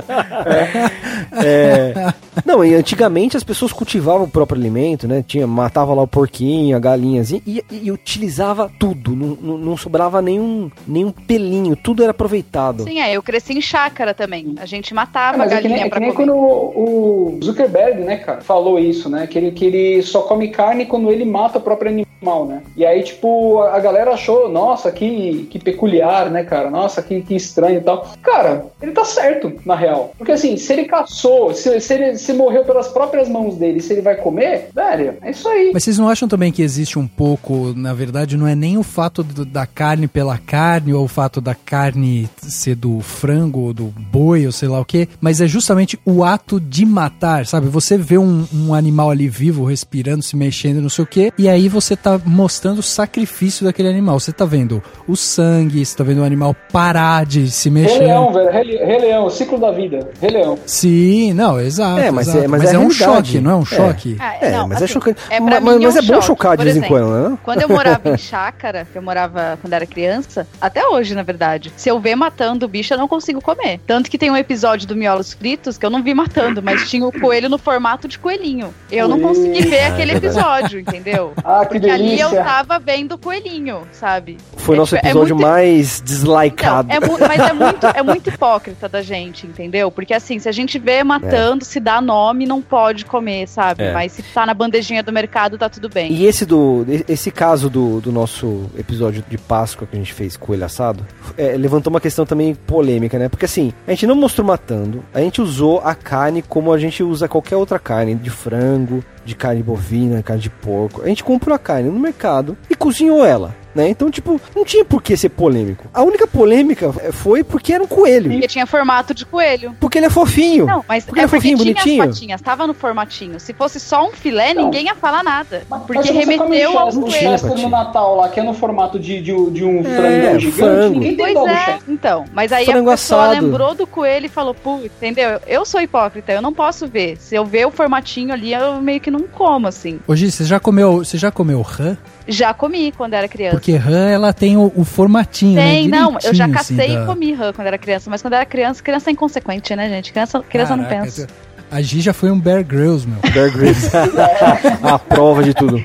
É. 1.32 2.12
Não, 2.44 2.64
e 2.64 2.74
antigamente 2.74 3.36
as 3.36 3.44
pessoas 3.44 3.72
cultivavam 3.72 4.24
o 4.24 4.28
próprio 4.30 4.58
alimento, 4.58 5.06
né? 5.06 5.24
Tinha, 5.26 5.46
matava 5.46 5.92
lá 5.94 6.02
o 6.02 6.06
porquinho, 6.08 6.76
a 6.76 6.80
galinhazinha 6.80 7.42
e, 7.46 7.62
e 7.70 7.90
utilizava 7.92 8.70
tudo. 8.78 9.14
Não, 9.14 9.36
não, 9.40 9.58
não 9.58 9.76
sobrava 9.76 10.22
nenhum, 10.22 10.70
nenhum 10.86 11.10
pelinho, 11.10 11.76
tudo 11.76 12.02
era 12.02 12.10
aproveitado. 12.12 12.84
Sim, 12.84 13.00
é, 13.00 13.12
eu 13.12 13.22
cresci 13.22 13.52
em 13.56 13.60
chácara 13.60 14.14
também. 14.14 14.54
A 14.58 14.66
gente 14.66 14.94
matava 14.94 15.34
a 15.36 15.38
Mas 15.38 15.52
é 15.52 15.56
que 15.60 15.68
nem, 15.68 15.78
galinha 15.78 15.80
é 15.80 15.84
que 15.84 15.90
pra 15.90 16.00
nem 16.00 16.12
comer. 16.12 16.26
quando 16.32 16.36
o 16.38 17.38
Zuckerberg, 17.42 18.00
né, 18.02 18.16
cara, 18.16 18.40
falou 18.40 18.78
isso, 18.78 19.08
né? 19.08 19.26
Que 19.26 19.38
ele, 19.38 19.50
que 19.52 19.64
ele 19.64 20.02
só 20.02 20.22
come 20.22 20.48
carne 20.48 20.86
quando 20.86 21.10
ele 21.10 21.24
mata 21.24 21.58
o 21.58 21.62
próprio 21.62 21.90
animal, 21.90 22.46
né? 22.46 22.62
E 22.76 22.84
aí, 22.86 23.02
tipo, 23.02 23.60
a, 23.60 23.74
a 23.76 23.80
galera 23.80 24.12
achou, 24.12 24.48
nossa, 24.48 24.90
que, 24.90 25.46
que 25.50 25.58
peculiar, 25.58 26.30
né, 26.30 26.44
cara? 26.44 26.70
Nossa, 26.70 27.02
que, 27.02 27.17
que 27.22 27.34
estranho 27.34 27.78
e 27.78 27.82
tal. 27.82 28.10
Cara, 28.22 28.66
ele 28.80 28.92
tá 28.92 29.04
certo, 29.04 29.52
na 29.64 29.74
real. 29.74 30.12
Porque 30.16 30.32
assim, 30.32 30.56
se 30.56 30.72
ele 30.72 30.84
caçou, 30.84 31.52
se, 31.54 31.80
se 31.80 31.94
ele 31.94 32.16
se 32.18 32.32
morreu 32.32 32.64
pelas 32.64 32.88
próprias 32.88 33.28
mãos 33.28 33.56
dele, 33.56 33.80
se 33.80 33.92
ele 33.92 34.02
vai 34.02 34.16
comer, 34.16 34.68
velho, 34.74 35.14
é 35.22 35.30
isso 35.30 35.48
aí. 35.48 35.70
Mas 35.72 35.84
vocês 35.84 35.98
não 35.98 36.08
acham 36.08 36.28
também 36.28 36.52
que 36.52 36.62
existe 36.62 36.98
um 36.98 37.06
pouco, 37.06 37.72
na 37.76 37.92
verdade, 37.94 38.36
não 38.36 38.46
é 38.46 38.54
nem 38.54 38.76
o 38.78 38.82
fato 38.82 39.22
do- 39.22 39.44
da 39.44 39.66
carne 39.66 40.06
pela 40.08 40.38
carne, 40.38 40.92
ou 40.92 41.04
o 41.04 41.08
fato 41.08 41.40
da 41.40 41.54
carne 41.54 42.28
ser 42.42 42.74
do 42.74 43.00
frango 43.00 43.60
ou 43.60 43.72
do 43.74 43.84
boi, 43.86 44.46
ou 44.46 44.52
sei 44.52 44.68
lá 44.68 44.80
o 44.80 44.84
quê, 44.84 45.08
mas 45.20 45.40
é 45.40 45.46
justamente 45.46 45.98
o 46.04 46.24
ato 46.24 46.60
de 46.60 46.84
matar, 46.84 47.46
sabe? 47.46 47.68
Você 47.68 47.96
vê 47.96 48.18
um, 48.18 48.46
um 48.54 48.74
animal 48.74 49.10
ali 49.10 49.28
vivo, 49.28 49.64
respirando, 49.64 50.22
se 50.22 50.36
mexendo, 50.36 50.80
não 50.80 50.88
sei 50.88 51.04
o 51.04 51.06
quê, 51.06 51.32
e 51.38 51.48
aí 51.48 51.68
você 51.68 51.96
tá 51.96 52.20
mostrando 52.24 52.78
o 52.78 52.82
sacrifício 52.82 53.64
daquele 53.64 53.88
animal. 53.88 54.18
Você 54.20 54.32
tá 54.32 54.44
vendo 54.44 54.82
o 55.06 55.16
sangue, 55.16 55.84
você 55.84 55.96
tá 55.96 56.04
vendo 56.04 56.20
o 56.20 56.24
animal 56.24 56.54
parar 56.72 57.07
de 57.26 57.50
se 57.50 57.68
Rei 57.70 57.82
mexer. 57.82 57.98
Leão, 57.98 58.32
velho, 58.32 58.50
Rei, 58.50 58.76
Rei 58.84 58.98
Leão, 59.00 59.26
o 59.26 59.30
ciclo 59.30 59.58
da 59.58 59.70
vida, 59.70 60.08
Rei 60.20 60.30
Leão. 60.30 60.58
Sim, 60.66 61.32
não, 61.32 61.60
exato. 61.60 62.00
É, 62.00 62.10
mas 62.10 62.28
é- 62.28 62.30
exato. 62.32 62.48
mas 62.50 62.64
é 62.72 62.76
a 62.76 62.78
um 62.78 62.90
choque, 62.90 63.40
não 63.40 63.50
é 63.50 63.54
um 63.56 63.62
É. 63.62 63.64
choque? 63.64 64.16
Ah, 64.20 64.34
É, 64.40 64.50
não, 64.52 64.68
mas 64.68 64.80
é 64.80 64.84
assim, 64.84 64.94
chocante. 64.94 65.20
É, 65.30 65.40
mas 65.40 65.62
mas 65.62 65.74
é, 65.96 66.00
um 66.00 66.02
bom 66.06 66.14
choque. 66.14 66.26
chocar 66.26 66.50
de 66.52 66.56
Por 66.58 66.64
vez 66.64 66.76
em 66.76 66.82
quando, 66.82 67.10
né? 67.30 67.38
Quando 67.44 67.62
eu 67.62 67.68
morava 67.68 68.08
em 68.10 68.16
chácara, 68.18 68.86
que 68.90 68.96
eu 68.98 69.02
morava 69.02 69.58
quando 69.60 69.72
era 69.72 69.86
criança, 69.86 70.46
até 70.60 70.86
hoje, 70.86 71.14
na 71.14 71.22
verdade, 71.22 71.72
se 71.76 71.88
eu 71.88 71.98
ver 72.00 72.14
matando 72.16 72.66
o 72.66 72.68
bicho, 72.68 72.92
eu 72.94 72.98
não 72.98 73.08
consigo 73.08 73.40
comer. 73.40 73.80
Tanto 73.86 74.10
que 74.10 74.18
tem 74.18 74.30
um 74.30 74.36
episódio 74.36 74.86
do 74.86 74.94
Miolos 74.96 75.32
Fritos 75.32 75.76
que 75.78 75.84
eu 75.86 75.90
não 75.90 76.02
vi 76.02 76.14
matando, 76.14 76.62
mas 76.62 76.88
tinha 76.88 77.06
o 77.06 77.12
coelho 77.12 77.48
no 77.48 77.58
formato 77.58 78.06
de 78.08 78.18
coelhinho. 78.18 78.72
Eu 78.90 79.08
não 79.08 79.20
consegui 79.20 79.62
ver 79.66 79.80
Ah, 79.84 79.88
aquele 79.88 80.12
é 80.12 80.16
episódio, 80.16 80.80
entendeu? 80.80 81.32
Ah, 81.44 81.64
que 81.64 81.78
Porque 81.78 81.90
ali 81.90 82.20
eu 82.20 82.28
delícia. 82.30 82.44
tava 82.44 82.78
vendo 82.78 83.12
o 83.12 83.18
coelhinho, 83.18 83.82
sabe? 83.92 84.36
Foi 84.56 84.74
o 84.74 84.76
É 84.76 84.78
nosso 84.80 84.94
tipo- 84.96 85.06
é 85.06 85.10
episódio 85.10 85.34
muito- 85.36 85.48
mais 85.48 85.94
Então, 85.96 86.04
deslikeado. 86.04 86.92
É 86.98 87.28
mas 87.28 87.40
é 87.40 87.52
muito, 87.52 87.86
é 87.86 88.02
muito 88.02 88.28
hipócrita 88.30 88.88
da 88.88 89.02
gente, 89.02 89.46
entendeu? 89.46 89.90
Porque 89.90 90.14
assim, 90.14 90.38
se 90.38 90.48
a 90.48 90.52
gente 90.52 90.78
vê 90.78 91.02
matando, 91.02 91.64
se 91.64 91.80
dá 91.80 92.00
nome, 92.00 92.46
não 92.46 92.60
pode 92.60 93.04
comer, 93.04 93.48
sabe? 93.48 93.84
É. 93.84 93.92
Mas 93.92 94.12
se 94.12 94.22
tá 94.22 94.44
na 94.44 94.54
bandejinha 94.54 95.02
do 95.02 95.12
mercado, 95.12 95.58
tá 95.58 95.68
tudo 95.68 95.88
bem. 95.88 96.12
E 96.12 96.26
esse 96.26 96.44
do 96.44 96.86
esse 97.08 97.30
caso 97.30 97.68
do, 97.68 98.00
do 98.00 98.12
nosso 98.12 98.70
episódio 98.76 99.24
de 99.28 99.38
Páscoa 99.38 99.86
que 99.86 99.96
a 99.96 99.98
gente 99.98 100.12
fez 100.12 100.36
coelho 100.36 100.64
assado 100.64 101.06
é, 101.36 101.56
levantou 101.56 101.90
uma 101.90 102.00
questão 102.00 102.26
também 102.26 102.54
polêmica, 102.54 103.18
né? 103.18 103.28
Porque 103.28 103.44
assim, 103.44 103.72
a 103.86 103.90
gente 103.90 104.06
não 104.06 104.14
mostrou 104.14 104.46
matando, 104.46 105.04
a 105.12 105.20
gente 105.20 105.40
usou 105.40 105.80
a 105.80 105.94
carne 105.94 106.42
como 106.42 106.72
a 106.72 106.78
gente 106.78 107.02
usa 107.02 107.28
qualquer 107.28 107.56
outra 107.56 107.78
carne, 107.78 108.14
de 108.14 108.30
frango, 108.30 109.04
de 109.28 109.36
carne 109.36 109.62
bovina, 109.62 110.22
carne 110.22 110.42
de 110.42 110.50
porco. 110.50 111.02
A 111.02 111.08
gente 111.08 111.22
comprou 111.22 111.54
a 111.54 111.58
carne 111.58 111.88
no 111.90 111.98
mercado 112.00 112.56
e 112.68 112.74
cozinhou 112.74 113.24
ela. 113.24 113.54
Né? 113.74 113.90
Então, 113.90 114.10
tipo, 114.10 114.40
não 114.56 114.64
tinha 114.64 114.84
por 114.84 115.00
que 115.00 115.16
ser 115.16 115.28
polêmico. 115.28 115.86
A 115.94 116.02
única 116.02 116.26
polêmica 116.26 116.92
é, 117.00 117.12
foi 117.12 117.44
porque 117.44 117.72
era 117.72 117.84
um 117.84 117.86
coelho. 117.86 118.28
Porque 118.30 118.48
tinha 118.48 118.66
formato 118.66 119.14
de 119.14 119.24
coelho. 119.24 119.76
Porque 119.78 119.98
ele 119.98 120.06
é 120.06 120.10
fofinho. 120.10 120.66
Não, 120.66 120.84
mas 120.88 121.04
Porque 121.04 121.20
é 121.20 121.22
ele 121.22 121.26
é 121.26 121.28
porque 121.28 121.36
fofinho, 121.54 121.58
tinha 121.58 121.74
bonitinho. 121.74 122.02
as 122.02 122.08
patinhas, 122.08 122.40
tava 122.40 122.66
no 122.66 122.74
formatinho. 122.74 123.38
Se 123.38 123.52
fosse 123.52 123.78
só 123.78 124.08
um 124.08 124.10
filé, 124.10 124.52
Não. 124.54 124.64
ninguém 124.64 124.86
ia 124.86 124.96
falar 124.96 125.22
nada. 125.22 125.62
Mas- 125.70 125.82
Porque 125.82 126.10
remeteu 126.10 126.76
ao 126.76 126.88
tinha, 126.90 127.02
coelho. 127.02 127.30
Patinho. 127.40 127.56
no 127.56 127.68
Natal 127.68 128.16
lá, 128.16 128.28
que 128.30 128.40
é 128.40 128.42
no 128.42 128.54
formato 128.54 128.98
de, 128.98 129.20
de, 129.20 129.50
de 129.50 129.64
um 129.64 129.80
É, 129.80 129.84
frango 129.84 130.40
gigante, 130.40 130.58
frango. 130.58 130.94
ninguém 130.94 131.16
tem 131.16 131.34
Pois 131.34 131.48
é, 131.52 131.78
então. 131.86 132.24
Mas 132.32 132.52
aí 132.52 132.64
Frango 132.66 132.88
a 132.90 132.94
pessoa 132.94 133.26
assado. 133.26 133.44
lembrou 133.46 133.74
do 133.76 133.86
coelho 133.86 134.26
e 134.26 134.30
falou, 134.30 134.54
pô, 134.54 134.78
entendeu? 134.82 135.38
Eu 135.46 135.64
sou 135.64 135.80
hipócrita, 135.80 136.32
eu 136.32 136.42
não 136.42 136.52
posso 136.54 136.88
ver. 136.88 137.16
Se 137.18 137.36
eu 137.36 137.44
ver 137.44 137.66
o 137.66 137.70
formatinho 137.70 138.32
ali, 138.32 138.52
eu 138.54 138.80
meio 138.80 138.98
que 138.98 139.10
não 139.10 139.17
como, 139.26 139.66
assim. 139.66 139.98
Hoje, 140.06 140.30
você 140.30 140.44
já 140.44 140.60
comeu, 140.60 140.98
você 140.98 141.16
já 141.18 141.30
comeu 141.30 141.60
rã? 141.62 141.96
Já 142.28 142.52
comi 142.54 142.92
quando 142.92 143.14
era 143.14 143.26
criança. 143.26 143.56
Porque 143.56 143.74
rã, 143.74 144.08
ela 144.10 144.32
tem 144.32 144.56
o, 144.56 144.70
o 144.76 144.84
formatinho, 144.84 145.56
Tem, 145.58 145.88
né? 145.88 145.98
não, 145.98 146.12
eu 146.22 146.34
já 146.34 146.46
Direitinho, 146.46 146.52
cacei 146.54 146.76
assim, 146.80 146.92
e 146.92 146.96
da- 146.96 147.06
comi 147.06 147.32
rã 147.32 147.52
quando 147.52 147.66
era 147.66 147.78
criança, 147.78 148.10
mas 148.10 148.20
quando 148.22 148.34
era 148.34 148.44
criança, 148.46 148.82
criança 148.82 149.08
é 149.08 149.12
inconsequente, 149.12 149.74
né, 149.74 149.88
gente? 149.88 150.12
Criança, 150.12 150.40
criança 150.40 150.76
não 150.76 150.84
Caraca, 150.84 151.04
pensa. 151.04 151.26
A 151.70 151.82
Gi 151.82 152.00
já 152.00 152.12
foi 152.12 152.30
um 152.30 152.38
Bear 152.38 152.64
Grylls, 152.64 153.06
meu. 153.06 153.18
Bear 153.32 153.50
Grylls. 153.52 153.90
a 154.82 154.98
prova 154.98 155.42
de 155.42 155.52
tudo. 155.54 155.82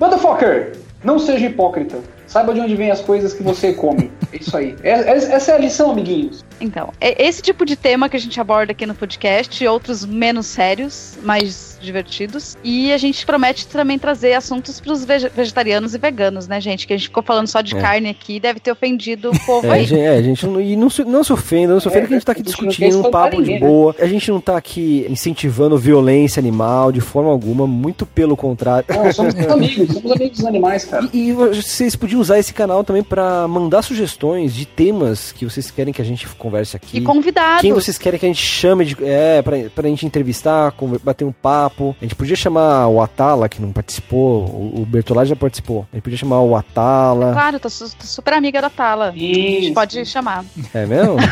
Motherfucker, 0.00 0.72
não 1.04 1.18
seja 1.18 1.46
hipócrita. 1.46 1.98
Saiba 2.26 2.52
de 2.54 2.60
onde 2.60 2.74
vêm 2.74 2.90
as 2.90 3.00
coisas 3.00 3.32
que 3.32 3.42
você 3.42 3.72
come. 3.72 4.10
É 4.32 4.38
isso 4.38 4.56
aí. 4.56 4.74
É- 4.82 4.90
é- 4.90 5.16
essa 5.16 5.52
é 5.52 5.54
a 5.54 5.58
lição, 5.58 5.90
amiguinhos. 5.92 6.44
Então, 6.60 6.92
é 7.00 7.24
esse 7.26 7.40
tipo 7.40 7.64
de 7.64 7.76
tema 7.76 8.08
que 8.08 8.16
a 8.16 8.20
gente 8.20 8.38
aborda 8.40 8.72
aqui 8.72 8.84
no 8.84 8.94
podcast, 8.94 9.64
outros 9.68 10.04
menos 10.04 10.46
sérios, 10.46 11.16
mais 11.22 11.78
divertidos. 11.80 12.56
E 12.64 12.92
a 12.92 12.98
gente 12.98 13.24
promete 13.24 13.66
também 13.68 13.98
trazer 13.98 14.34
assuntos 14.34 14.80
pros 14.80 15.04
vege- 15.04 15.28
vegetarianos 15.28 15.94
e 15.94 15.98
veganos, 15.98 16.48
né, 16.48 16.60
gente? 16.60 16.86
Que 16.86 16.92
a 16.94 16.96
gente 16.96 17.06
ficou 17.08 17.22
falando 17.22 17.46
só 17.46 17.60
de 17.60 17.76
É. 17.76 17.80
carne 17.80 18.08
aqui, 18.10 18.40
deve 18.40 18.58
ter 18.58 18.72
ofendido 18.72 19.30
o 19.30 19.40
povo 19.46 19.68
É, 19.68 19.74
aí. 19.74 19.84
gente, 19.84 20.00
é, 20.00 20.22
gente 20.22 20.46
não, 20.46 20.60
e 20.60 20.74
não 20.76 20.90
se, 20.90 21.04
não 21.04 21.22
se 21.22 21.32
ofenda, 21.32 21.72
não 21.74 21.80
se 21.80 21.86
ofenda 21.88 22.04
É, 22.04 22.08
que 22.08 22.14
a 22.14 22.16
gente 22.16 22.26
tá 22.26 22.32
aqui 22.32 22.42
discutindo 22.42 22.98
um 23.06 23.10
papo 23.10 23.36
de 23.36 23.42
ninguém, 23.42 23.60
né? 23.60 23.66
boa. 23.66 23.94
A 24.00 24.06
gente 24.06 24.30
não 24.30 24.40
tá 24.40 24.56
aqui 24.56 25.06
incentivando 25.08 25.78
violência 25.78 26.40
animal 26.40 26.90
de 26.90 27.00
forma 27.00 27.30
alguma, 27.30 27.66
muito 27.66 28.04
pelo 28.04 28.36
contrário. 28.36 28.86
Não, 28.88 29.12
somos 29.12 29.34
amigos, 29.48 29.94
somos 29.94 30.12
amigos 30.12 30.38
dos 30.38 30.46
animais, 30.46 30.84
cara. 30.84 31.08
E, 31.12 31.28
e 31.28 31.32
vocês 31.32 31.94
podiam 31.94 32.15
usar 32.16 32.38
esse 32.38 32.52
canal 32.52 32.82
também 32.84 33.02
pra 33.02 33.46
mandar 33.48 33.82
sugestões 33.82 34.54
de 34.54 34.64
temas 34.66 35.32
que 35.32 35.44
vocês 35.44 35.70
querem 35.70 35.92
que 35.92 36.00
a 36.02 36.04
gente 36.04 36.26
converse 36.28 36.76
aqui. 36.76 36.98
E 36.98 37.00
convidados. 37.00 37.60
Quem 37.60 37.72
vocês 37.72 37.96
querem 37.98 38.18
que 38.18 38.26
a 38.26 38.28
gente 38.28 38.42
chame 38.42 38.84
de. 38.84 38.96
É, 39.02 39.42
pra, 39.42 39.56
pra 39.74 39.88
gente 39.88 40.04
entrevistar, 40.06 40.74
bater 41.02 41.24
um 41.24 41.32
papo. 41.32 41.94
A 42.00 42.04
gente 42.04 42.14
podia 42.14 42.36
chamar 42.36 42.88
o 42.88 43.00
Atala, 43.00 43.48
que 43.48 43.60
não 43.60 43.72
participou. 43.72 44.44
O, 44.44 44.82
o 44.82 44.86
Bertolazzi 44.86 45.30
já 45.30 45.36
participou. 45.36 45.86
A 45.92 45.96
gente 45.96 46.02
podia 46.04 46.18
chamar 46.18 46.40
o 46.40 46.56
Atala. 46.56 47.32
Claro, 47.32 47.60
tô, 47.60 47.68
su- 47.70 47.96
tô 47.96 48.04
super 48.06 48.34
amiga 48.34 48.60
da 48.60 48.70
Tala. 48.70 49.08
A 49.08 49.12
gente 49.12 49.64
Isso. 49.66 49.74
pode 49.74 50.04
chamar. 50.06 50.44
É 50.74 50.86
mesmo? 50.86 51.16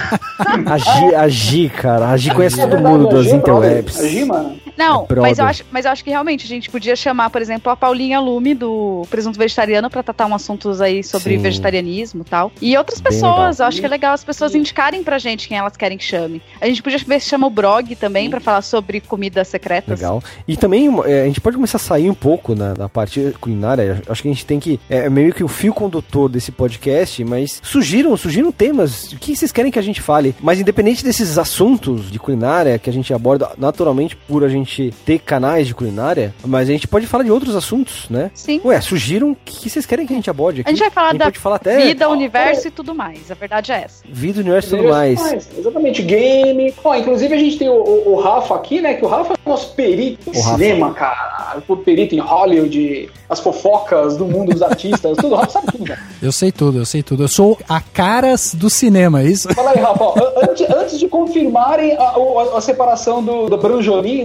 A 0.66 0.78
Gi, 0.78 1.14
a 1.14 1.28
Gi, 1.28 1.68
cara. 1.68 2.08
A 2.10 2.16
Gi 2.16 2.30
conhece 2.34 2.58
É 2.60 2.62
todo 2.62 2.72
verdade, 2.72 2.94
mundo 2.98 3.08
das 3.08 3.26
interwebs. 3.26 4.00
A 4.00 4.08
Gi, 4.08 4.24
mano. 4.24 4.56
Não, 4.76 5.06
É 5.10 5.14
mas 5.14 5.38
eu, 5.38 5.44
acho, 5.44 5.64
mas 5.70 5.84
eu 5.84 5.90
acho 5.92 6.02
que 6.04 6.10
realmente 6.10 6.44
a 6.44 6.48
gente 6.48 6.70
podia 6.70 6.96
chamar, 6.96 7.30
por 7.30 7.40
exemplo, 7.40 7.70
a 7.70 7.76
Paulinha 7.76 8.18
Lume 8.20 8.54
do 8.54 9.06
Presunto 9.10 9.38
Vegetariano 9.38 9.88
pra 9.88 10.02
tratar 10.02 10.26
um 10.26 10.34
assuntos 10.34 10.80
aí 10.80 11.02
sobre 11.02 11.36
Sim. 11.36 11.42
vegetarianismo 11.42 12.22
e 12.22 12.24
tal. 12.24 12.52
E 12.60 12.76
outras 12.76 13.00
Bem 13.00 13.12
pessoas, 13.12 13.36
legal. 13.36 13.54
eu 13.58 13.66
acho 13.66 13.80
que 13.80 13.86
é 13.86 13.88
legal 13.88 14.12
as 14.14 14.24
pessoas 14.24 14.54
indicarem 14.54 15.02
pra 15.04 15.18
gente 15.18 15.48
quem 15.48 15.56
elas 15.58 15.76
querem 15.76 15.96
que 15.96 16.04
chame. 16.04 16.42
A 16.60 16.66
gente 16.66 16.82
podia 16.82 16.98
ver 16.98 17.20
se 17.20 17.28
chama 17.28 17.46
o 17.46 17.50
Brog 17.50 17.94
também 17.96 18.28
pra 18.30 18.40
falar 18.40 18.62
sobre 18.62 19.00
comidas 19.00 19.48
secretas. 19.48 20.00
Legal. 20.00 20.22
E 20.46 20.56
também 20.56 20.88
é, 21.04 21.22
a 21.22 21.26
gente 21.26 21.40
pode 21.40 21.56
começar 21.56 21.76
a 21.76 21.80
sair 21.80 22.10
um 22.10 22.14
pouco 22.14 22.54
na, 22.54 22.74
na 22.74 22.88
parte 22.88 23.34
culinária. 23.40 24.02
Acho 24.08 24.22
que 24.22 24.28
a 24.28 24.32
gente 24.32 24.46
tem 24.46 24.58
que. 24.58 24.80
É 24.88 25.08
meio 25.08 25.32
que 25.32 25.44
o 25.44 25.48
fio 25.48 25.72
condutor 25.72 26.28
desse 26.28 26.50
podcast, 26.50 27.22
mas 27.24 27.60
sugiram, 27.62 28.16
sugiram 28.16 28.50
temas. 28.50 29.12
O 29.12 29.16
que 29.18 29.36
vocês 29.36 29.52
querem 29.52 29.70
que 29.70 29.78
a 29.78 29.82
gente 29.82 30.00
fale? 30.00 30.34
Mas 30.40 30.60
independente 30.60 31.04
desses 31.04 31.38
assuntos 31.38 32.10
de 32.10 32.18
culinária 32.18 32.78
que 32.78 32.88
a 32.90 32.92
gente 32.92 33.12
aborda 33.12 33.50
naturalmente 33.58 34.16
por 34.16 34.42
a 34.44 34.48
gente 34.48 34.63
ter 35.04 35.18
canais 35.18 35.66
de 35.66 35.74
culinária, 35.74 36.34
mas 36.44 36.68
a 36.68 36.72
gente 36.72 36.86
pode 36.88 37.06
falar 37.06 37.24
de 37.24 37.30
outros 37.30 37.54
assuntos, 37.56 38.08
né? 38.08 38.30
Sim. 38.34 38.60
Ué, 38.64 38.80
sugiram 38.80 39.32
o 39.32 39.36
que 39.44 39.68
vocês 39.68 39.86
querem 39.86 40.06
que 40.06 40.12
a 40.12 40.16
gente 40.16 40.30
aborde 40.30 40.60
aqui? 40.60 40.68
A 40.70 40.72
gente 40.72 40.80
vai 40.80 40.90
falar 40.90 41.14
da 41.14 41.24
pode 41.26 41.38
falar 41.38 41.56
até 41.56 41.86
vida, 41.86 42.08
universo 42.08 42.68
e 42.68 42.70
tudo 42.70 42.94
mais. 42.94 43.30
A 43.30 43.34
verdade 43.34 43.72
é 43.72 43.82
essa. 43.82 44.02
vida, 44.08 44.40
universo 44.40 44.74
e 44.74 44.78
tudo 44.78 44.88
mais. 44.90 45.48
Exatamente, 45.58 46.02
game. 46.02 46.72
Ó, 46.82 46.94
inclusive 46.94 47.34
a 47.34 47.38
gente 47.38 47.58
tem 47.58 47.68
o, 47.68 47.74
o- 47.74 48.12
o 48.14 48.20
Rafa 48.20 48.54
aqui, 48.54 48.80
né? 48.80 48.94
Que 48.94 49.04
o 49.04 49.08
Rafa 49.08 49.34
é 49.34 49.48
nosso 49.48 49.74
perito 49.74 50.30
em 50.30 50.32
O 50.38 50.40
Rafa. 50.42 50.56
cinema, 50.58 50.92
cara. 50.94 51.62
O 51.68 51.76
perito 51.76 52.14
em 52.14 52.18
Hollywood, 52.18 53.10
as 53.28 53.40
fofocas 53.40 54.16
do 54.16 54.24
mundo 54.26 54.52
dos 54.52 54.62
artistas, 54.62 55.16
tudo. 55.16 55.34
O 55.34 55.36
Rafa 55.36 55.50
sabe 55.52 55.66
tudo, 55.72 55.84
velho. 55.84 56.00
Eu 56.22 56.32
sei 56.32 56.52
tudo, 56.52 56.78
eu 56.78 56.84
sei 56.86 57.02
tudo. 57.02 57.24
Eu 57.24 57.28
sou 57.28 57.58
a 57.68 57.80
caras 57.80 58.54
do 58.54 58.68
cinema, 58.70 59.20
é 59.22 59.26
isso? 59.26 59.52
Fala 59.54 59.70
aí, 59.72 59.78
Rafa. 59.78 60.02
ó, 60.04 60.14
an- 60.18 60.48
antes, 60.50 60.70
antes 60.70 60.98
de 60.98 61.08
confirmarem 61.08 61.96
a, 61.96 62.18
o- 62.18 62.38
a- 62.38 62.58
a 62.58 62.60
separação 62.60 63.22
do, 63.22 63.48
do 63.48 63.56
Branjolin, 63.56 64.24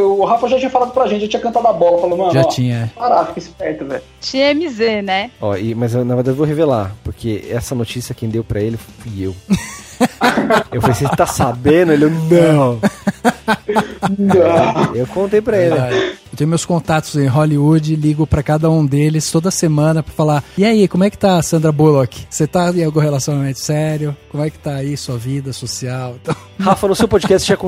o 0.00 0.24
Rafa 0.24 0.48
já 0.48 0.58
tinha 0.58 0.70
falado 0.70 0.92
pra 0.92 1.06
gente, 1.06 1.22
já 1.22 1.28
tinha 1.28 1.42
cantado 1.42 1.66
a 1.68 1.72
bola. 1.72 2.00
Falou, 2.00 2.18
mano, 2.18 2.32
Já 2.32 2.40
ó, 2.42 2.48
tinha. 2.48 2.92
Parar, 2.94 3.26
fica 3.26 3.38
esperto, 3.38 3.84
velho. 3.84 4.02
Tinha 4.20 4.54
MZ, 4.54 5.02
né? 5.04 5.30
Ó, 5.40 5.56
e, 5.56 5.74
mas 5.74 5.94
eu, 5.94 6.04
na 6.04 6.14
verdade 6.14 6.34
eu 6.34 6.38
vou 6.38 6.46
revelar, 6.46 6.94
porque 7.02 7.46
essa 7.50 7.74
notícia 7.74 8.14
quem 8.14 8.28
deu 8.28 8.44
pra 8.44 8.60
ele 8.60 8.76
fui 8.76 9.26
eu. 9.26 9.34
eu 10.72 10.80
falei, 10.80 10.96
você 10.96 11.08
tá 11.16 11.26
sabendo? 11.26 11.92
Ele, 11.92 12.06
não. 12.06 12.80
Não. 14.18 14.94
Eu 14.94 15.06
contei 15.06 15.40
pra 15.40 15.56
ele. 15.58 16.19
Eu 16.40 16.44
tenho 16.44 16.48
meus 16.48 16.64
contatos 16.64 17.16
em 17.16 17.26
Hollywood, 17.26 17.94
ligo 17.96 18.26
pra 18.26 18.42
cada 18.42 18.70
um 18.70 18.86
deles 18.86 19.30
toda 19.30 19.50
semana 19.50 20.02
pra 20.02 20.10
falar: 20.14 20.42
E 20.56 20.64
aí, 20.64 20.88
como 20.88 21.04
é 21.04 21.10
que 21.10 21.18
tá 21.18 21.36
a 21.36 21.42
Sandra 21.42 21.70
Bullock? 21.70 22.26
Você 22.30 22.46
tá 22.46 22.70
em 22.74 22.82
algum 22.82 22.98
relacionamento 22.98 23.58
sério? 23.58 24.16
Como 24.30 24.42
é 24.42 24.48
que 24.48 24.58
tá 24.58 24.76
aí 24.76 24.96
sua 24.96 25.18
vida 25.18 25.52
social? 25.52 26.16
Então, 26.22 26.34
Rafa, 26.58 26.88
no 26.88 26.94
seu 26.96 27.06
podcast 27.06 27.46
já, 27.46 27.58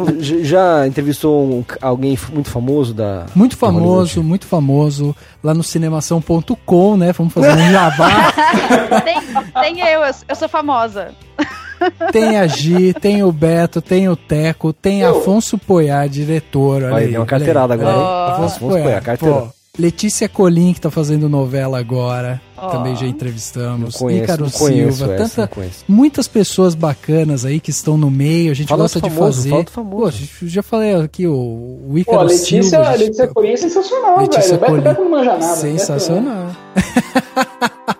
já- 0.42 0.87
entrevistou 0.87 1.44
um- 1.44 1.64
alguém 1.82 2.18
muito 2.32 2.48
famoso 2.48 2.94
da. 2.94 3.26
muito 3.35 3.58
famoso, 3.58 4.22
muito 4.22 4.46
famoso, 4.46 5.14
lá 5.44 5.52
no 5.52 5.62
cinemação.com, 5.62 6.96
né? 6.96 7.12
Vamos 7.12 7.35
fazer 7.35 7.52
um 7.52 7.70
jabá. 7.70 8.32
Tem, 9.04 9.20
tem 9.76 9.80
eu, 9.87 10.00
eu 10.28 10.35
sou 10.35 10.48
famosa. 10.48 11.11
Tem 12.12 12.38
a 12.38 12.46
Gi, 12.46 12.94
tem 12.94 13.22
o 13.22 13.32
Beto, 13.32 13.80
tem 13.80 14.08
o 14.08 14.16
Teco, 14.16 14.72
tem 14.72 15.04
Afonso 15.04 15.56
Poiar, 15.58 16.08
diretor. 16.08 16.82
Olha 16.84 16.96
aí, 16.96 17.08
deu 17.10 17.20
uma 17.20 17.26
carteirada 17.26 17.74
agora, 17.74 17.90
hein? 17.96 18.02
Ó. 18.02 18.26
Afonso 18.32 18.56
Afonso 18.56 18.78
Poiar, 18.82 19.02
carteira. 19.02 19.34
pô. 19.42 19.48
Letícia 19.78 20.28
Colim, 20.28 20.74
que 20.74 20.82
tá 20.82 20.90
fazendo 20.90 21.30
novela 21.30 21.78
agora. 21.78 22.38
Ó. 22.58 22.68
Também 22.68 22.94
já 22.94 23.02
Não 23.04 23.08
entrevistamos. 23.08 23.96
conheço, 23.96 24.24
Ícaro 24.24 24.50
Silva, 24.50 25.14
essa, 25.14 25.46
tanta, 25.48 25.50
muitas 25.88 26.28
pessoas 26.28 26.74
bacanas 26.74 27.46
aí 27.46 27.58
que 27.58 27.70
estão 27.70 27.96
no 27.96 28.10
meio, 28.10 28.50
a 28.50 28.54
gente 28.54 28.68
Fala 28.68 28.82
gosta 28.82 29.00
do 29.00 29.08
de 29.08 29.14
famoso, 29.14 29.36
fazer. 29.38 29.48
fala 29.50 29.64
famoso. 29.70 29.96
Pô, 30.02 30.06
a 30.06 30.10
gente 30.10 30.48
já 30.48 30.62
falei 30.62 30.94
aqui, 30.94 31.26
o, 31.26 31.32
o 31.32 31.88
Pô, 31.90 31.98
Ícaro 31.98 32.22
Letícia, 32.24 32.62
Silva. 32.62 32.76
a 32.76 32.88
a 32.90 32.92
gente- 32.92 33.02
Letícia 33.04 33.28
Corinha 33.28 33.54
é 33.54 33.56
sensacional, 33.56 34.18
Letícia 34.20 34.42
velho. 34.42 34.56
O 34.56 34.60
Beto, 34.60 34.70
Colim. 34.70 34.82
Beto 34.82 35.00
não 35.04 35.10
manja 35.10 35.32
nada. 35.38 35.56
Sensacional. 35.56 36.46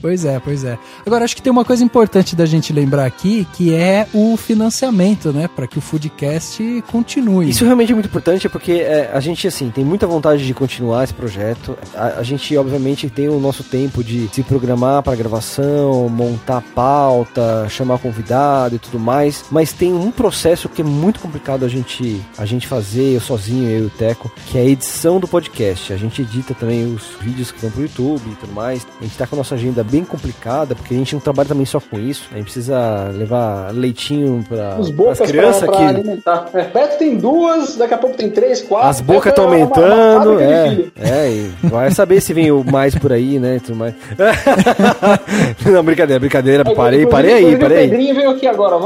pois 0.00 0.24
é, 0.24 0.38
pois 0.38 0.64
é. 0.64 0.78
Agora, 1.06 1.24
acho 1.24 1.36
que 1.36 1.42
tem 1.42 1.50
uma 1.50 1.64
coisa 1.64 1.84
importante 1.84 2.34
da 2.34 2.46
gente 2.46 2.72
lembrar 2.72 3.04
aqui, 3.04 3.46
que 3.52 3.74
é 3.74 4.06
o 4.12 4.36
financiamento, 4.36 5.32
né? 5.32 5.48
Para 5.48 5.66
que 5.66 5.78
o 5.78 5.80
Foodcast 5.80 6.84
continue. 6.90 7.50
Isso 7.50 7.64
realmente 7.64 7.92
é 7.92 7.94
muito 7.94 8.08
importante 8.08 8.48
porque 8.48 8.72
é, 8.72 9.10
a 9.12 9.20
gente, 9.20 9.46
assim, 9.46 9.70
tem 9.70 9.84
muita 9.84 10.06
vontade 10.06 10.46
de 10.46 10.54
continuar 10.54 11.04
esse 11.04 11.14
projeto. 11.14 11.76
A, 11.94 12.18
a 12.18 12.22
gente, 12.22 12.56
obviamente, 12.56 13.08
tem 13.08 13.28
o 13.28 13.38
nosso 13.38 13.62
tempo 13.64 14.02
de 14.02 14.28
se 14.32 14.42
programar 14.42 15.02
para 15.02 15.16
gravação, 15.16 16.08
montar 16.08 16.62
pauta, 16.74 17.66
chamar 17.68 17.98
convidado 17.98 18.76
e 18.76 18.78
tudo 18.78 18.98
mais. 18.98 19.44
Mas 19.50 19.72
tem 19.72 19.92
um 19.92 20.10
processo 20.10 20.68
que 20.68 20.82
é 20.82 20.84
muito 20.84 21.20
complicado 21.20 21.64
a 21.64 21.68
gente, 21.68 22.20
a 22.36 22.44
gente 22.44 22.66
fazer, 22.66 23.14
eu 23.14 23.20
sozinho, 23.20 23.68
eu 23.68 23.84
e 23.84 23.86
o 23.86 23.90
Teco, 23.90 24.30
que 24.46 24.58
é 24.58 24.62
a 24.62 24.64
edição 24.64 25.20
do 25.20 25.28
podcast. 25.28 25.92
A 25.92 25.96
gente 25.96 26.22
edita 26.22 26.54
também 26.54 26.94
os 26.94 27.02
vídeos 27.20 27.50
que 27.50 27.60
vão 27.60 27.70
pro 27.70 27.82
YouTube 27.82 28.22
e 28.30 28.34
tudo 28.36 28.52
mais. 28.52 28.86
A 29.00 29.04
gente 29.04 29.16
tá 29.16 29.26
com 29.26 29.36
a 29.36 29.38
nossa 29.38 29.54
agenda 29.54 29.82
bem 29.88 30.04
complicada, 30.04 30.74
porque 30.74 30.94
a 30.94 30.96
gente 30.96 31.14
não 31.14 31.20
trabalha 31.20 31.48
também 31.48 31.64
só 31.66 31.80
com 31.80 31.98
isso. 31.98 32.28
A 32.32 32.36
gente 32.36 32.44
precisa 32.44 33.10
levar 33.14 33.72
leitinho 33.72 34.44
para 34.48 34.76
as 34.76 34.90
pra, 34.90 35.26
crianças 35.26 35.64
pra 35.64 35.72
que 35.76 35.82
alimentar. 35.82 36.48
É, 36.54 36.64
Beto 36.64 36.98
tem 36.98 37.16
duas, 37.16 37.76
daqui 37.76 37.94
a 37.94 37.98
pouco 37.98 38.16
tem 38.16 38.30
três, 38.30 38.60
quatro. 38.62 38.88
as 38.88 39.00
bocas 39.00 39.30
estão 39.32 39.44
é 39.44 39.46
uma- 39.48 39.56
uma 39.56 39.64
aumentando, 39.64 40.40
é, 40.40 40.78
é, 41.00 41.30
e 41.30 41.50
vai 41.68 41.90
saber 41.90 42.20
se 42.20 42.32
vem 42.32 42.50
o 42.52 42.62
mais 42.64 42.94
por 42.94 43.12
aí, 43.12 43.38
né, 43.38 43.60
tudo 43.64 43.76
mais. 43.76 43.94
Não, 45.66 45.82
brincadeira, 45.84 46.20
brincadeira, 46.20 46.64
parei, 46.64 47.02
Inclusive- 47.02 47.10
parei 47.10 47.32
aí, 47.34 47.56
parei 47.58 47.76
O 47.76 47.80
aí. 47.80 47.88
Pedrinho 47.90 48.14
veio 48.14 48.30
aqui 48.30 48.46
agora. 48.46 48.76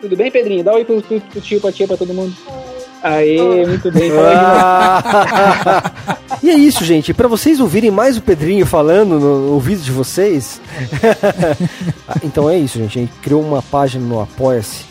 Tudo 0.00 0.16
bem, 0.16 0.30
Pedrinho? 0.30 0.64
Dá 0.64 0.72
um 0.72 0.74
oi 0.76 0.84
pro, 0.84 1.00
pro, 1.02 1.20
pro 1.20 1.40
tio, 1.40 1.60
pra 1.60 1.72
tia, 1.72 1.86
pra 1.86 1.96
todo 1.96 2.12
mundo. 2.14 2.32
Aê, 3.02 3.66
muito 3.66 3.90
bem. 3.90 4.12
Ah! 4.16 5.90
e 6.42 6.50
é 6.50 6.54
isso, 6.54 6.84
gente. 6.84 7.12
Pra 7.12 7.26
vocês 7.26 7.58
ouvirem 7.60 7.90
mais 7.90 8.16
o 8.16 8.22
Pedrinho 8.22 8.64
falando 8.64 9.18
no, 9.18 9.58
vídeo 9.58 9.82
de 9.82 9.92
vocês. 9.92 10.60
Então 12.22 12.48
é 12.48 12.56
isso, 12.58 12.78
gente. 12.78 12.98
A 12.98 13.02
gente 13.02 13.12
criou 13.20 13.42
uma 13.42 13.62
página 13.62 14.04
no 14.04 14.20
Apoia-se. 14.20 14.84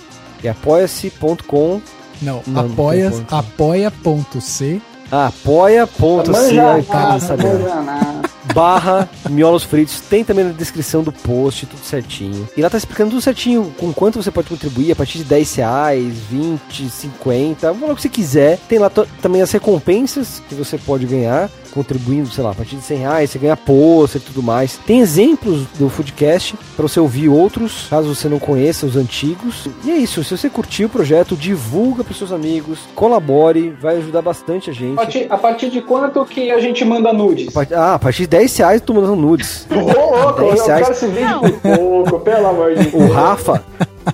É 0.43 0.50
apoia-se.com. 0.50 1.82
Não, 2.21 2.41
Não, 2.45 2.63
não 2.63 2.71
apoia, 2.71 3.10
tem 3.10 3.19
ponto. 3.19 3.36
apoia.c 3.36 4.82
Ah, 5.12 5.28
apoia.se. 5.28 6.32
Manja 6.32 6.71
Ai, 6.71 6.84
cara, 6.84 7.19
barra 8.54 9.10
miolos 9.30 9.64
fritos. 9.64 10.02
Tem 10.02 10.24
também 10.24 10.46
na 10.46 10.52
descrição 10.52 11.04
do 11.04 11.12
post, 11.12 11.66
tudo 11.66 11.84
certinho. 11.84 12.48
E 12.56 12.62
lá 12.62 12.70
tá 12.70 12.78
explicando 12.78 13.12
tudo 13.12 13.22
certinho 13.22 13.74
com 13.78 13.94
quanto 13.94 14.22
você 14.22 14.32
pode 14.32 14.50
contribuir 14.50 14.92
a 14.92 14.96
partir 14.96 15.20
de 15.20 15.24
10 15.26 15.56
reais, 15.56 16.14
20, 16.30 16.90
50, 16.90 17.72
o 17.72 17.76
valor 17.76 17.96
que 17.96 18.02
você 18.02 18.10
quiser. 18.10 18.60
Tem 18.68 18.80
lá 18.80 18.90
também 19.22 19.42
as 19.42 19.52
recompensas 19.52 20.42
que 20.48 20.56
você 20.56 20.78
pode 20.78 21.06
ganhar. 21.06 21.50
Contribuindo, 21.71 22.29
sei 22.29 22.43
lá, 22.43 22.51
a 22.51 22.55
partir 22.55 22.75
de 22.75 22.81
100 22.84 22.97
reais, 22.99 23.29
você 23.29 23.39
ganha 23.39 23.55
pôster 23.57 24.21
e 24.21 24.25
tudo 24.25 24.43
mais. 24.43 24.77
Tem 24.86 24.99
exemplos 24.99 25.65
do 25.79 25.89
Foodcast 25.89 26.55
para 26.75 26.88
você 26.88 26.99
ouvir 26.99 27.29
outros, 27.29 27.88
caso 27.89 28.13
você 28.13 28.27
não 28.27 28.39
conheça 28.39 28.86
os 28.86 28.95
antigos. 28.95 29.67
E 29.84 29.89
é 29.91 29.95
isso, 29.97 30.23
se 30.23 30.38
você 30.38 30.49
curtiu 30.49 30.88
o 30.88 30.89
projeto, 30.89 31.36
divulga 31.36 32.03
para 32.03 32.13
seus 32.13 32.31
amigos, 32.31 32.79
colabore, 32.95 33.69
vai 33.81 33.97
ajudar 33.97 34.21
bastante 34.21 34.69
a 34.69 34.73
gente. 34.73 34.93
A 34.93 34.95
partir, 34.97 35.27
a 35.29 35.38
partir 35.38 35.69
de 35.69 35.81
quanto 35.81 36.23
que 36.25 36.51
a 36.51 36.60
gente 36.60 36.84
manda 36.84 37.12
nudes? 37.13 37.47
A 37.49 37.51
part- 37.51 37.73
Ah, 37.73 37.93
a 37.95 37.99
partir 37.99 38.23
de 38.23 38.27
10 38.27 38.57
reais 38.57 38.81
tu 38.81 38.93
mandando 38.93 39.15
nudes. 39.15 39.65
Ô, 39.71 39.75
louco, 39.75 40.41
eu 40.41 40.47
10 40.53 40.67
reais. 40.67 40.81
quero 40.88 40.91
esse 40.93 41.07
vídeo 41.07 41.60
pouco, 41.62 42.19
pelo 42.19 42.47
amor 42.47 42.75
de 42.75 42.84
Deus. 42.89 42.93
O 42.93 43.12
Rafa, 43.13 43.63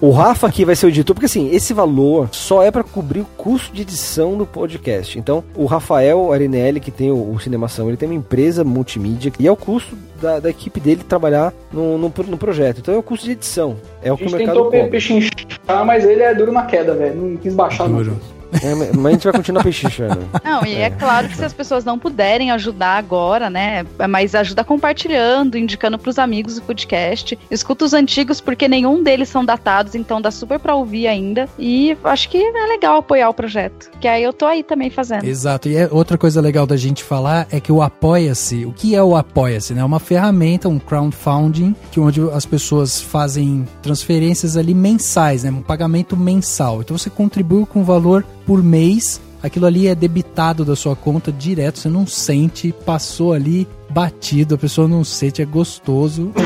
o 0.02 0.12
Rafa 0.12 0.48
aqui 0.48 0.66
vai 0.66 0.76
ser 0.76 0.86
o 0.86 0.90
editor, 0.90 1.14
porque 1.16 1.26
assim, 1.26 1.50
esse 1.52 1.74
valor 1.74 2.30
só 2.32 2.64
é 2.64 2.72
para 2.72 2.84
cobrir 2.84 3.22
o 3.22 3.26
custo 3.38 3.74
de 3.74 3.82
edição 3.82 4.38
do 4.38 4.46
podcast. 4.46 5.18
Então, 5.18 5.44
o 5.56 5.66
Rafael 5.66 6.32
Arinelli, 6.32 6.80
que 6.80 6.92
tem 6.92 7.12
o, 7.12 7.34
o 7.34 7.40
Cinemação, 7.40 7.88
ele 7.88 7.98
tem 7.98 8.10
uma 8.10 8.16
empresa 8.16 8.64
multimídia 8.64 9.32
e 9.40 9.48
é 9.48 9.52
o 9.52 9.56
custo 9.56 9.98
da, 10.22 10.40
da 10.40 10.50
equipe 10.50 10.80
dele 10.80 11.04
trabalhar 11.04 11.54
no, 11.72 11.98
no, 11.98 12.14
no 12.28 12.38
projeto. 12.38 12.80
Então 12.80 12.94
é 12.94 12.98
o 12.98 13.04
custo 13.04 13.26
de 13.26 13.34
edição. 13.34 13.78
É 14.02 14.12
o 14.12 14.16
A 14.16 14.18
que 14.18 14.26
o 14.26 14.30
gente 14.30 14.38
mercado 14.38 14.70
tentou 14.70 14.90
pechinchar, 14.90 15.86
mas 15.86 16.04
ele 16.06 16.24
é 16.24 16.34
duro 16.34 16.52
na 16.52 16.66
queda, 16.66 16.94
velho. 16.94 17.16
Não 17.16 17.38
quis 17.38 17.54
baixar, 17.54 17.88
não. 17.88 18.37
É, 18.64 18.74
mas 18.76 19.06
a 19.06 19.12
gente 19.12 19.24
vai 19.26 19.34
continuar 19.34 19.64
pechinchando. 19.64 20.28
Não, 20.44 20.66
e 20.66 20.76
é 20.76 20.90
claro 20.90 21.28
que 21.28 21.36
se 21.36 21.44
as 21.46 21.54
pessoas 21.54 21.84
não 21.86 22.00
puderem 22.00 22.52
ajudar 22.52 22.98
agora, 22.98 23.50
né? 23.50 23.86
Mas 24.10 24.34
ajuda 24.36 24.64
compartilhando, 24.64 25.58
indicando 25.58 25.98
pros 25.98 26.18
amigos 26.20 26.58
o 26.58 26.62
podcast. 26.62 27.38
Escuta 27.50 27.86
os 27.86 27.94
antigos, 27.94 28.42
porque 28.42 28.68
nenhum 28.68 29.04
deles 29.04 29.30
são 29.30 29.44
datados, 29.44 29.96
então 29.96 30.22
dá 30.22 30.32
super 30.32 30.60
pra 30.60 30.76
ouvir 30.76 31.08
ainda. 31.08 31.48
E 31.58 31.98
acho 32.04 32.30
que 32.30 32.38
é 32.38 32.68
legal 32.68 32.98
apoiar 32.98 33.30
o 33.30 33.34
projeto. 33.34 33.90
Que 34.00 34.08
aí 34.08 34.24
eu 34.24 34.34
tô 34.34 34.46
aí 34.46 34.64
também 34.64 34.90
fazendo. 34.90 35.24
Exato. 35.26 35.70
E 35.70 35.76
é 35.76 35.90
outra 35.92 36.18
coisa 36.18 36.42
legal 36.42 36.66
da 36.66 36.78
gente 36.78 37.04
falar 37.04 37.48
é 37.52 37.60
que 37.60 37.72
o 37.72 37.82
Apoia-se, 37.82 38.66
o 38.66 38.72
que 38.72 38.96
é 38.96 39.04
o 39.04 39.16
Apoia-se? 39.16 39.74
né? 39.74 39.82
É 39.82 39.84
uma 39.86 40.00
ferramenta, 40.00 40.68
um 40.70 40.80
crowdfunding, 40.80 41.76
que 41.92 42.00
onde 42.00 42.22
as 42.32 42.46
pessoas 42.46 43.02
fazem 43.02 43.66
transferências 43.82 44.58
ali 44.58 44.74
mensais, 44.74 45.44
né? 45.44 45.50
Um 45.50 45.62
pagamento 45.62 46.16
mensal. 46.18 46.82
Então 46.82 46.98
você 46.98 47.10
contribui 47.10 47.66
com 47.66 47.82
um 47.82 47.84
valor 47.84 48.26
por 48.48 48.64
mês. 48.64 49.22
Aquilo 49.44 49.68
ali 49.68 49.88
é 49.88 49.94
debitado 49.94 50.66
da 50.66 50.76
sua 50.76 50.96
conta 50.96 51.32
direto, 51.32 51.78
você 51.78 51.90
não 51.90 52.08
sente, 52.08 52.74
passou 52.84 53.34
ali 53.34 53.68
batido, 53.90 54.56
a 54.56 54.58
pessoa 54.58 54.88
não 54.88 55.04
sente, 55.04 55.42
é 55.42 55.46
gostoso. 55.46 56.32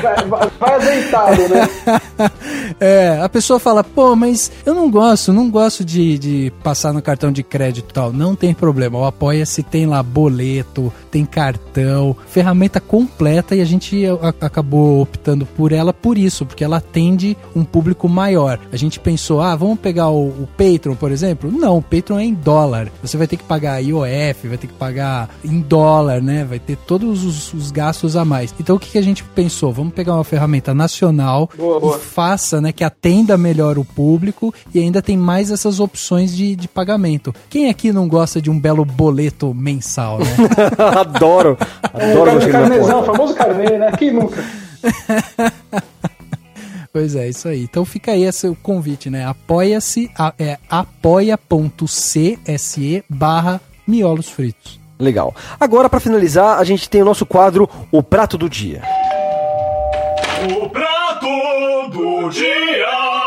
Vai, 0.00 0.48
vai 0.58 0.74
azeitado, 0.74 1.48
né? 1.48 1.68
É, 2.78 3.18
a 3.20 3.28
pessoa 3.28 3.58
fala, 3.58 3.82
pô, 3.82 4.14
mas 4.14 4.50
eu 4.64 4.72
não 4.74 4.88
gosto, 4.90 5.32
não 5.32 5.50
gosto 5.50 5.84
de, 5.84 6.16
de 6.18 6.52
passar 6.62 6.92
no 6.92 7.02
cartão 7.02 7.32
de 7.32 7.42
crédito 7.42 7.90
e 7.90 7.92
tal. 7.92 8.12
Não 8.12 8.36
tem 8.36 8.54
problema, 8.54 8.96
o 8.98 9.04
Apoia-se 9.04 9.62
tem 9.62 9.86
lá 9.86 10.02
boleto, 10.02 10.92
tem 11.10 11.24
cartão, 11.24 12.16
ferramenta 12.28 12.80
completa 12.80 13.56
e 13.56 13.60
a 13.60 13.64
gente 13.64 14.04
a- 14.06 14.46
acabou 14.46 15.02
optando 15.02 15.44
por 15.44 15.72
ela 15.72 15.92
por 15.92 16.16
isso, 16.16 16.46
porque 16.46 16.62
ela 16.62 16.76
atende 16.76 17.36
um 17.56 17.64
público 17.64 18.08
maior. 18.08 18.58
A 18.72 18.76
gente 18.76 19.00
pensou, 19.00 19.40
ah, 19.40 19.56
vamos 19.56 19.78
pegar 19.80 20.08
o, 20.10 20.28
o 20.28 20.48
Patreon, 20.56 20.94
por 20.94 21.10
exemplo? 21.10 21.50
Não, 21.50 21.76
o 21.78 21.82
Patreon 21.82 22.20
é 22.20 22.24
em 22.24 22.34
dólar. 22.34 22.88
Você 23.02 23.16
vai 23.16 23.26
ter 23.26 23.36
que 23.36 23.44
pagar 23.44 23.80
IOF, 23.82 24.46
vai 24.48 24.56
ter 24.58 24.68
que 24.68 24.74
pagar 24.74 25.28
em 25.44 25.60
dólar, 25.70 26.20
né? 26.20 26.44
Vai 26.44 26.58
ter 26.58 26.76
todos 26.76 27.24
os, 27.24 27.54
os 27.54 27.70
gastos 27.70 28.16
a 28.16 28.24
mais. 28.24 28.52
Então 28.58 28.74
o 28.74 28.78
que, 28.78 28.90
que 28.90 28.98
a 28.98 29.02
gente 29.02 29.22
pensou? 29.22 29.72
Vamos 29.72 29.94
pegar 29.94 30.14
uma 30.14 30.24
ferramenta 30.24 30.74
nacional 30.74 31.48
Boa, 31.56 31.76
e 31.76 31.80
boa. 31.80 31.96
faça, 31.96 32.60
né, 32.60 32.72
que 32.72 32.82
atenda 32.82 33.38
melhor 33.38 33.78
o 33.78 33.84
público 33.84 34.52
e 34.74 34.80
ainda 34.80 35.00
tem 35.00 35.16
mais 35.16 35.52
essas 35.52 35.78
opções 35.78 36.36
de, 36.36 36.56
de 36.56 36.66
pagamento. 36.66 37.32
Quem 37.48 37.70
aqui 37.70 37.92
não 37.92 38.08
gosta 38.08 38.42
de 38.42 38.50
um 38.50 38.58
belo 38.58 38.84
boleto 38.84 39.54
mensal, 39.54 40.18
né? 40.18 40.26
adoro, 40.98 41.56
adoro 41.84 42.32
o 42.32 42.34
mexer 42.34 42.52
na 42.52 42.62
carnezão, 42.62 43.02
o 43.02 43.04
famoso 43.04 43.34
carnê, 43.34 43.78
né? 43.78 43.92
Quem 43.96 44.12
nunca? 44.12 44.44
pois 46.92 47.14
é, 47.14 47.28
isso 47.28 47.46
aí. 47.46 47.62
Então 47.62 47.84
fica 47.84 48.10
aí 48.10 48.24
esse 48.24 48.48
o 48.48 48.56
convite, 48.56 49.08
né? 49.08 49.24
Apoia-se, 49.24 50.10
é 50.36 50.58
apoia.cse 50.68 52.36
barra 53.08 53.60
miolos 53.86 54.28
fritos. 54.28 54.80
Legal. 55.00 55.34
Agora, 55.58 55.88
pra 55.88 55.98
finalizar, 55.98 56.58
a 56.58 56.64
gente 56.64 56.88
tem 56.88 57.02
o 57.02 57.04
nosso 57.04 57.24
quadro 57.24 57.68
O 57.90 58.02
Prato 58.02 58.36
do 58.36 58.48
Dia. 58.48 58.82
O 60.62 60.68
prato 60.70 61.26
do 61.90 62.30
dia. 62.30 63.19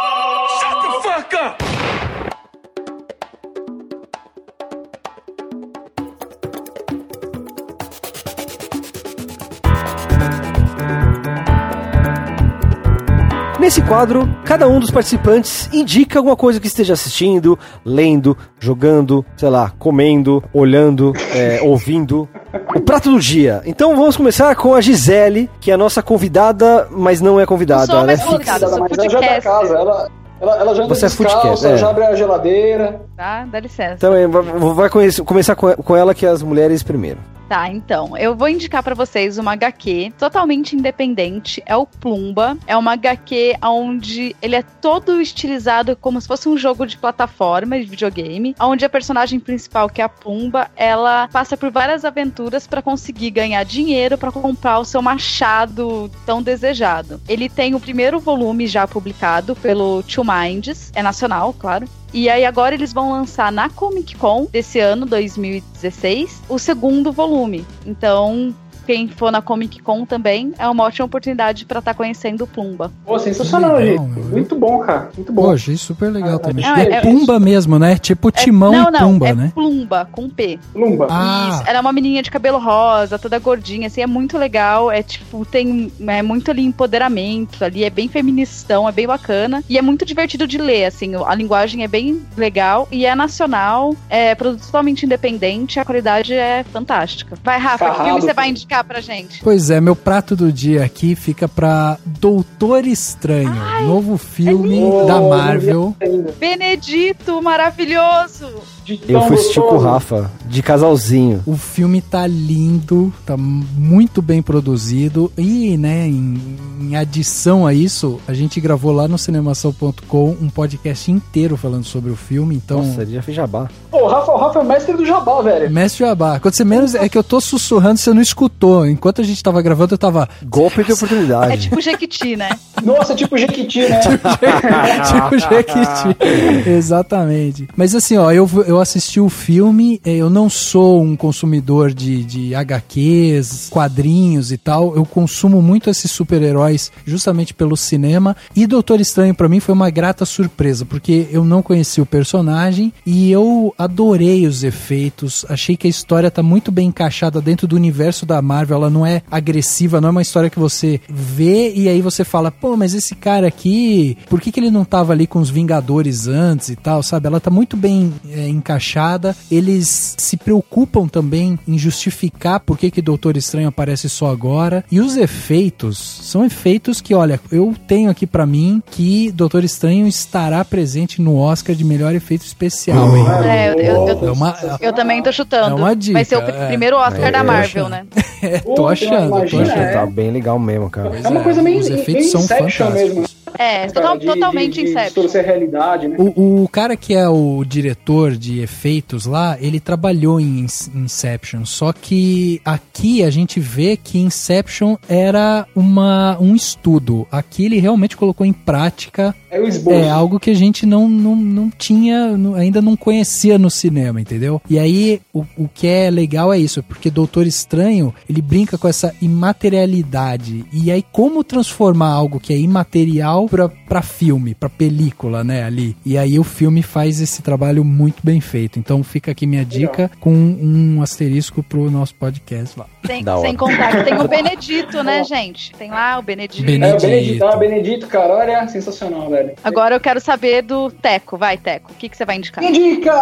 Nesse 13.63 13.81
quadro, 13.81 14.27
cada 14.43 14.67
um 14.67 14.77
dos 14.77 14.91
participantes 14.91 15.69
indica 15.71 16.19
alguma 16.19 16.35
coisa 16.35 16.59
que 16.59 16.67
esteja 16.67 16.91
assistindo, 16.93 17.57
lendo, 17.85 18.37
jogando, 18.59 19.25
sei 19.37 19.47
lá, 19.49 19.71
comendo, 19.79 20.43
olhando, 20.53 21.13
é, 21.33 21.61
ouvindo. 21.63 22.27
O 22.75 22.81
prato 22.81 23.09
do 23.09 23.19
dia. 23.21 23.61
Então 23.65 23.95
vamos 23.95 24.17
começar 24.17 24.53
com 24.57 24.75
a 24.75 24.81
Gisele, 24.81 25.49
que 25.61 25.71
é 25.71 25.75
a 25.75 25.77
nossa 25.77 26.03
convidada, 26.03 26.89
mas 26.91 27.21
não 27.21 27.39
é 27.39 27.45
convidada. 27.45 27.85
Sou 27.85 27.99
ela 27.99 28.11
é 28.11 28.17
fixa. 28.17 28.29
convidada. 28.31 28.67
sou 28.67 28.79
mas 28.81 28.91
ela 28.97 29.09
já 29.09 29.17
é 29.17 29.21
da 29.21 29.27
podcaster. 29.27 29.43
casa, 29.43 29.75
ela, 29.77 30.09
ela, 30.41 30.57
ela 30.57 30.75
já 30.75 30.85
Você 30.87 31.05
é 31.05 31.07
descalça, 31.07 31.15
foodcaster, 31.37 31.67
ela 31.69 31.77
é. 31.77 31.79
já 31.79 31.89
abre 31.89 32.03
a 32.03 32.15
geladeira. 32.15 33.01
Tá? 33.15 33.45
Dá 33.49 33.59
licença. 33.61 33.93
Então 33.95 34.13
é, 34.13 34.27
vai- 34.27 34.43
vai 34.43 34.89
conhecer- 34.89 35.23
começar 35.23 35.55
com 35.55 35.73
com 35.73 35.95
ela, 35.95 36.13
que 36.13 36.25
é 36.25 36.29
as 36.29 36.43
mulheres 36.43 36.83
primeiro. 36.83 37.17
Tá, 37.47 37.69
então, 37.69 38.17
eu 38.17 38.35
vou 38.35 38.47
indicar 38.47 38.81
pra 38.81 38.95
vocês 38.95 39.37
uma 39.37 39.53
HQ 39.53 40.13
totalmente 40.17 40.75
independente, 40.75 41.61
é 41.65 41.75
o 41.75 41.85
Plumba. 41.85 42.57
É 42.65 42.75
uma 42.75 42.93
HQ 42.93 43.57
onde 43.61 44.35
ele 44.41 44.55
é 44.55 44.63
todo 44.63 45.21
estilizado 45.21 45.95
como 45.95 46.19
se 46.19 46.27
fosse 46.27 46.47
um 46.47 46.57
jogo 46.57 46.85
de 46.85 46.97
plataforma 46.97 47.79
de 47.79 47.85
videogame, 47.85 48.55
onde 48.59 48.85
a 48.85 48.89
personagem 48.89 49.39
principal, 49.39 49.89
que 49.89 50.01
é 50.01 50.05
a 50.05 50.09
Plumba, 50.09 50.71
ela 50.75 51.27
passa 51.27 51.57
por 51.57 51.69
várias 51.69 52.05
aventuras 52.05 52.65
pra 52.65 52.81
conseguir 52.81 53.29
ganhar 53.31 53.63
dinheiro 53.63 54.17
pra 54.17 54.31
comprar 54.31 54.79
o 54.79 54.85
seu 54.85 55.01
machado 55.01 56.09
tão 56.25 56.41
desejado. 56.41 57.21
Ele 57.27 57.49
tem 57.49 57.75
o 57.75 57.79
primeiro 57.79 58.19
volume 58.19 58.67
já 58.67 58.87
publicado 58.87 59.55
pelo 59.55 60.01
Two 60.03 60.23
Minds, 60.23 60.91
é 60.95 61.03
nacional, 61.03 61.53
claro. 61.53 61.87
E 62.13 62.29
aí 62.29 62.45
agora 62.45 62.75
eles 62.75 62.93
vão 62.93 63.11
lançar 63.11 63.51
na 63.51 63.69
Comic 63.69 64.15
Con 64.15 64.45
desse 64.45 64.79
ano, 64.79 65.05
2016, 65.05 66.43
o 66.47 66.59
segundo 66.59 67.11
volume. 67.11 67.65
Então, 67.87 68.53
quem 68.85 69.07
for 69.07 69.31
na 69.31 69.41
Comic 69.41 69.81
Con 69.81 70.05
também 70.05 70.53
é 70.57 70.67
uma 70.67 70.83
ótima 70.83 71.05
oportunidade 71.05 71.65
pra 71.65 71.79
estar 71.79 71.93
conhecendo 71.93 72.43
o 72.43 72.47
Plumba. 72.47 72.91
Pô, 73.05 73.17
sensacional, 73.19 73.75
legal, 73.77 74.05
gente. 74.05 74.15
meu. 74.19 74.25
Muito 74.25 74.55
bom, 74.55 74.79
cara. 74.79 75.09
Muito 75.15 75.31
bom. 75.31 75.43
Pô, 75.43 75.51
achei 75.51 75.77
super 75.77 76.11
legal 76.11 76.35
Ah, 76.35 76.39
também. 76.39 76.63
não, 76.65 76.75
é, 76.75 76.83
é- 76.83 77.01
Pumba 77.01 77.39
mesmo, 77.39 77.77
né? 77.79 77.97
Tipo 77.97 78.31
Timão 78.31 78.71
não, 78.71 78.89
e 78.89 78.91
não, 78.91 78.99
Pumba, 78.99 79.27
é 79.29 79.33
né? 79.33 79.51
Plumba, 79.53 80.07
com 80.11 80.29
P. 80.29 80.59
Lumba. 80.75 81.07
Ah, 81.09 81.49
Isso, 81.53 81.63
ela 81.69 81.77
é 81.77 81.81
uma 81.81 81.93
menininha 81.93 82.23
de 82.23 82.31
cabelo 82.31 82.57
rosa, 82.59 83.17
toda 83.19 83.37
gordinha, 83.39 83.87
assim, 83.87 84.01
é 84.01 84.07
muito 84.07 84.37
legal. 84.37 84.91
É 84.91 85.01
tipo, 85.03 85.45
tem 85.45 85.91
é 86.07 86.21
muito 86.21 86.51
ali 86.51 86.63
empoderamento 86.63 87.63
ali, 87.63 87.83
é 87.83 87.89
bem 87.89 88.07
feministão, 88.07 88.87
é 88.87 88.91
bem 88.91 89.07
bacana. 89.07 89.63
E 89.69 89.77
é 89.77 89.81
muito 89.81 90.05
divertido 90.05 90.45
de 90.47 90.57
ler, 90.57 90.85
assim, 90.85 91.11
a 91.25 91.35
linguagem 91.35 91.83
é 91.83 91.87
bem 91.87 92.21
legal 92.37 92.87
e 92.91 93.05
é 93.05 93.15
nacional, 93.15 93.95
é 94.09 94.35
produto 94.35 94.65
totalmente 94.65 95.05
independente, 95.05 95.79
a 95.79 95.85
qualidade 95.85 96.33
é 96.33 96.63
fantástica. 96.71 97.37
Vai, 97.43 97.57
Rafa, 97.57 97.77
que 97.85 97.91
Carrado, 97.91 98.05
filme 98.05 98.21
você 98.21 98.33
vai 98.33 98.49
indicar 98.49 98.72
pra 98.81 99.01
gente? 99.01 99.41
Pois 99.43 99.69
é, 99.69 99.81
meu 99.81 99.93
prato 99.97 100.37
do 100.37 100.53
dia 100.53 100.85
aqui 100.85 101.15
fica 101.15 101.49
pra 101.49 101.97
Doutor 102.05 102.87
Estranho, 102.87 103.53
novo 103.85 104.17
filme 104.17 104.69
lindo. 104.69 105.05
da 105.05 105.19
Marvel. 105.19 105.93
Benedito, 106.39 107.41
maravilhoso! 107.41 108.47
De 108.83 108.99
Eu 109.07 109.21
fui 109.21 109.35
assistir 109.37 109.61
com 109.61 109.75
o. 109.75 109.79
Rafa, 109.79 110.29
de 110.45 110.61
casalzinho. 110.61 111.41
O 111.45 111.55
filme 111.55 112.01
tá 112.01 112.27
lindo, 112.27 113.13
tá 113.25 113.35
muito 113.37 114.21
bem 114.21 114.41
produzido 114.41 115.31
e, 115.37 115.77
né, 115.77 116.07
em, 116.07 116.57
em 116.81 116.95
adição 116.95 117.65
a 117.65 117.73
isso, 117.73 118.19
a 118.27 118.33
gente 118.33 118.59
gravou 118.59 118.91
lá 118.91 119.07
no 119.07 119.17
cinemação.com 119.17 120.37
um 120.41 120.49
podcast 120.49 121.11
inteiro 121.11 121.55
falando 121.57 121.85
sobre 121.85 122.11
o 122.11 122.15
filme, 122.15 122.55
então 122.55 122.83
Nossa, 122.83 123.01
ele 123.01 123.13
já 123.13 123.21
fez 123.21 123.35
jabá. 123.35 123.69
Pô, 123.89 124.03
o 124.03 124.07
Rafa, 124.07 124.31
o 124.31 124.37
Rafa 124.37 124.59
é 124.59 124.61
o 124.61 124.65
mestre 124.65 124.97
do 124.97 125.05
jabá, 125.05 125.41
velho. 125.41 125.69
Mestre 125.71 126.05
Jabá, 126.05 126.39
quando 126.39 126.55
você 126.55 126.63
menos 126.65 126.95
é 126.95 127.07
que 127.07 127.17
eu 127.17 127.23
tô 127.23 127.39
sussurrando, 127.39 127.99
você 127.99 128.13
não 128.13 128.21
escutou. 128.21 128.87
Enquanto 128.87 129.21
a 129.21 129.23
gente 129.23 129.41
tava 129.41 129.61
gravando, 129.61 129.93
eu 129.93 129.97
tava 129.97 130.27
Golpe 130.43 130.83
de 130.83 130.93
oportunidade. 130.93 131.53
É 131.53 131.57
tipo 131.57 131.79
Jequiti, 131.79 132.35
né? 132.35 132.49
Nossa, 132.83 133.15
tipo 133.15 133.37
Jequiti, 133.37 133.81
né? 133.87 133.99
tipo 135.07 135.39
Jequiti. 135.39 136.17
Exatamente. 136.69 137.67
Mas 137.75 137.95
assim, 137.95 138.17
ó, 138.17 138.31
eu, 138.31 138.49
eu 138.65 138.72
assisti 138.79 139.19
o 139.19 139.29
filme, 139.29 139.99
eh, 140.05 140.15
eu 140.15 140.29
não 140.29 140.49
sou 140.49 141.01
um 141.01 141.15
consumidor 141.15 141.93
de, 141.93 142.23
de 142.23 142.55
HQs, 142.55 143.69
quadrinhos 143.69 144.51
e 144.51 144.57
tal. 144.57 144.95
Eu 144.95 145.05
consumo 145.05 145.61
muito 145.61 145.89
esses 145.89 146.11
super-heróis 146.11 146.91
justamente 147.05 147.53
pelo 147.53 147.75
cinema. 147.75 148.35
E 148.55 148.67
Doutor 148.67 148.99
Estranho, 148.99 149.35
pra 149.35 149.49
mim, 149.49 149.59
foi 149.59 149.73
uma 149.73 149.89
grata 149.89 150.25
surpresa, 150.25 150.85
porque 150.85 151.27
eu 151.31 151.43
não 151.43 151.61
conheci 151.61 152.01
o 152.01 152.05
personagem 152.05 152.93
e 153.05 153.31
eu 153.31 153.73
adorei 153.77 154.45
os 154.47 154.63
efeitos. 154.63 155.45
Achei 155.49 155.75
que 155.75 155.87
a 155.87 155.89
história 155.89 156.31
tá 156.31 156.43
muito 156.43 156.71
bem 156.71 156.87
encaixada 156.87 157.41
dentro 157.41 157.67
do 157.67 157.75
universo 157.75 158.25
da 158.25 158.41
Marvel. 158.41 158.77
Ela 158.77 158.89
não 158.89 159.05
é 159.05 159.21
agressiva, 159.29 160.01
não 160.01 160.09
é 160.09 160.11
uma 160.11 160.21
história 160.21 160.49
que 160.49 160.59
você 160.59 160.99
vê 161.09 161.73
e 161.73 161.87
aí 161.89 162.01
você 162.01 162.23
fala, 162.23 162.51
pô, 162.51 162.75
mas 162.77 162.93
esse 162.93 163.15
cara 163.15 163.47
aqui, 163.47 164.17
por 164.29 164.39
que, 164.41 164.51
que 164.51 164.59
ele 164.59 164.71
não 164.71 164.85
tava 164.85 165.13
ali 165.13 165.27
com 165.27 165.39
os 165.39 165.49
Vingadores 165.49 166.27
antes 166.27 166.69
e 166.69 166.75
tal, 166.75 167.03
sabe? 167.03 167.27
Ela 167.27 167.39
tá 167.39 167.49
muito 167.49 167.77
bem 167.77 168.13
é, 168.29 168.47
encaixada. 168.63 169.35
Eles 169.51 170.15
se 170.17 170.37
preocupam 170.37 171.07
também 171.07 171.59
em 171.67 171.77
justificar 171.77 172.59
por 172.61 172.77
que 172.77 172.89
que 172.89 173.01
Doutor 173.01 173.35
Estranho 173.35 173.67
aparece 173.67 174.09
só 174.09 174.31
agora. 174.31 174.83
E 174.89 174.99
os 175.01 175.17
efeitos 175.17 175.97
são 175.99 176.45
efeitos 176.45 177.01
que, 177.01 177.13
olha, 177.13 177.39
eu 177.51 177.73
tenho 177.87 178.09
aqui 178.09 178.25
pra 178.25 178.45
mim 178.45 178.81
que 178.91 179.31
Doutor 179.31 179.63
Estranho 179.63 180.07
estará 180.07 180.63
presente 180.63 181.21
no 181.21 181.37
Oscar 181.37 181.75
de 181.75 181.83
melhor 181.83 182.15
efeito 182.15 182.45
especial, 182.45 183.15
hein? 183.15 183.25
É, 183.45 183.69
eu, 183.69 183.73
eu- 183.79 184.07
eu- 184.07 184.27
É 184.29 184.31
uma, 184.31 184.57
eu 184.79 184.93
também 184.93 185.21
tô 185.21 185.31
chutando. 185.31 185.71
É 185.71 185.73
uma 185.73 185.95
dica, 185.95 186.13
Vai 186.13 186.25
ser 186.25 186.37
o 186.37 186.41
pr- 186.41 186.51
é. 186.51 186.67
primeiro 186.67 186.95
Oscar 186.97 187.25
É, 187.25 187.31
da 187.31 187.39
eu 187.39 187.43
Marvel, 187.43 187.89
né? 187.89 188.05
é, 188.41 188.59
tô 188.59 188.87
achando, 188.87 189.29
tô 189.29 189.35
achando. 189.37 189.69
é. 189.69 189.91
Tá 189.93 190.05
bem 190.05 190.31
legal 190.31 190.57
mesmo, 190.57 190.89
cara. 190.89 191.11
É 191.23 191.27
uma 191.27 191.41
coisa 191.43 191.61
meio, 191.61 191.79
Os 191.79 191.89
efeitos 191.89 192.31
são 192.31 192.41
Inception 192.41 192.87
fantásticos. 192.87 192.93
mesmo. 192.93 193.21
né, 193.21 193.27
É, 193.57 193.77
cara? 193.87 193.91
total- 193.91 194.17
De- 194.17 194.25
totalmente 194.25 194.73
de, 194.73 194.83
de 194.85 194.91
Inception. 194.91 195.39
a 195.39 195.43
realidade, 195.43 196.07
né? 196.07 196.15
O, 196.17 196.63
o 196.63 196.67
cara 196.69 196.95
que 196.95 197.13
é 197.13 197.27
o 197.27 197.63
diretor 197.65 198.31
de 198.35 198.52
efeitos 198.61 199.25
lá, 199.25 199.57
ele 199.59 199.79
trabalhou 199.79 200.39
em 200.39 200.65
Inception, 200.95 201.65
só 201.65 201.91
que 201.93 202.61
aqui 202.63 203.23
a 203.23 203.29
gente 203.29 203.59
vê 203.59 203.97
que 203.97 204.19
Inception 204.19 204.95
era 205.07 205.67
uma, 205.75 206.37
um 206.39 206.55
estudo. 206.55 207.27
Aqui 207.31 207.65
ele 207.65 207.79
realmente 207.79 208.17
colocou 208.17 208.45
em 208.45 208.53
prática 208.53 209.35
É 209.51 210.03
é 210.05 210.09
algo 210.09 210.39
que 210.39 210.49
a 210.49 210.55
gente 210.55 210.85
não, 210.85 211.07
não, 211.07 211.35
não 211.35 211.69
tinha, 211.69 212.35
ainda 212.55 212.81
não 212.81 212.95
conhecia 212.95 213.59
no 213.59 213.69
cinema, 213.69 214.19
entendeu? 214.19 214.61
E 214.69 214.79
aí, 214.79 215.21
o, 215.31 215.45
o 215.57 215.69
que 215.71 215.87
é 215.87 216.09
legal 216.09 216.51
é 216.51 216.57
isso, 216.57 216.81
porque 216.81 217.11
Doutor 217.11 217.45
Estranho, 217.45 218.13
ele 218.27 218.41
brinca 218.41 218.77
com 218.77 218.87
essa 218.87 219.13
imaterialidade. 219.21 220.65
E 220.73 220.91
aí, 220.91 221.03
como 221.11 221.43
transformar 221.43 222.09
algo 222.09 222.39
que 222.39 222.51
é 222.51 222.57
imaterial 222.57 223.47
pra, 223.47 223.69
pra 223.69 224.01
filme, 224.01 224.55
pra 224.55 224.69
película, 224.69 225.43
né, 225.43 225.63
ali. 225.63 225.95
E 226.05 226.17
aí 226.17 226.39
o 226.39 226.43
filme 226.43 226.81
faz 226.81 227.21
esse 227.21 227.41
trabalho 227.41 227.83
muito 227.83 228.17
bem 228.23 228.41
feito. 228.43 228.77
Então 228.77 229.03
fica 229.03 229.31
aqui 229.31 229.47
minha 229.47 229.65
dica 229.65 230.11
com 230.19 230.31
um 230.31 231.01
asterisco 231.01 231.63
pro 231.63 231.89
nosso 231.89 232.13
podcast 232.15 232.77
lá. 232.77 232.85
Sem, 233.05 233.23
sem 233.41 233.55
contar 233.55 233.97
que 233.97 234.03
tem 234.03 234.19
o 234.19 234.27
Benedito, 234.27 235.03
né, 235.03 235.23
gente? 235.23 235.71
Tem 235.73 235.89
lá 235.89 236.19
o 236.19 236.21
Benedito. 236.21 236.65
Bene- 236.65 236.85
É, 236.85 236.95
o 236.95 236.99
Benedito. 236.99 237.07
Benedito, 237.07 237.45
ah, 237.45 237.55
Benedito, 237.55 238.07
cara, 238.07 238.33
olha, 238.35 238.67
sensacional, 238.67 239.29
velho. 239.29 239.53
Agora 239.63 239.95
eu 239.95 239.99
quero 239.99 240.19
saber 240.19 240.61
do 240.61 240.91
Teco. 240.91 241.37
Vai, 241.37 241.57
Teco. 241.57 241.91
O 241.91 241.95
que, 241.95 242.09
que 242.09 242.17
você 242.17 242.25
vai 242.25 242.37
indicar? 242.37 242.63
Minha 242.63 242.73
dica! 242.73 243.13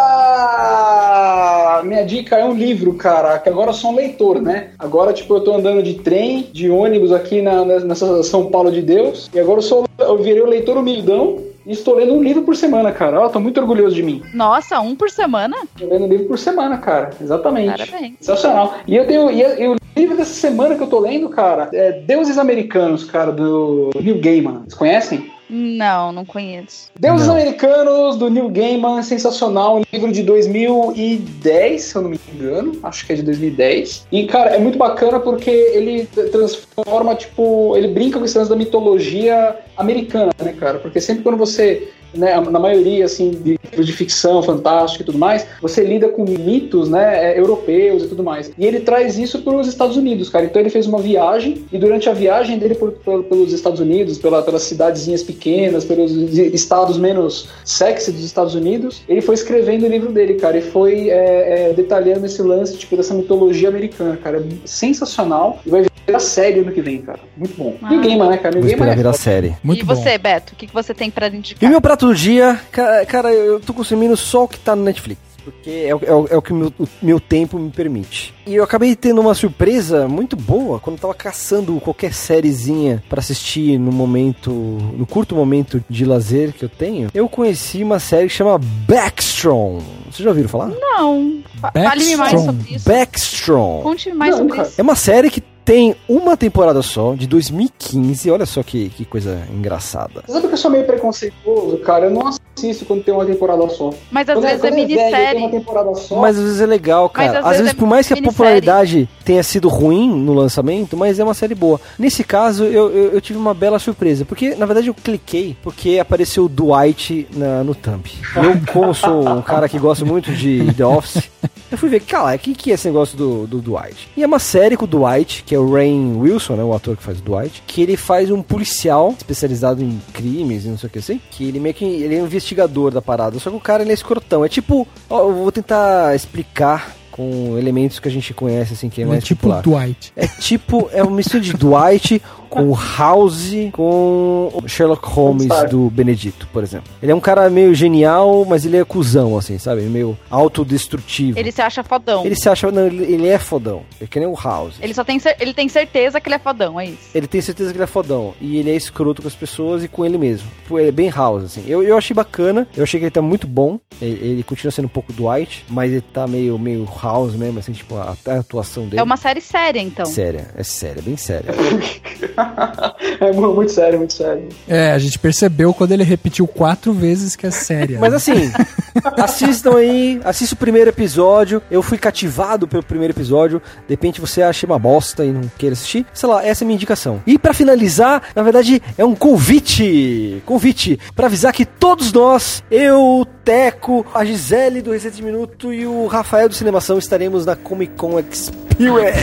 Minha 1.84 2.06
dica 2.06 2.36
é 2.38 2.46
um 2.46 2.54
livro, 2.54 2.94
cara, 2.94 3.38
que 3.40 3.50
agora 3.50 3.70
eu 3.70 3.74
sou 3.74 3.92
um 3.92 3.96
leitor, 3.96 4.42
né? 4.42 4.70
Agora, 4.78 5.14
tipo, 5.14 5.36
eu 5.36 5.42
tô 5.42 5.56
andando 5.56 5.82
de 5.84 5.96
trem, 5.96 6.48
de 6.52 6.70
ônibus 6.70 7.12
aqui 7.12 7.42
na, 7.42 7.64
nessa 7.66 8.24
São 8.24 8.48
Paulo 8.48 8.72
de 8.72 8.82
Deus, 8.82 9.30
e 9.34 9.40
agora 9.40 9.60
eu 9.60 9.64
sou, 9.64 9.86
eu 10.00 10.18
virei 10.22 10.42
o 10.42 10.48
leitor 10.48 10.78
humildão 10.78 11.40
e 11.66 11.72
estou 11.72 11.96
lendo 11.96 12.14
um 12.14 12.24
livro 12.24 12.44
por 12.44 12.56
semana, 12.56 12.92
cara. 12.92 13.20
Ó, 13.20 13.30
tô 13.30 13.40
muito 13.40 13.60
orgulhoso 13.60 13.96
de 13.96 14.04
mim. 14.04 14.22
Nossa, 14.34 14.80
um 14.80 14.96
por 14.96 15.10
semana? 15.10 15.58
Tô 15.78 15.86
lendo 15.86 16.06
um 16.06 16.08
livro 16.08 16.28
por 16.28 16.40
semana, 16.40 16.78
cara. 16.78 17.12
Exatamente. 17.22 17.86
Parabéns. 17.86 18.16
Sensacional. 18.20 18.76
E 18.88 18.96
eu 18.96 19.06
tenho. 19.06 19.30
E, 19.30 19.42
e 19.42 19.68
o 19.68 19.76
livro 19.96 20.18
dessa 20.18 20.34
semana 20.34 20.76
que 20.76 20.82
eu 20.82 20.88
tô 20.88 21.00
lendo, 21.00 21.30
cara, 21.30 21.70
é 21.74 21.92
Deuses 21.92 22.38
Americanos, 22.38 23.04
cara, 23.04 23.32
do 23.32 23.90
Neil 23.96 24.20
Gaiman. 24.20 24.62
Vocês 24.62 24.74
conhecem? 24.74 25.32
Não, 25.54 26.14
não 26.14 26.24
conheço. 26.24 26.90
Deuses 26.98 27.28
Não. 27.28 27.34
Americanos, 27.34 28.16
do 28.16 28.30
Neil 28.30 28.48
Gaiman, 28.48 29.04
sensacional. 29.04 29.80
Um 29.80 29.84
livro 29.92 30.10
de 30.10 30.24
2010, 30.24 31.82
se 31.82 31.94
eu 31.94 32.02
não 32.02 32.10
me 32.10 32.20
engano. 32.34 32.80
Acho 32.82 33.06
que 33.06 33.12
é 33.12 33.16
de 33.18 33.24
2010. 33.24 34.08
E, 34.10 34.26
cara, 34.28 34.52
é 34.52 34.60
muito 34.60 34.78
bacana 34.78 35.20
porque 35.20 35.50
ele 35.50 36.08
transforma, 36.32 37.16
tipo, 37.16 37.76
ele 37.76 37.90
brinca 37.90 38.18
com 38.18 38.24
esse 38.24 38.38
lance 38.38 38.50
da 38.50 38.56
mitologia 38.56 39.58
americana, 39.76 40.32
né, 40.42 40.54
cara? 40.54 40.80
Porque 40.80 41.02
sempre 41.02 41.22
quando 41.24 41.38
você 41.38 41.92
né, 42.14 42.40
na 42.40 42.60
maioria 42.60 43.06
assim 43.06 43.32
de 43.32 43.60
livros 43.64 43.88
de 43.88 43.94
ficção, 43.94 44.42
fantástica 44.44 45.04
e 45.04 45.06
tudo 45.06 45.18
mais, 45.18 45.46
você 45.62 45.84
lida 45.84 46.10
com 46.10 46.24
mitos, 46.24 46.90
né, 46.90 47.32
é, 47.32 47.40
europeus 47.40 48.04
e 48.04 48.08
tudo 48.08 48.24
mais. 48.24 48.52
E 48.58 48.66
ele 48.66 48.82
traz 48.82 49.18
isso 49.18 49.42
para 49.42 49.56
os 49.56 49.68
Estados 49.68 49.98
Unidos, 49.98 50.30
cara. 50.30 50.46
Então 50.46 50.62
ele 50.62 50.70
fez 50.70 50.88
uma 50.88 51.00
viagem 51.00 51.66
e 51.72 51.78
durante 51.78 52.10
a 52.10 52.14
viagem 52.14 52.58
dele 52.58 52.76
por, 52.76 52.92
por, 52.92 53.24
pelos 53.24 53.54
Estados 53.54 53.80
Unidos, 53.80 54.18
pela, 54.18 54.42
pelas 54.42 54.64
cidadezinhas 54.64 55.24
pequenas, 55.24 55.86
pelos 55.86 56.12
estados 56.38 56.98
menos 56.98 57.50
sexy 57.64 58.12
dos 58.12 58.24
Estados 58.24 58.56
Unidos, 58.56 59.02
ele 59.08 59.22
foi 59.22 59.36
escrevendo 59.36 59.86
o 59.86 59.90
livro 59.90 60.12
dele, 60.12 60.36
cara, 60.36 60.58
e 60.58 60.62
foi 60.62 61.10
é, 61.10 61.70
é, 61.70 61.74
detalhando 61.74 62.26
esse 62.26 62.42
lance 62.42 62.78
tipo 62.78 62.96
dessa 62.96 63.14
mitologia 63.14 63.70
americana, 63.70 64.18
cara, 64.18 64.44
sensacional. 64.66 65.60
E 65.66 65.70
vai 65.70 65.86
virar 66.06 66.20
série 66.20 66.60
ano 66.60 66.72
que 66.72 66.82
vem, 66.82 67.02
cara. 67.02 67.20
Muito 67.36 67.56
bom. 67.58 67.76
Ah. 67.82 67.90
Ninguém 67.90 68.18
mais, 68.18 68.32
né, 68.32 68.38
cara? 68.38 68.56
Ninguém 68.56 68.72
esperar 68.72 68.88
mais. 68.88 68.98
virar 68.98 69.14
série. 69.14 69.56
Muito 69.64 69.82
e 69.82 69.84
bom. 69.84 69.96
você, 69.96 70.18
Beto, 70.18 70.54
o 70.54 70.56
que, 70.56 70.68
que 70.68 70.74
você 70.74 70.94
tem 70.94 71.10
pra 71.10 71.28
E 71.28 71.36
indicar? 71.36 71.70
meu 71.70 71.82
prato 71.82 72.01
do 72.08 72.16
dia, 72.16 72.60
ca- 72.72 73.06
cara, 73.06 73.34
eu 73.34 73.60
tô 73.60 73.74
consumindo 73.74 74.16
só 74.18 74.44
o 74.44 74.48
que 74.48 74.60
tá 74.60 74.76
no 74.76 74.84
Netflix. 74.84 75.22
Porque 75.44 75.72
é, 75.88 75.96
o- 75.96 76.02
é 76.06 76.14
o- 76.14 76.28
é 76.34 76.38
o 76.38 76.42
que 76.42 76.54
o 76.54 76.56
meu, 76.56 76.72
o 76.80 76.88
meu 77.02 77.20
tempo 77.20 77.58
me 77.58 77.72
permite. 77.72 78.32
E 78.46 78.54
eu 78.54 78.64
acabei 78.64 78.96
tendo 78.96 79.20
uma 79.20 79.34
surpresa 79.34 80.08
muito 80.08 80.36
boa 80.36 80.80
quando 80.80 80.98
eu 80.98 81.02
tava 81.02 81.16
caçando 81.16 81.80
qualquer 81.82 82.14
sériezinha 82.14 83.04
pra 83.10 83.20
assistir 83.22 83.80
no 83.80 83.92
momento, 83.92 84.52
no 84.52 85.04
curto 85.08 85.36
momento 85.36 85.84
de 85.90 86.06
lazer 86.06 86.54
que 86.54 86.64
eu 86.64 86.70
tenho. 86.70 87.10
Eu 87.12 87.28
conheci 87.28 87.82
uma 87.82 87.98
série 87.98 88.28
que 88.28 88.34
chama 88.36 88.60
Backstrom. 88.60 89.80
Vocês 90.06 90.20
já 90.24 90.30
ouviram 90.30 90.48
falar? 90.48 90.68
Não. 90.80 91.42
Fa- 91.60 91.72
Fale-me 91.74 92.16
mais 92.18 92.40
sobre 92.40 92.76
isso. 92.76 92.88
Backstrom. 92.88 93.82
Conte 93.82 94.14
mais 94.14 94.32
Não, 94.32 94.38
sobre 94.44 94.56
cara. 94.58 94.68
isso. 94.68 94.80
É 94.80 94.84
uma 94.84 94.96
série 94.96 95.30
que 95.32 95.42
tem 95.64 95.96
uma 96.08 96.36
temporada 96.36 96.82
só, 96.82 97.14
de 97.14 97.28
2015. 97.28 98.32
Olha 98.32 98.46
só 98.46 98.64
que, 98.64 98.90
que 98.90 99.06
coisa 99.06 99.42
engraçada. 99.52 100.24
Sabe 100.28 100.48
que 100.48 100.54
eu 100.54 100.58
sou 100.58 100.72
meio 100.72 100.86
preconceituoso, 100.86 101.78
cara? 101.80 102.06
Eu 102.06 102.12
não 102.12 102.28
assisto 102.62 102.86
quando 102.86 103.04
tem 103.04 103.14
uma 103.14 103.26
temporada 103.26 103.68
só. 103.70 103.92
Mas 104.12 104.30
às 104.30 104.36
quando 104.36 104.46
vezes 104.46 104.64
é 104.64 104.68
uma 104.68 104.76
minissérie. 104.76 105.50
temporada 105.50 105.96
só. 105.96 106.16
Mas 106.20 106.38
às 106.38 106.44
vezes 106.44 106.62
é 106.62 106.66
legal, 106.66 107.10
cara. 107.10 107.28
Mas 107.28 107.38
às 107.38 107.44
às, 107.44 107.50
vezes 107.50 107.62
vezes, 107.64 107.78
é 107.78 107.80
por 107.80 107.88
mais 107.88 108.08
que 108.08 108.14
a 108.14 108.22
popularidade 108.22 109.10
tenha 109.26 109.44
sido 109.44 109.68
ruim 109.68 110.10
no 110.10 110.34
lançamento, 110.34 110.96
mas 110.96 111.20
é 111.20 111.24
uma 111.24 111.34
série 111.34 111.56
boa. 111.56 111.80
Nesse 111.98 112.24
caso, 112.24 112.64
eu, 112.66 112.92
eu, 112.92 113.12
eu 113.14 113.22
tive 113.22 113.40
uma 113.40 113.54
bela 113.54 113.80
surpresa. 113.80 114.26
Porque, 114.26 114.56
na 114.56 114.66
verdade, 114.66 114.88
eu 114.88 114.94
cliquei 114.94 115.56
porque 115.62 116.00
apareceu 116.00 116.46
o 116.46 116.50
Dwight 116.50 117.28
na, 117.34 117.64
no 117.64 117.74
thumb. 117.74 118.04
Eu, 118.36 118.72
como 118.72 118.94
sou 118.94 119.28
um 119.28 119.42
cara 119.42 119.68
que 119.68 119.80
gosta 119.80 120.06
muito 120.06 120.32
de 120.32 120.74
The 120.74 120.86
Office, 120.86 121.30
eu 121.72 121.78
fui 121.78 121.90
ver, 121.90 122.02
cara, 122.02 122.36
o 122.36 122.40
que, 122.40 122.54
que 122.54 122.72
é 122.72 122.74
esse 122.74 122.88
negócio 122.88 123.18
do, 123.18 123.48
do 123.48 123.62
Dwight? 123.62 124.10
E 124.18 124.24
é 124.24 124.28
uma 124.28 124.40
série 124.40 124.76
com 124.76 124.84
o 124.84 124.88
Dwight, 124.88 125.44
que 125.44 125.56
é 125.56 125.60
o 125.60 125.72
Rain 125.72 126.18
Wilson, 126.18 126.56
né, 126.56 126.64
o 126.64 126.74
ator 126.74 126.98
que 126.98 127.04
faz 127.04 127.20
o 127.20 127.22
Dwight, 127.22 127.64
que 127.66 127.82
ele 127.82 127.96
faz 127.96 128.30
um 128.30 128.42
policial 128.42 129.16
especializado 129.18 129.82
em 129.82 130.02
crimes 130.12 130.66
e 130.66 130.68
não 130.68 130.78
sei 130.78 130.88
o 130.88 130.92
que 130.92 131.00
assim, 131.00 131.22
que 131.32 131.48
ele 131.48 131.60
meio 131.60 131.74
que 131.74 131.86
ele 131.86 132.16
é 132.16 132.22
um 132.22 132.26
investigador 132.26 132.51
da 132.92 133.02
parada, 133.02 133.40
só 133.40 133.50
que 133.50 133.56
o 133.56 133.60
cara 133.60 133.84
ele 133.84 133.92
é 133.92 133.94
escrotão. 133.94 134.44
É 134.46 134.50
tipo, 134.50 134.88
ó, 135.10 135.22
eu 135.22 135.34
vou 135.34 135.52
tentar 135.52 136.16
explicar 136.16 136.96
com 137.12 137.58
elementos 137.58 138.00
que 138.00 138.08
a 138.08 138.12
gente 138.12 138.34
conhece 138.34 138.74
assim, 138.74 138.90
que 138.90 139.02
é 139.02 139.04
é 139.04 139.08
mais 139.08 139.24
tipo 139.24 139.42
popular. 139.42 139.62
Dwight. 139.62 140.14
É 140.16 140.26
tipo, 140.28 140.90
é 140.94 141.04
uma 141.04 141.16
mistura 141.16 141.42
de 141.42 141.54
Dwight 141.54 142.22
com 142.52 142.76
House 142.76 143.54
com 143.72 144.52
o 144.54 144.68
Sherlock 144.68 145.08
Holmes 145.08 145.48
do 145.70 145.90
Benedito, 145.90 146.48
por 146.52 146.62
exemplo. 146.64 146.92
Ele 147.02 147.12
é 147.12 147.16
um 147.16 147.20
cara 147.20 147.50
meio 147.50 147.74
genial, 147.74 148.46
mas 148.46 148.66
ele 148.66 148.78
é 148.78 148.84
cuzão, 148.84 149.38
assim, 149.38 149.58
sabe? 149.58 149.82
Meio 149.84 150.18
autodestrutivo. 150.30 151.40
Ele 151.40 151.52
se 151.52 151.62
acha 151.62 151.82
fodão. 151.82 152.26
Ele 152.26 152.36
se 152.36 152.50
acha, 152.50 152.70
não, 152.72 152.86
ele, 152.88 153.04
ele 153.06 153.28
é 153.28 153.40
fodão. 153.40 153.84
É 154.02 154.06
que 154.06 154.20
nem 154.20 154.28
o 154.28 154.36
House. 154.36 154.76
Ele 154.82 154.94
só 154.94 155.04
tem, 155.04 155.18
cer- 155.18 155.38
ele 155.40 155.54
tem 155.54 155.70
certeza 155.70 156.20
que 156.20 156.28
ele 156.28 156.36
é 156.36 156.40
fodão, 156.40 156.80
é 156.80 156.86
isso. 156.88 157.10
Ele 157.16 157.26
tem 157.28 157.40
certeza 157.42 157.72
que 157.72 157.78
ele 157.78 157.84
é 157.84 157.88
fodão. 157.88 158.34
E 158.42 158.58
ele 158.58 158.70
é 158.70 158.76
escroto 158.76 159.22
com 159.22 159.28
as 159.30 159.36
pessoas 159.36 159.84
e 159.84 159.88
com 159.88 160.06
ele 160.06 160.18
mesmo. 160.18 160.48
Pô, 160.68 160.78
ele 160.78 160.90
é 160.90 160.92
bem 160.92 161.10
House, 161.10 161.46
assim. 161.46 161.64
Eu, 161.68 161.82
eu 161.82 161.98
achei 161.98 162.14
bacana. 162.14 162.68
Eu 162.76 162.84
achei 162.84 163.00
que 163.00 163.06
ele 163.06 163.12
tá 163.12 163.22
muito 163.22 163.48
bom. 163.48 163.80
Ele, 164.02 164.20
ele 164.28 164.44
continua 164.44 164.72
sendo 164.72 164.86
um 164.86 164.90
pouco 164.90 165.14
Dwight, 165.14 165.64
mas 165.70 165.92
ele 165.92 166.02
tá 166.02 166.28
meio, 166.28 166.60
meio 166.60 166.86
House 167.02 167.34
mesmo, 167.34 167.60
assim, 167.60 167.72
tipo, 167.72 167.96
a, 167.96 168.16
a 168.28 168.34
atuação 168.40 168.84
dele. 168.88 169.00
É 169.00 169.04
uma 169.04 169.16
série 169.18 169.40
séria, 169.42 169.80
então. 169.80 170.06
Séria, 170.06 170.50
é 170.56 170.64
séria, 170.64 171.02
bem 171.02 171.16
séria. 171.16 171.52
é 173.20 173.32
mu- 173.32 173.54
muito 173.56 173.72
sério, 173.72 173.98
muito 173.98 174.14
sério. 174.14 174.50
É, 174.68 174.92
a 174.92 175.00
gente 175.00 175.18
percebeu 175.20 175.74
quando 175.74 175.92
ele 175.92 176.04
repetiu 176.04 176.48
quatro 176.48 176.94
vezes 176.94 177.36
que 177.36 177.46
é 177.48 177.52
séria. 177.52 177.98
Mas 178.00 178.14
assim, 178.14 178.52
assistam 179.18 179.76
aí, 179.78 180.20
assista 180.24 180.56
o 180.56 180.58
primeiro 180.58 180.90
episódio. 180.90 181.62
Eu 181.70 181.82
fui 181.82 181.98
cativado 181.98 182.68
pelo 182.68 182.84
primeiro 182.84 183.14
episódio. 183.14 183.62
De 183.88 183.94
repente 183.94 184.20
você 184.22 184.42
acha 184.42 184.66
uma 184.66 184.80
bosta 184.80 185.24
e 185.26 185.32
não 185.32 185.42
queira 185.58 185.74
assistir. 185.74 186.06
Sei 186.14 186.28
lá, 186.28 186.46
essa 186.46 186.64
é 186.64 186.66
a 186.66 186.68
minha 186.68 186.76
indicação. 186.76 187.22
E 187.26 187.38
pra 187.38 187.54
finalizar, 187.54 188.22
na 188.36 188.44
verdade, 188.44 188.82
é 188.98 189.06
um 189.06 189.16
convite. 189.16 190.42
Convite 190.46 191.00
pra 191.16 191.28
avisar 191.28 191.54
que 191.54 191.66
todos 191.66 192.12
nós, 192.12 192.64
eu, 192.70 193.00
o 193.02 193.26
Teco, 193.26 194.06
a 194.14 194.24
Gisele 194.26 194.82
do 194.82 194.92
Receita 194.92 195.18
de 195.18 195.24
Minuto 195.24 195.74
e 195.74 195.86
o 195.86 196.08
Rafael 196.08 196.48
do 196.50 196.56
Cinemação 196.56 196.98
estaremos 196.98 197.46
na 197.46 197.56
Comic 197.56 197.94
Con 197.96 198.20
Experience. 198.20 199.20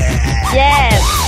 Yes! 0.54 1.27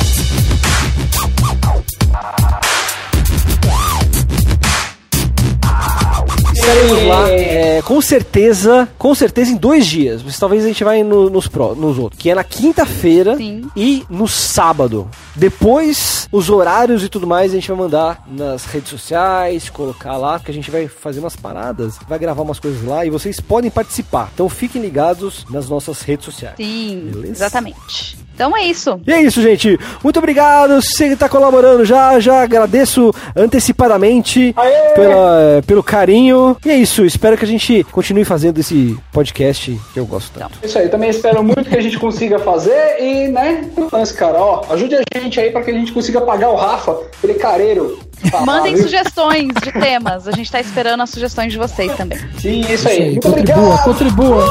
Estaremos 6.53 7.03
lá, 7.07 7.29
é, 7.31 7.83
com 7.83 8.01
certeza, 8.01 8.89
com 8.99 9.15
certeza 9.15 9.51
em 9.51 9.57
dois 9.57 9.87
dias. 9.87 10.23
Mas 10.23 10.39
talvez 10.39 10.65
a 10.65 10.69
gente 10.69 10.85
vai 10.85 11.03
no- 11.03 11.31
nos, 11.31 11.47
pró- 11.49 11.75
nos 11.75 11.99
outros. 11.99 12.21
Que 12.21 12.31
é 12.31 12.35
na 12.35 12.45
quinta-feira 12.45 13.37
e 13.75 14.05
no 14.11 14.29
sábado. 14.29 15.09
Depois, 15.35 16.29
os 16.31 16.51
horários 16.51 17.03
e 17.03 17.09
tudo 17.09 17.27
mais 17.27 17.53
a 17.53 17.55
gente 17.55 17.69
vai 17.69 17.77
mandar 17.79 18.25
nas 18.31 18.65
redes 18.67 18.91
sociais, 18.91 19.71
colocar 19.71 20.17
lá, 20.17 20.39
porque 20.39 20.51
a 20.51 20.55
gente 20.55 20.71
vai 20.71 20.87
fazer 20.87 21.21
umas 21.21 21.35
paradas, 21.37 21.99
vai 22.09 22.19
gravar 22.19 22.43
umas 22.43 22.59
coisas 22.61 22.85
lá 22.85 23.07
e 23.07 23.11
vocês 23.11 23.41
podem 23.41 23.71
participar. 23.71 24.31
Então 24.35 24.49
fiquem 24.49 24.83
ligados 24.83 25.47
nas 25.51 25.69
nossas 25.69 26.03
redes 26.03 26.25
sociais. 26.27 26.57
Sim, 26.57 27.11
Beleza? 27.13 27.33
exatamente. 27.33 28.19
Então 28.41 28.57
é 28.57 28.65
isso. 28.65 28.99
E 29.07 29.13
é 29.13 29.21
isso, 29.21 29.43
gente. 29.43 29.79
Muito 30.03 30.19
obrigado. 30.19 30.81
Você 30.81 31.11
que 31.11 31.17
tá 31.17 31.29
colaborando 31.29 31.85
já, 31.85 32.19
já 32.19 32.41
agradeço 32.43 33.13
antecipadamente 33.37 34.55
Aê! 34.57 34.95
pela, 34.95 35.63
pelo 35.67 35.83
carinho. 35.83 36.57
E 36.65 36.71
é 36.71 36.75
isso. 36.75 37.05
Espero 37.05 37.37
que 37.37 37.45
a 37.45 37.49
gente 37.49 37.85
continue 37.93 38.25
fazendo 38.25 38.59
esse 38.59 38.99
podcast 39.13 39.79
que 39.93 40.01
eu 40.01 40.07
gosto 40.07 40.31
tanto. 40.39 40.59
Isso 40.63 40.79
aí, 40.79 40.89
também 40.89 41.11
espero 41.11 41.45
muito 41.45 41.69
que 41.69 41.77
a 41.77 41.83
gente 41.83 41.99
consiga 41.99 42.39
fazer 42.39 42.97
e, 42.99 43.29
né, 43.29 43.69
lance, 43.93 44.15
cara, 44.15 44.39
ó, 44.41 44.65
ajude 44.71 44.97
a 44.97 45.19
gente 45.19 45.39
aí 45.39 45.51
pra 45.51 45.61
que 45.61 45.71
a 45.71 45.75
gente 45.75 45.93
consiga 45.93 46.23
pagar 46.23 46.49
o 46.49 46.57
Rafa, 46.57 46.93
aquele 47.19 47.35
careiro. 47.35 47.99
Ah, 48.33 48.41
Mandem 48.47 48.75
viu? 48.75 48.85
sugestões 48.85 49.49
de 49.63 49.71
temas. 49.71 50.27
A 50.27 50.33
gente 50.33 50.51
tá 50.51 50.61
esperando 50.61 51.03
as 51.03 51.11
sugestões 51.11 51.53
de 51.53 51.59
vocês 51.59 51.95
também. 51.95 52.19
Sim, 52.39 52.61
isso 52.61 52.73
Isso 52.73 52.89
aí. 52.89 53.03
aí, 53.03 53.11
Muito 53.11 53.29
contribua, 53.29 53.55
obrigado. 53.59 53.85
contribua. 53.85 54.45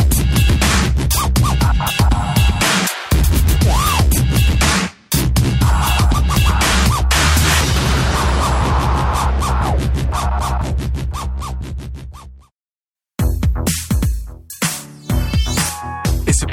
Esse 0.00 0.09